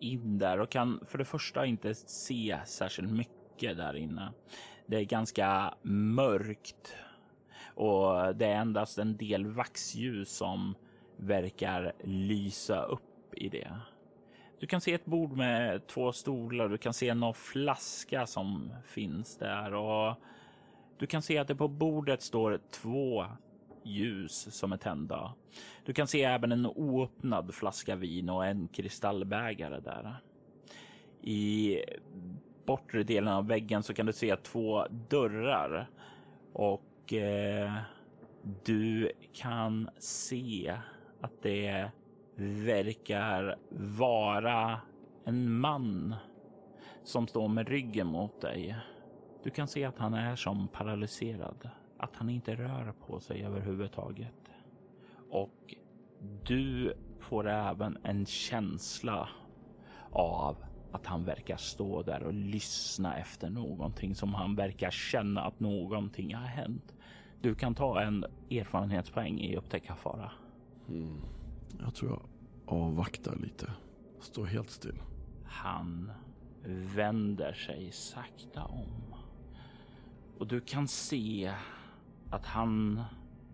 in 0.00 0.38
där 0.38 0.60
och 0.60 0.70
kan 0.70 1.00
för 1.06 1.18
det 1.18 1.24
första 1.24 1.66
inte 1.66 1.94
se 1.94 2.58
särskilt 2.66 3.12
mycket 3.12 3.76
där 3.76 3.96
inne. 3.96 4.32
Det 4.86 4.96
är 4.96 5.04
ganska 5.04 5.74
mörkt 5.82 6.94
och 7.74 8.36
det 8.36 8.46
är 8.46 8.56
endast 8.56 8.98
en 8.98 9.16
del 9.16 9.46
vaxljus 9.46 10.36
som 10.36 10.74
verkar 11.16 11.92
lysa 12.04 12.82
upp 12.82 13.34
i 13.34 13.48
det. 13.48 13.80
Du 14.58 14.66
kan 14.66 14.80
se 14.80 14.94
ett 14.94 15.06
bord 15.06 15.36
med 15.36 15.86
två 15.86 16.12
stolar. 16.12 16.68
Du 16.68 16.78
kan 16.78 16.94
se 16.94 17.14
någon 17.14 17.34
flaska 17.34 18.26
som 18.26 18.72
finns 18.86 19.36
där 19.36 19.74
och 19.74 20.14
du 20.98 21.06
kan 21.06 21.22
se 21.22 21.38
att 21.38 21.48
det 21.48 21.54
på 21.54 21.68
bordet 21.68 22.22
står 22.22 22.60
två 22.70 23.26
ljus 23.82 24.54
som 24.54 24.72
är 24.72 24.76
tända. 24.76 25.34
Du 25.84 25.92
kan 25.92 26.06
se 26.06 26.22
även 26.22 26.52
en 26.52 26.66
oöppnad 26.66 27.54
flaska 27.54 27.96
vin 27.96 28.28
och 28.28 28.46
en 28.46 28.68
kristallbägare 28.68 29.80
där. 29.80 30.16
I 31.22 31.78
bortre 32.66 33.02
delen 33.02 33.32
av 33.32 33.46
väggen 33.46 33.82
så 33.82 33.94
kan 33.94 34.06
du 34.06 34.12
se 34.12 34.36
två 34.36 34.86
dörrar 35.08 35.90
och 36.52 37.12
eh, 37.12 37.72
du 38.64 39.12
kan 39.32 39.90
se 39.98 40.76
att 41.20 41.42
det 41.42 41.90
verkar 42.36 43.56
vara 43.70 44.80
en 45.24 45.58
man 45.58 46.14
som 47.04 47.26
står 47.26 47.48
med 47.48 47.68
ryggen 47.68 48.06
mot 48.06 48.40
dig. 48.40 48.76
Du 49.42 49.50
kan 49.50 49.68
se 49.68 49.84
att 49.84 49.98
han 49.98 50.14
är 50.14 50.36
som 50.36 50.68
paralyserad, 50.68 51.70
att 51.98 52.16
han 52.16 52.30
inte 52.30 52.54
rör 52.54 52.92
på 53.06 53.20
sig 53.20 53.44
överhuvudtaget. 53.44 54.50
Och 55.30 55.74
du 56.44 56.94
får 57.20 57.48
även 57.48 57.98
en 58.02 58.26
känsla 58.26 59.28
av 60.10 60.56
att 60.92 61.06
han 61.06 61.24
verkar 61.24 61.56
stå 61.56 62.02
där 62.02 62.22
och 62.22 62.34
lyssna 62.34 63.16
efter 63.16 63.50
någonting 63.50 64.14
som 64.14 64.34
han 64.34 64.56
verkar 64.56 64.90
känna 64.90 65.40
att 65.40 65.60
någonting 65.60 66.34
har 66.34 66.46
hänt. 66.46 66.94
Du 67.40 67.54
kan 67.54 67.74
ta 67.74 68.02
en 68.02 68.24
erfarenhetspoäng 68.50 69.40
i 69.40 69.56
upptäcka 69.56 69.94
fara. 69.94 70.30
Mm. 70.88 71.35
Jag 71.80 71.94
tror 71.94 72.10
jag 72.10 72.22
avvaktar 72.66 73.36
lite. 73.36 73.72
Står 74.20 74.46
helt 74.46 74.70
still. 74.70 75.02
Han 75.44 76.12
vänder 76.94 77.52
sig 77.52 77.92
sakta 77.92 78.64
om. 78.64 79.14
Och 80.38 80.46
du 80.46 80.60
kan 80.60 80.88
se 80.88 81.54
att 82.30 82.46
han 82.46 83.02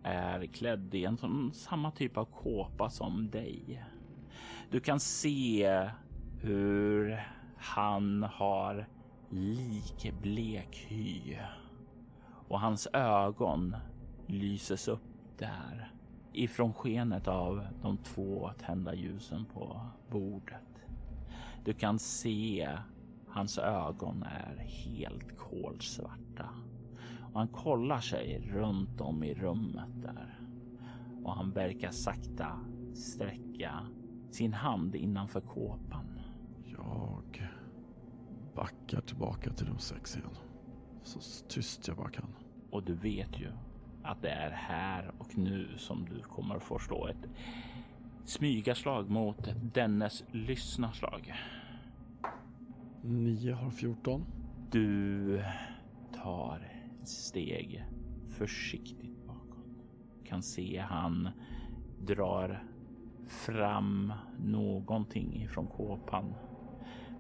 är 0.02 0.46
klädd 0.46 0.94
i 0.94 1.04
en 1.04 1.16
sån, 1.16 1.52
samma 1.54 1.90
typ 1.90 2.16
av 2.16 2.24
kåpa 2.24 2.90
som 2.90 3.30
dig. 3.30 3.84
Du 4.70 4.80
kan 4.80 5.00
se 5.00 5.90
hur 6.40 7.22
han 7.56 8.22
har 8.22 8.88
likblek 9.30 10.86
hy 10.88 11.38
och 12.48 12.60
hans 12.60 12.88
ögon 12.92 13.76
lyses 14.26 14.88
upp 14.88 15.00
där 15.38 15.91
ifrån 16.32 16.74
skenet 16.74 17.28
av 17.28 17.66
de 17.82 17.96
två 17.96 18.50
tända 18.58 18.94
ljusen 18.94 19.44
på 19.44 19.80
bordet. 20.10 20.84
Du 21.64 21.72
kan 21.72 21.98
se 21.98 22.68
hans 23.28 23.58
ögon 23.58 24.22
är 24.22 24.56
helt 24.56 25.38
kolsvarta 25.38 26.48
och 27.32 27.38
han 27.38 27.48
kollar 27.48 28.00
sig 28.00 28.50
runt 28.52 29.00
om 29.00 29.24
i 29.24 29.34
rummet 29.34 30.02
där 30.02 30.38
och 31.24 31.34
han 31.34 31.50
verkar 31.50 31.90
sakta 31.90 32.60
sträcka 32.94 33.86
sin 34.30 34.52
hand 34.52 34.94
innanför 34.94 35.40
kåpan. 35.40 36.20
Jag 36.78 37.50
backar 38.54 39.00
tillbaka 39.00 39.52
till 39.52 39.66
rum 39.66 39.78
sex 39.78 40.16
igen. 40.16 40.36
Så 41.02 41.20
tyst 41.48 41.88
jag 41.88 41.96
bara 41.96 42.10
kan. 42.10 42.34
Och 42.70 42.82
du 42.82 42.94
vet 42.94 43.40
ju 43.40 43.48
att 44.02 44.22
det 44.22 44.30
är 44.30 44.50
här 44.50 45.10
och 45.18 45.38
nu 45.38 45.68
som 45.76 46.04
du 46.04 46.22
kommer 46.22 46.56
att 46.56 46.62
få 46.62 46.78
slå 46.78 47.06
ett 47.06 47.28
smygaslag 48.24 49.10
mot 49.10 49.48
dennes 49.74 50.24
lyssnarslag. 50.30 51.34
9 53.02 53.52
har 53.52 53.70
14. 53.70 54.24
Du 54.70 55.42
tar 56.22 56.68
ett 57.02 57.08
steg 57.08 57.84
försiktigt 58.30 59.26
bakåt. 59.26 59.66
Kan 60.24 60.42
se 60.42 60.78
han 60.78 61.28
drar 62.00 62.64
fram 63.28 64.12
någonting 64.38 65.42
ifrån 65.42 65.66
kåpan. 65.66 66.34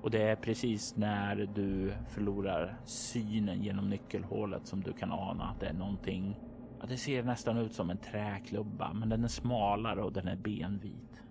Och 0.02 0.10
det 0.10 0.22
är 0.22 0.36
precis 0.36 0.96
när 0.96 1.36
du 1.36 1.94
förlorar 2.08 2.80
synen 2.84 3.62
genom 3.62 3.90
nyckelhålet 3.90 4.66
som 4.66 4.80
du 4.80 4.92
kan 4.92 5.12
ana 5.12 5.44
att 5.44 5.60
det 5.60 5.66
är 5.66 5.72
någonting. 5.72 6.36
Ja, 6.82 6.88
det 6.88 6.96
ser 6.96 7.22
nästan 7.22 7.58
ut 7.58 7.72
som 7.72 7.90
en 7.90 7.98
träklubba, 7.98 8.92
men 8.92 9.08
den 9.08 9.24
är 9.24 9.28
smalare 9.28 10.02
och 10.02 10.12
den 10.12 10.28
är 10.28 10.36
benvit. 10.36 11.22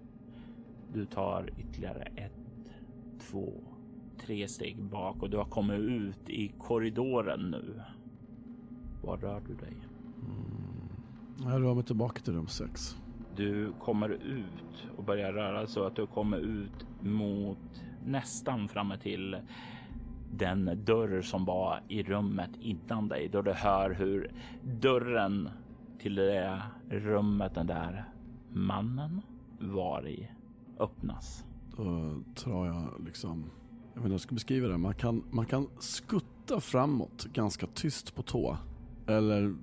Du 0.93 1.05
tar 1.05 1.49
ytterligare 1.57 2.03
ett, 2.15 2.31
två, 3.19 3.53
tre 4.19 4.47
steg 4.47 4.83
bak 4.83 5.21
och 5.21 5.29
du 5.29 5.37
har 5.37 5.45
kommit 5.45 5.79
ut 5.79 6.29
i 6.29 6.47
korridoren 6.47 7.51
nu. 7.51 7.81
Var 9.03 9.17
rör 9.17 9.41
du 9.47 9.55
dig? 9.55 9.77
Mm. 10.25 11.51
Jag 11.51 11.63
rör 11.63 11.75
mig 11.75 11.83
tillbaka 11.83 12.21
till 12.21 12.33
rum 12.33 12.47
6. 12.47 12.97
Du 13.35 13.73
kommer 13.79 14.09
ut 14.09 14.87
och 14.97 15.03
börjar 15.03 15.33
röra 15.33 15.67
så 15.67 15.83
att 15.83 15.95
du 15.95 16.07
kommer 16.07 16.37
ut 16.37 16.85
mot 17.01 17.83
nästan 18.05 18.67
framme 18.67 18.97
till 18.97 19.37
den 20.31 20.83
dörr 20.85 21.21
som 21.21 21.45
var 21.45 21.81
i 21.87 22.03
rummet 22.03 22.49
innan 22.59 23.07
dig 23.07 23.29
då 23.31 23.41
du 23.41 23.51
hör 23.51 23.89
hur 23.89 24.31
dörren 24.63 25.49
till 25.99 26.15
det 26.15 26.61
rummet 26.89 27.55
den 27.55 27.67
där 27.67 28.05
mannen 28.49 29.21
var 29.59 30.07
i 30.07 30.29
öppnas. 30.79 31.45
Då 31.77 32.15
tror 32.35 32.67
jag 32.67 33.05
liksom, 33.05 33.45
jag 33.93 34.01
vet 34.01 34.05
inte 34.05 34.07
hur 34.07 34.11
jag 34.11 34.21
ska 34.21 34.33
beskriva 34.33 34.67
det, 34.67 34.77
man 34.77 34.93
kan, 34.93 35.23
man 35.31 35.45
kan 35.45 35.67
skutta 35.79 36.59
framåt 36.59 37.27
ganska 37.33 37.67
tyst 37.67 38.15
på 38.15 38.21
tå. 38.21 38.57
Eller 39.07 39.55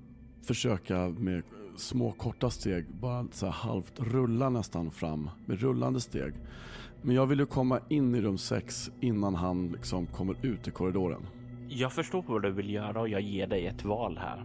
försöka 0.42 1.08
med 1.08 1.42
små 1.76 2.12
korta 2.12 2.50
steg, 2.50 2.86
bara 3.00 3.26
så 3.32 3.46
här 3.46 3.52
halvt 3.52 4.00
rulla 4.00 4.50
nästan 4.50 4.90
fram 4.90 5.30
med 5.46 5.60
rullande 5.60 6.00
steg. 6.00 6.34
Men 7.02 7.14
jag 7.14 7.26
vill 7.26 7.38
ju 7.38 7.46
komma 7.46 7.80
in 7.88 8.14
i 8.14 8.20
rum 8.20 8.38
6 8.38 8.90
innan 9.00 9.34
han 9.34 9.68
liksom 9.68 10.06
kommer 10.06 10.46
ut 10.46 10.68
i 10.68 10.70
korridoren. 10.70 11.26
Jag 11.68 11.92
förstår 11.92 12.24
vad 12.26 12.42
du 12.42 12.50
vill 12.50 12.70
göra 12.70 13.00
och 13.00 13.08
jag 13.08 13.20
ger 13.20 13.46
dig 13.46 13.66
ett 13.66 13.84
val 13.84 14.18
här. 14.18 14.44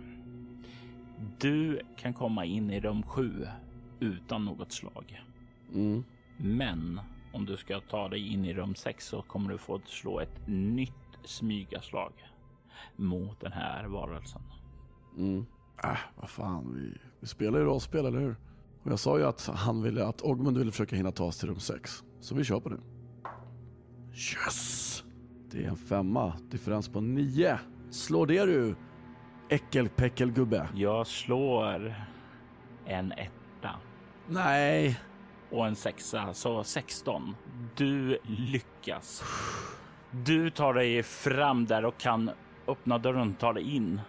Du 1.39 1.81
kan 1.97 2.13
komma 2.13 2.45
in 2.45 2.71
i 2.71 2.79
rum 2.79 3.03
7 3.03 3.47
utan 3.99 4.45
något 4.45 4.71
slag. 4.71 5.21
Mm. 5.73 6.03
Men 6.37 6.99
om 7.33 7.45
du 7.45 7.57
ska 7.57 7.79
ta 7.79 8.09
dig 8.09 8.33
in 8.33 8.45
i 8.45 8.53
rum 8.53 8.75
6 8.75 9.07
så 9.07 9.21
kommer 9.21 9.49
du 9.49 9.57
få 9.57 9.81
slå 9.85 10.19
ett 10.19 10.47
nytt 10.47 10.91
smygaslag 11.25 12.13
mot 12.95 13.39
den 13.39 13.51
här 13.51 13.87
varelsen. 13.87 14.41
Mm. 15.17 15.45
Äh, 15.83 15.97
vad 16.15 16.29
fan, 16.29 16.73
vi, 16.75 16.97
vi 17.19 17.27
spelar 17.27 17.59
ju 17.59 17.65
rollspel, 17.65 18.05
eller 18.05 18.19
hur? 18.19 18.35
Och 18.83 18.91
jag 18.91 18.99
sa 18.99 19.17
ju 19.17 19.25
att 19.25 19.45
han 19.45 19.81
ville, 19.81 20.05
att 20.05 20.21
Ogmund 20.21 20.57
ville 20.57 20.71
försöka 20.71 20.95
hinna 20.95 21.11
ta 21.11 21.25
oss 21.25 21.37
till 21.37 21.49
rum 21.49 21.59
6. 21.59 22.03
Så 22.23 22.35
vi 22.35 22.43
kör 22.43 22.59
på 22.59 22.69
det. 22.69 22.77
Yes! 24.11 25.03
Det 25.51 25.63
är 25.63 25.67
en 25.67 25.77
femma, 25.77 26.33
differens 26.51 26.89
på 26.89 27.01
nio. 27.01 27.59
Slå 27.89 28.25
det 28.25 28.45
du, 28.45 28.75
äckelpäckelgubbe. 29.49 30.69
Jag 30.75 31.07
slår 31.07 31.95
en 32.85 33.11
etta 33.11 33.69
Nej. 34.27 34.99
och 35.51 35.67
en 35.67 35.75
sexa, 35.75 36.33
så 36.33 36.63
16. 36.63 37.35
Du 37.75 38.17
lyckas. 38.23 39.23
Du 40.25 40.49
tar 40.49 40.73
dig 40.73 41.03
fram 41.03 41.65
där 41.65 41.85
och 41.85 41.97
kan 41.97 42.31
öppna 42.67 42.97
dörren 42.97 43.31
och 43.31 43.39
ta 43.39 43.53
dig 43.53 43.75
in. 43.75 44.01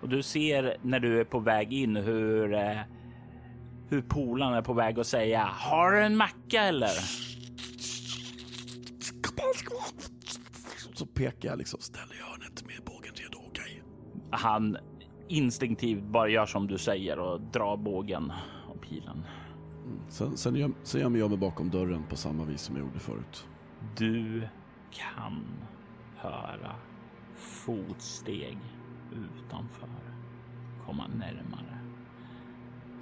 Och 0.00 0.08
du 0.08 0.22
ser 0.22 0.76
när 0.82 1.00
du 1.00 1.20
är 1.20 1.24
på 1.24 1.38
väg 1.38 1.72
in 1.72 1.96
hur, 1.96 2.54
eh, 2.54 2.80
hur 3.88 4.02
polaren 4.02 4.54
är 4.54 4.62
på 4.62 4.72
väg 4.72 4.98
att 4.98 5.06
säga 5.06 5.44
Har 5.44 5.92
du 5.92 6.00
en 6.00 6.16
macka 6.16 6.62
eller? 6.62 7.27
Pekar 11.18 11.48
jag 11.48 11.58
liksom, 11.58 11.80
ställ 11.80 12.08
i 12.12 12.22
hörnet 12.30 12.64
med 12.66 12.84
bågen 12.84 13.12
redo, 13.14 13.38
okej? 13.48 13.82
Han 14.30 14.76
instinktivt 15.28 16.02
bara 16.02 16.28
gör 16.28 16.46
som 16.46 16.66
du 16.66 16.78
säger 16.78 17.18
och 17.18 17.40
drar 17.40 17.76
bågen 17.76 18.32
och 18.68 18.80
pilen. 18.80 19.24
Mm. 19.86 20.00
Sen, 20.08 20.36
sen, 20.36 20.54
gör, 20.54 20.72
sen 20.82 21.00
gömmer 21.00 21.18
jag 21.18 21.30
mig 21.30 21.38
bakom 21.38 21.70
dörren 21.70 22.06
på 22.08 22.16
samma 22.16 22.44
vis 22.44 22.60
som 22.60 22.76
jag 22.76 22.86
gjorde 22.86 22.98
förut. 22.98 23.48
Du 23.96 24.48
kan 24.90 25.44
höra 26.16 26.76
fotsteg 27.36 28.58
utanför 29.12 29.88
komma 30.86 31.06
närmare. 31.06 31.78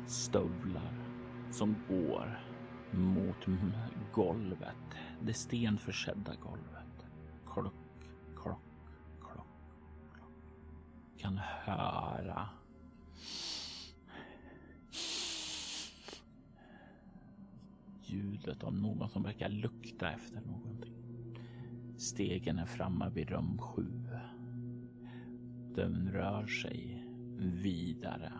Stövlar 0.07 0.93
som 1.51 1.77
går 1.89 2.41
mot 2.91 3.47
golvet, 4.13 4.97
det 5.21 5.35
stenförsedda 5.35 6.33
golvet. 6.35 7.07
Klock, 7.53 7.86
Kan 11.19 11.39
höra 11.39 12.49
ljudet 18.03 18.65
av 18.65 18.75
någon 18.75 19.09
som 19.09 19.23
verkar 19.23 19.49
lukta 19.49 20.13
efter 20.13 20.41
någonting. 20.41 20.95
Stegen 21.99 22.59
är 22.59 22.67
framme 22.67 23.11
vid 23.15 23.31
rum 23.31 23.59
sju. 23.59 23.87
Den 25.75 26.11
rör 26.13 26.47
sig 26.47 27.07
vidare 27.39 28.33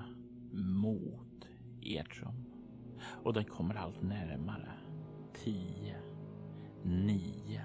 mot 0.53 1.49
ert 1.83 2.23
rum 2.23 2.45
och 3.25 3.33
den 3.33 3.45
kommer 3.45 3.75
allt 3.75 4.03
närmare. 4.03 4.73
10, 5.35 5.97
9, 6.83 7.63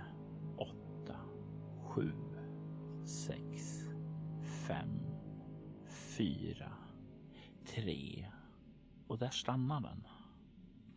8, 0.57 1.15
7, 1.83 2.11
6, 3.05 3.81
5, 4.67 5.00
4, 6.21 6.71
3 7.65 8.27
och 9.07 9.17
där 9.17 9.29
stannar 9.29 9.81
den. 9.81 10.07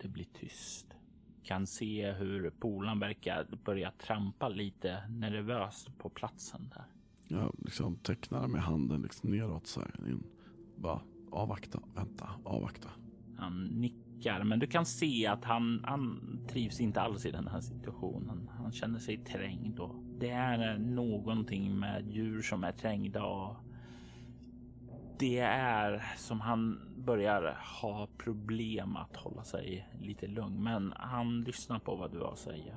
Det 0.02 0.08
blir 0.08 0.24
tyst. 0.24 0.96
Kan 1.42 1.66
se 1.66 2.12
hur 2.12 2.50
polan 2.50 2.98
verkar 2.98 3.46
börja 3.64 3.90
trampa 3.90 4.48
lite 4.48 5.08
nervöst 5.08 5.98
på 5.98 6.08
platsen 6.08 6.70
där. 6.74 6.84
Jag 7.28 7.54
liksom 7.58 7.96
tecknar 7.96 8.48
med 8.48 8.62
handen 8.62 9.02
liksom 9.02 9.30
neråt 9.30 9.66
så 9.66 9.80
här. 9.80 10.08
In. 10.08 10.26
Bara 10.76 11.00
avvakta, 11.30 11.80
vänta, 11.94 12.30
avvakta. 12.44 12.88
Han 13.38 13.64
nickar, 13.64 14.44
men 14.44 14.58
du 14.58 14.66
kan 14.66 14.86
se 14.86 15.26
att 15.26 15.44
han, 15.44 15.84
han 15.84 16.20
trivs 16.48 16.80
inte 16.80 17.00
alls 17.00 17.26
i 17.26 17.30
den 17.30 17.48
här 17.48 17.60
situationen. 17.60 18.50
Han 18.56 18.72
känner 18.72 18.98
sig 18.98 19.16
trängd 19.16 19.78
och 19.78 19.94
det 20.18 20.30
är 20.30 20.78
någonting 20.78 21.78
med 21.78 22.10
djur 22.10 22.42
som 22.42 22.64
är 22.64 22.72
trängda 22.72 23.24
och 23.24 23.56
det 25.18 25.38
är 25.38 26.04
som 26.16 26.40
han 26.40 26.80
börjar 26.96 27.58
ha 27.82 28.08
problem 28.18 28.96
att 28.96 29.16
hålla 29.16 29.44
sig 29.44 29.88
lite 30.00 30.26
lugn. 30.26 30.62
Men 30.62 30.92
han 30.96 31.40
lyssnar 31.40 31.78
på 31.78 31.96
vad 31.96 32.12
du 32.12 32.20
har 32.20 32.32
att 32.32 32.38
säga. 32.38 32.76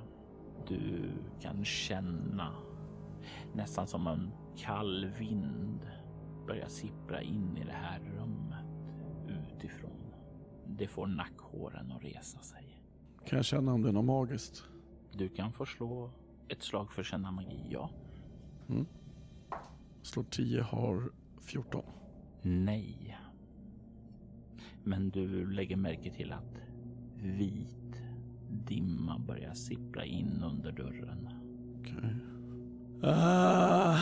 Du 0.68 1.12
kan 1.42 1.66
känna 1.66 2.56
nästan 3.54 3.88
som 3.88 4.08
en 4.08 4.32
kall 4.58 5.06
vind 5.06 5.80
börjar 6.48 6.68
sippra 6.68 7.22
in 7.22 7.58
i 7.58 7.64
det 7.64 7.72
här 7.72 8.00
rummet 8.00 8.66
utifrån. 9.28 10.14
Det 10.68 10.88
får 10.88 11.08
nackhåren 11.08 11.92
att 11.92 12.04
resa 12.04 12.40
sig. 12.40 12.84
Kan 13.26 13.38
jag 13.38 13.46
känna 13.46 13.74
om 13.74 13.82
det 13.82 13.90
är 13.90 13.94
något 13.94 14.06
magiskt? 14.06 14.64
Du 15.12 15.30
kan 15.30 15.54
få 15.54 15.66
slå 15.66 16.12
ett 16.48 16.64
slag 16.64 16.92
för 16.92 17.04
känna 17.04 17.32
magi, 17.32 17.68
ja. 17.70 17.90
Slår 20.02 20.24
10, 20.24 20.62
har 20.62 21.12
14. 21.42 21.84
Nej. 22.48 23.18
Men 24.84 25.10
du 25.10 25.52
lägger 25.52 25.76
märke 25.76 26.12
till 26.12 26.32
att 26.32 26.62
vit 27.22 28.02
dimma 28.50 29.20
börjar 29.20 29.54
sippra 29.54 30.06
in 30.06 30.44
under 30.44 30.72
dörren. 30.72 31.30
Okej. 31.80 32.16
Ah. 33.12 33.98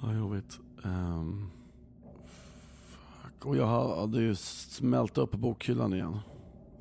Vad 0.00 0.16
jobbigt. 0.16 0.60
Um, 0.82 1.50
fuck. 2.86 3.46
Och 3.46 3.56
jag 3.56 3.96
hade 3.96 4.20
ju 4.20 4.34
smält 4.34 5.18
upp 5.18 5.32
bokhyllan 5.32 5.94
igen. 5.94 6.18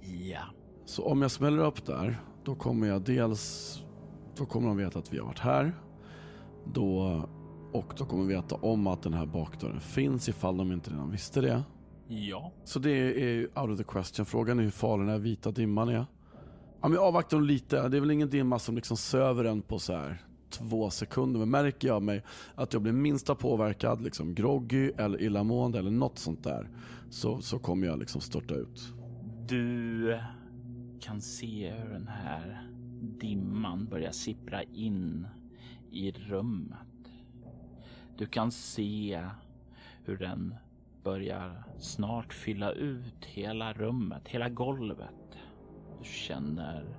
Ja. 0.01 0.43
Så 0.85 1.05
om 1.05 1.21
jag 1.21 1.31
smäller 1.31 1.63
upp 1.63 1.85
där, 1.85 2.21
då 2.43 2.55
kommer 2.55 2.87
jag 2.87 3.01
dels... 3.01 3.79
Då 4.37 4.45
kommer 4.45 4.67
de 4.67 4.77
veta 4.77 4.99
att 4.99 5.13
vi 5.13 5.17
har 5.17 5.25
varit 5.25 5.39
här. 5.39 5.73
Då, 6.73 7.23
och 7.75 7.93
då 7.97 8.05
kommer 8.05 8.25
vi 8.25 8.33
veta 8.33 8.55
om 8.55 8.87
att 8.87 9.03
den 9.03 9.13
här 9.13 9.25
bakdörren 9.25 9.79
finns 9.79 10.29
ifall 10.29 10.57
de 10.57 10.71
inte 10.71 10.91
redan 10.91 11.11
visste 11.11 11.41
det. 11.41 11.63
Ja. 12.07 12.51
Så 12.63 12.79
det 12.79 12.91
är 12.91 13.33
ju 13.33 13.47
out 13.55 13.69
of 13.69 13.77
the 13.77 13.83
question. 13.83 14.25
Frågan 14.25 14.59
är 14.59 14.63
hur 14.63 14.69
farlig 14.69 15.07
den 15.07 15.13
här 15.13 15.19
vita 15.19 15.51
dimman 15.51 15.89
är. 15.89 16.05
Ja, 16.81 16.87
men 16.87 16.97
avvaktar 16.97 17.39
lite. 17.39 17.89
Det 17.89 17.97
är 17.97 18.01
väl 18.01 18.11
ingen 18.11 18.29
dimma 18.29 18.59
som 18.59 18.75
liksom 18.75 18.97
söver 18.97 19.45
en 19.45 19.61
på 19.61 19.79
så 19.79 19.93
här 19.93 20.21
två 20.49 20.89
sekunder. 20.89 21.39
Men 21.39 21.49
märker 21.49 21.87
jag 21.87 22.03
mig 22.03 22.23
att 22.55 22.73
jag 22.73 22.81
blir 22.81 22.93
minsta 22.93 23.35
påverkad, 23.35 24.01
liksom 24.01 24.35
groggy 24.35 24.91
eller 24.97 25.21
illamående 25.21 25.79
eller 25.79 25.91
något 25.91 26.19
sånt 26.19 26.43
där. 26.43 26.69
Så, 27.09 27.41
så 27.41 27.59
kommer 27.59 27.87
jag 27.87 27.99
liksom 27.99 28.21
störta 28.21 28.55
ut. 28.55 28.93
Du 29.47 30.19
kan 30.99 31.21
se 31.21 31.71
hur 31.71 31.89
den 31.89 32.07
här 32.07 32.69
dimman 33.19 33.85
börjar 33.85 34.11
sippra 34.11 34.63
in 34.63 35.27
i 35.91 36.11
rummet. 36.11 36.94
Du 38.17 38.25
kan 38.25 38.51
se 38.51 39.27
hur 40.05 40.17
den 40.17 40.55
börjar 41.03 41.63
snart 41.79 42.33
fylla 42.33 42.71
ut 42.71 43.25
hela 43.25 43.73
rummet, 43.73 44.27
hela 44.27 44.49
golvet. 44.49 45.37
Du 45.99 46.05
känner 46.05 46.97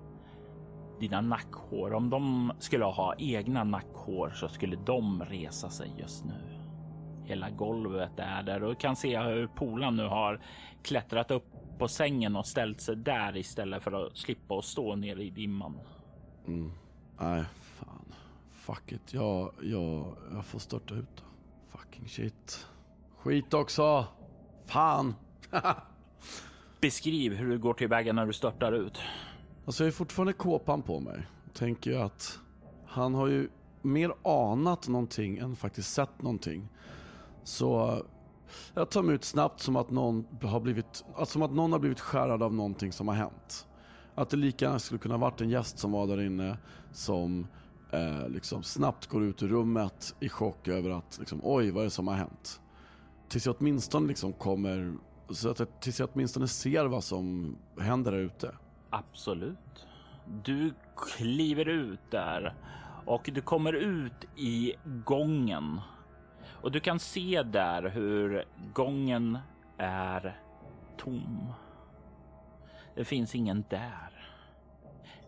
dina 1.01 1.21
nackhår. 1.21 1.95
Om 1.95 2.11
de 2.11 2.53
skulle 2.59 2.85
ha 2.85 3.15
egna 3.19 3.65
nackhår 3.65 4.31
så 4.31 4.49
skulle 4.49 4.77
de 4.77 5.23
resa 5.25 5.71
sig 5.71 5.91
just 5.99 6.25
nu. 6.25 6.59
Hela 7.25 7.51
golvet 7.51 8.13
är 8.17 8.43
där 8.43 8.63
och 8.63 8.69
du 8.69 8.75
kan 8.75 8.97
se 8.97 9.19
hur 9.19 9.47
polan 9.47 9.97
nu 9.97 10.07
har 10.07 10.41
klättrat 10.83 11.31
upp 11.31 11.47
på 11.79 11.89
sängen 11.89 12.37
och 12.37 12.47
ställt 12.47 12.81
sig 12.81 12.97
där 12.97 13.37
istället 13.37 13.83
för 13.83 14.07
att 14.07 14.17
slippa 14.17 14.59
att 14.59 14.65
stå 14.65 14.97
nere 14.97 15.23
i 15.23 15.31
dimman. 15.31 15.81
Mm. 16.47 16.73
Nej. 17.21 17.45
Fuck 18.67 18.93
it. 18.93 19.15
Jag, 19.15 19.53
jag, 19.63 20.17
jag 20.33 20.45
får 20.45 20.59
störta 20.59 20.95
ut 20.95 21.09
då. 21.17 21.23
Fucking 21.79 22.09
shit. 22.09 22.67
Skit 23.19 23.55
också. 23.55 24.07
Fan. 24.67 25.15
Beskriv 26.81 27.33
hur 27.35 27.51
du 27.51 27.59
går 27.59 27.75
tillväga 27.75 28.13
när 28.13 28.27
du 28.27 28.33
störtar 28.33 28.73
ut. 28.73 28.99
Alltså 29.65 29.85
jag 29.85 29.87
har 29.87 29.93
fortfarande 29.93 30.33
kåpan 30.33 30.83
på 30.83 31.01
mig. 31.01 31.27
Tänker 31.55 31.91
ju 31.91 31.97
att 31.97 32.39
han 32.87 33.15
har 33.15 33.27
ju 33.27 33.49
mer 33.83 34.13
anat 34.23 34.89
någonting 34.89 35.39
än 35.39 35.57
faktiskt 35.57 35.93
sett 35.93 36.23
någonting. 36.23 36.69
Så 37.45 38.03
jag 38.75 38.91
tar 38.91 39.03
mig 39.03 39.15
ut 39.15 39.25
snabbt 39.25 39.61
som 39.61 39.77
att 39.77 39.91
någon 39.91 40.27
har 40.43 40.61
blivit, 40.61 41.05
alltså 41.17 41.33
som 41.33 41.43
att 41.43 41.53
någon 41.53 41.73
har 41.73 41.79
blivit 41.79 42.01
skärrad 42.01 42.43
av 42.43 42.55
någonting 42.55 42.93
som 42.93 43.09
har 43.09 43.15
hänt. 43.15 43.67
Att 44.15 44.31
det 44.31 44.37
lika 44.37 44.65
gärna 44.65 44.79
skulle 44.79 44.99
kunna 44.99 45.17
varit 45.17 45.41
en 45.41 45.51
gäst 45.51 45.79
som 45.79 45.93
var 45.93 46.07
där 46.07 46.23
inne 46.23 46.59
som 46.93 47.47
eh, 47.97 48.29
liksom 48.29 48.63
snabbt 48.63 49.07
går 49.07 49.25
ut 49.25 49.43
ur 49.43 49.49
rummet 49.49 50.15
i 50.21 50.29
chock 50.29 50.69
över 50.69 50.91
att 50.91 51.19
liksom, 51.19 51.41
oj 51.43 51.71
vad 51.71 51.81
är 51.81 51.85
det 51.85 51.91
som 51.91 52.09
har 52.09 52.15
hänt? 52.15 52.61
Tills 53.29 53.47
jag 53.47 53.57
åtminstone 53.59 54.09
liksom 54.09 54.33
kommer, 54.33 54.95
så 55.31 55.51
att 55.51 55.59
jag, 55.59 55.81
tills 55.81 56.01
jag 56.01 56.09
åtminstone 56.13 56.49
ser 56.49 56.85
vad 56.87 57.05
som 57.05 57.57
händer 57.81 58.13
där 58.13 58.19
ute. 58.19 58.55
Absolut. 58.91 59.87
Du 60.45 60.75
kliver 60.97 61.69
ut 61.69 62.11
där 62.11 62.55
och 63.07 63.31
du 63.35 63.41
kommer 63.41 63.73
ut 63.73 64.25
i 64.37 64.75
gången 65.05 65.81
och 66.63 66.73
du 66.73 66.81
kan 66.81 66.99
se 66.99 67.43
där 67.43 67.83
hur 67.83 68.45
gången 68.75 69.39
är 69.79 70.41
tom. 70.97 71.53
Det 72.95 73.05
finns 73.05 73.35
ingen 73.35 73.65
där. 73.71 74.33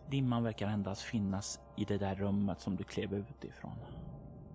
Dimman 0.09 0.43
verkar 0.43 0.67
endast 0.67 1.01
finnas 1.01 1.59
i 1.79 1.85
det 1.85 1.97
där 1.97 2.15
rummet 2.15 2.61
som 2.61 2.75
du 2.75 2.83
klev 2.83 3.13
ut 3.13 3.43
ifrån. 3.43 3.77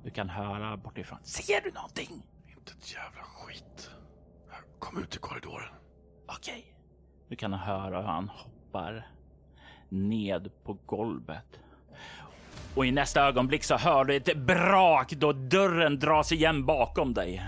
Du 0.04 0.10
kan 0.10 0.28
höra 0.28 0.76
bortifrån. 0.76 1.18
Ser 1.22 1.60
du 1.60 1.72
någonting? 1.72 2.26
Inte 2.56 2.72
ett 2.78 2.94
jävla 2.94 3.22
skit. 3.22 3.90
Kom 4.78 5.02
ut 5.02 5.16
i 5.16 5.18
korridoren. 5.18 5.68
Okej. 6.26 6.76
Du 7.28 7.36
kan 7.36 7.52
höra 7.52 8.00
hur 8.00 8.06
han 8.06 8.28
hoppar 8.28 9.06
ned 9.88 10.50
på 10.64 10.78
golvet. 10.86 11.60
Och 12.76 12.86
i 12.86 12.92
nästa 12.92 13.22
ögonblick 13.22 13.64
så 13.64 13.76
hör 13.76 14.04
du 14.04 14.16
ett 14.16 14.36
brak 14.36 15.12
då 15.12 15.32
dörren 15.32 15.98
dras 15.98 16.32
igen 16.32 16.66
bakom 16.66 17.14
dig. 17.14 17.42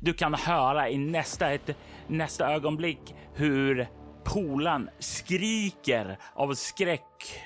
Du 0.00 0.12
kan 0.12 0.34
höra 0.34 0.88
i 0.88 0.98
nästa, 0.98 1.52
ett, 1.52 1.76
nästa 2.06 2.54
ögonblick 2.54 3.14
hur 3.34 3.88
polan 4.24 4.90
skriker 4.98 6.18
av 6.34 6.54
skräck 6.54 7.42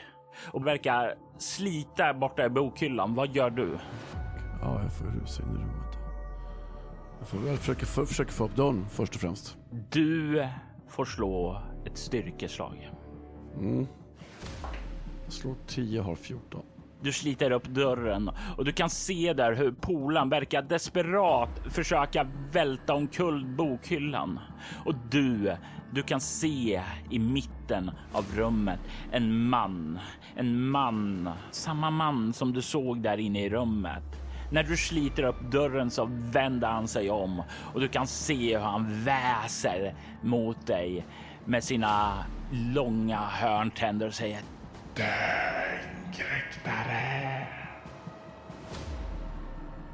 och 0.47 0.67
verkar 0.67 1.15
slita 1.39 2.15
borta 2.15 2.47
i 2.47 2.49
bokhyllan. 2.49 3.15
Vad 3.15 3.37
gör 3.37 3.51
du? 3.51 3.79
Ja, 4.63 4.83
jag 4.83 4.93
får 4.93 5.05
rusa 5.05 5.43
in 5.43 5.49
i 5.49 5.53
rummet. 5.53 5.99
Jag 7.19 7.29
får 7.29 7.39
väl 7.39 7.57
försöka, 7.57 7.87
för, 7.87 8.05
försöka 8.05 8.33
få 8.33 8.45
upp 8.45 8.57
dörren 8.57 8.87
först 8.91 9.15
och 9.15 9.21
främst. 9.21 9.57
Du 9.91 10.47
får 10.89 11.05
slå 11.05 11.63
ett 11.87 11.99
styrkeslag. 11.99 12.91
Mm. 13.59 13.87
Jag 15.25 15.33
slår 15.33 15.55
10, 15.67 16.01
har 16.01 16.15
14. 16.15 16.63
Du 17.03 17.13
sliter 17.13 17.51
upp 17.51 17.65
dörren 17.65 18.31
och 18.57 18.65
du 18.65 18.73
kan 18.73 18.91
se 18.91 19.33
där 19.33 19.53
hur 19.53 19.73
polan 19.73 20.29
verkar 20.29 20.63
desperat 20.63 21.51
försöka 21.69 22.27
välta 22.53 22.95
omkull 22.95 23.47
bokhyllan. 23.47 24.41
Och 24.85 24.95
du, 25.11 25.57
du 25.91 26.03
kan 26.03 26.21
se 26.21 26.83
i 27.11 27.19
mitten 27.19 27.91
av 28.13 28.25
rummet 28.35 28.81
en 29.13 29.49
man, 29.49 29.99
en 30.37 30.69
man, 30.69 31.31
samma 31.51 31.91
man 31.91 32.33
som 32.33 32.53
du 32.53 32.63
såg 32.63 33.03
där 33.03 33.19
inne 33.19 33.45
i 33.45 33.51
rummet. 33.51 34.03
När 34.53 34.63
du 34.63 34.77
sliter 34.77 35.23
upp 35.23 35.41
dörren 35.51 35.91
så 35.91 36.09
vänder 36.11 36.69
han 36.69 36.89
sig 36.89 37.11
om 37.11 37.43
och 37.75 37.81
du 37.81 37.89
kan 37.89 38.07
se 38.07 38.57
hur 38.57 38.65
han 38.65 39.05
väser 39.05 39.95
mot 40.23 40.67
dig 40.67 41.07
med 41.45 41.65
sina 41.65 42.25
långa 42.53 43.19
hörntänder 43.19 44.07
och 44.07 44.15
säger 44.15 44.41
Dödgrytare. 44.95 46.41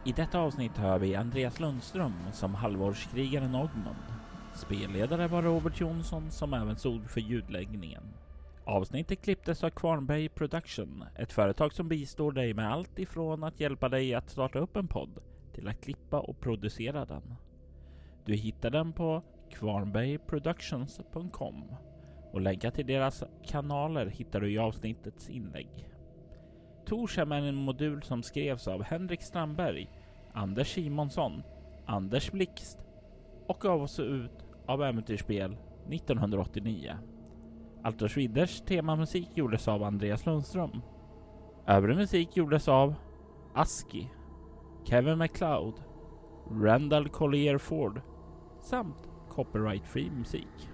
I 0.05 0.13
detta 0.13 0.39
avsnitt 0.39 0.77
hör 0.77 0.99
vi 0.99 1.17
Andreas 1.17 1.61
Lundström 1.61 2.15
som 2.33 2.55
halvårskrigaren 2.55 3.55
Ogmund. 3.55 4.16
Spelledare 4.57 5.29
var 5.29 5.43
Robert 5.43 5.81
Jonsson 5.81 6.31
som 6.31 6.55
även 6.55 6.77
stod 6.77 7.11
för 7.11 7.21
ljudläggningen. 7.21 8.03
Avsnittet 8.65 9.23
klipptes 9.23 9.65
av 9.65 9.71
Kvarnberg 9.71 10.29
Production, 10.29 11.05
ett 11.17 11.33
företag 11.33 11.73
som 11.73 11.89
bistår 11.89 12.33
dig 12.33 12.55
med 12.55 12.73
allt 12.73 12.99
ifrån 12.99 13.45
att 13.45 13.61
hjälpa 13.61 13.89
dig 13.89 14.15
att 14.15 14.31
starta 14.31 14.59
upp 14.59 14.77
en 14.77 14.89
podd 14.89 15.19
till 15.55 15.69
att 15.69 15.81
klippa 15.81 16.21
och 16.21 16.41
producera 16.41 17.05
den. 17.05 17.35
Du 18.25 18.35
hittar 18.35 18.71
den 18.71 18.93
på 18.93 19.23
kvarnbergproductions.com 19.51 21.65
och 22.33 22.41
länkar 22.41 22.71
till 22.71 22.87
deras 22.87 23.25
kanaler 23.45 24.07
hittar 24.07 24.41
du 24.41 24.53
i 24.53 24.59
avsnittets 24.59 25.29
inlägg. 25.29 25.89
Torshem 26.87 27.33
är 27.33 27.43
en 27.43 27.55
modul 27.55 28.03
som 28.03 28.23
skrevs 28.23 28.69
av 28.69 28.83
Henrik 28.83 29.23
Strandberg, 29.23 29.91
Anders 30.33 30.75
Simonsson, 30.75 31.43
Anders 31.87 32.31
Blixt 32.31 32.79
och 33.47 33.61
gavs 33.61 34.01
ut 34.01 34.46
av 34.67 34.83
Äventyrsspel 34.83 35.57
1989. 35.91 36.93
Altor 37.83 38.09
Schwiders 38.09 38.61
temamusik 38.61 39.29
gjordes 39.35 39.69
av 39.69 39.83
Andreas 39.83 40.27
Lundström. 40.27 40.83
Övrig 41.67 41.97
musik 41.97 42.37
gjordes 42.37 42.69
av 42.69 42.95
Aski, 43.55 44.11
Kevin 44.85 45.19
MacLeod, 45.19 45.75
Randall 46.51 47.09
Collier 47.09 47.59
Ford 47.59 48.01
samt 48.61 49.11
copyright-free 49.29 50.11
musik. 50.11 50.69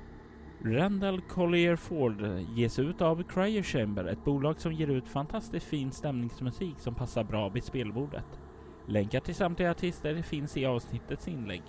Randall 0.64 1.20
Collier 1.20 1.76
Ford 1.76 2.26
ges 2.56 2.78
ut 2.78 3.02
av 3.02 3.22
Cryer 3.22 3.62
Chamber, 3.62 4.04
ett 4.04 4.24
bolag 4.24 4.60
som 4.60 4.72
ger 4.72 4.88
ut 4.88 5.08
fantastiskt 5.08 5.66
fin 5.66 5.92
stämningsmusik 5.92 6.78
som 6.78 6.94
passar 6.94 7.24
bra 7.24 7.48
vid 7.48 7.64
spelbordet. 7.64 8.40
Länkar 8.88 9.20
till 9.20 9.34
samtliga 9.34 9.70
artister 9.70 10.22
finns 10.22 10.56
i 10.56 10.66
avsnittets 10.66 11.28
inlägg. 11.28 11.62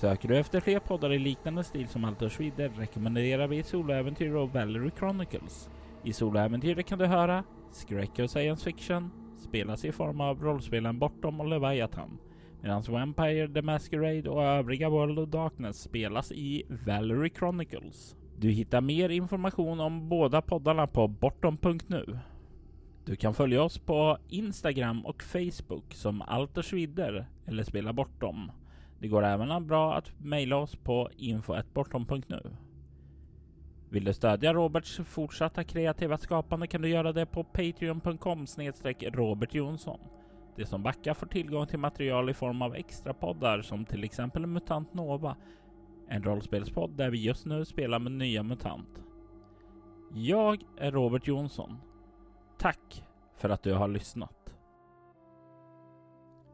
Söker 0.00 0.28
du 0.28 0.38
efter 0.38 0.60
fler 0.60 0.78
poddar 0.78 1.12
i 1.12 1.18
liknande 1.18 1.64
stil 1.64 1.88
som 1.88 2.04
Altor 2.04 2.28
Schwider 2.28 2.68
rekommenderar 2.68 3.48
vi 3.48 3.62
Soloäventyr 3.62 4.34
och 4.34 4.52
Valerie 4.52 4.90
Chronicles. 4.98 5.70
I 6.04 6.12
Soloäventyret 6.12 6.86
kan 6.86 6.98
du 6.98 7.06
höra 7.06 7.44
skräck 7.70 8.18
och 8.18 8.30
science 8.30 8.64
fiction 8.64 9.10
spelas 9.38 9.84
i 9.84 9.92
form 9.92 10.20
av 10.20 10.42
rollspelen 10.42 10.98
Bortom 10.98 11.40
och 11.40 11.48
Leviathan 11.48 12.18
medan 12.62 12.82
Vampire 12.88 13.48
the 13.48 13.62
Masquerade 13.62 14.30
och 14.30 14.42
övriga 14.42 14.88
World 14.88 15.18
of 15.18 15.28
Darkness 15.28 15.82
spelas 15.82 16.32
i 16.32 16.62
Valerie 16.86 17.32
Chronicles. 17.38 18.16
Du 18.38 18.50
hittar 18.50 18.80
mer 18.80 19.08
information 19.08 19.80
om 19.80 20.08
båda 20.08 20.42
poddarna 20.42 20.86
på 20.86 21.08
bortom.nu. 21.08 22.18
Du 23.04 23.16
kan 23.16 23.34
följa 23.34 23.62
oss 23.62 23.78
på 23.78 24.18
Instagram 24.28 25.06
och 25.06 25.22
Facebook 25.22 25.94
som 25.94 26.22
Altersvidder 26.22 27.26
eller 27.46 27.64
Spela 27.64 27.92
Bortom. 27.92 28.50
Det 29.00 29.08
går 29.08 29.24
även 29.24 29.66
bra 29.66 29.94
att 29.94 30.12
mejla 30.18 30.56
oss 30.56 30.76
på 30.76 31.10
info.bortom.nu. 31.16 32.56
Vill 33.90 34.04
du 34.04 34.12
stödja 34.12 34.54
Roberts 34.54 35.00
fortsatta 35.04 35.64
kreativa 35.64 36.18
skapande 36.18 36.66
kan 36.66 36.82
du 36.82 36.88
göra 36.88 37.12
det 37.12 37.26
på 37.26 37.44
patreon.com 37.44 38.46
Robert 39.12 39.54
Jonsson. 39.54 40.00
De 40.56 40.64
som 40.64 40.82
backar 40.82 41.14
får 41.14 41.26
tillgång 41.26 41.66
till 41.66 41.78
material 41.78 42.30
i 42.30 42.34
form 42.34 42.62
av 42.62 42.74
extra 42.74 43.14
poddar 43.14 43.62
som 43.62 43.84
till 43.84 44.04
exempel 44.04 44.46
Mutant 44.46 44.94
Nova, 44.94 45.36
en 46.08 46.22
rollspelspodd 46.22 46.90
där 46.90 47.10
vi 47.10 47.18
just 47.18 47.46
nu 47.46 47.64
spelar 47.64 47.98
med 47.98 48.12
nya 48.12 48.42
MUTANT. 48.42 49.02
Jag 50.14 50.62
är 50.76 50.92
Robert 50.92 51.26
Jonsson. 51.26 51.76
Tack 52.58 53.04
för 53.36 53.48
att 53.48 53.62
du 53.62 53.74
har 53.74 53.88
lyssnat. 53.88 54.54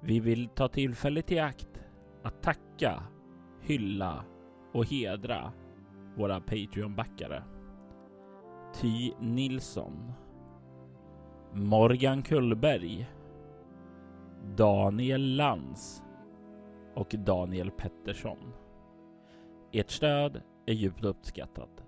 Vi 0.01 0.21
vill 0.21 0.49
ta 0.49 0.69
tillfället 0.69 1.33
i 1.33 1.39
akt 1.39 1.86
att 2.27 2.43
tacka, 2.43 3.03
hylla 3.61 4.25
och 4.73 4.85
hedra 4.85 5.53
våra 6.17 6.41
Patreon-backare. 6.41 7.43
Ty 8.81 9.13
Nilsson. 9.21 10.13
Morgan 11.53 12.23
Kullberg. 12.23 13.11
Daniel 14.57 15.37
Lands 15.37 16.03
och 16.95 17.15
Daniel 17.19 17.71
Pettersson. 17.71 18.53
Ert 19.73 19.91
stöd 19.91 20.43
är 20.67 20.75
djupt 20.75 21.05
uppskattat. 21.05 21.86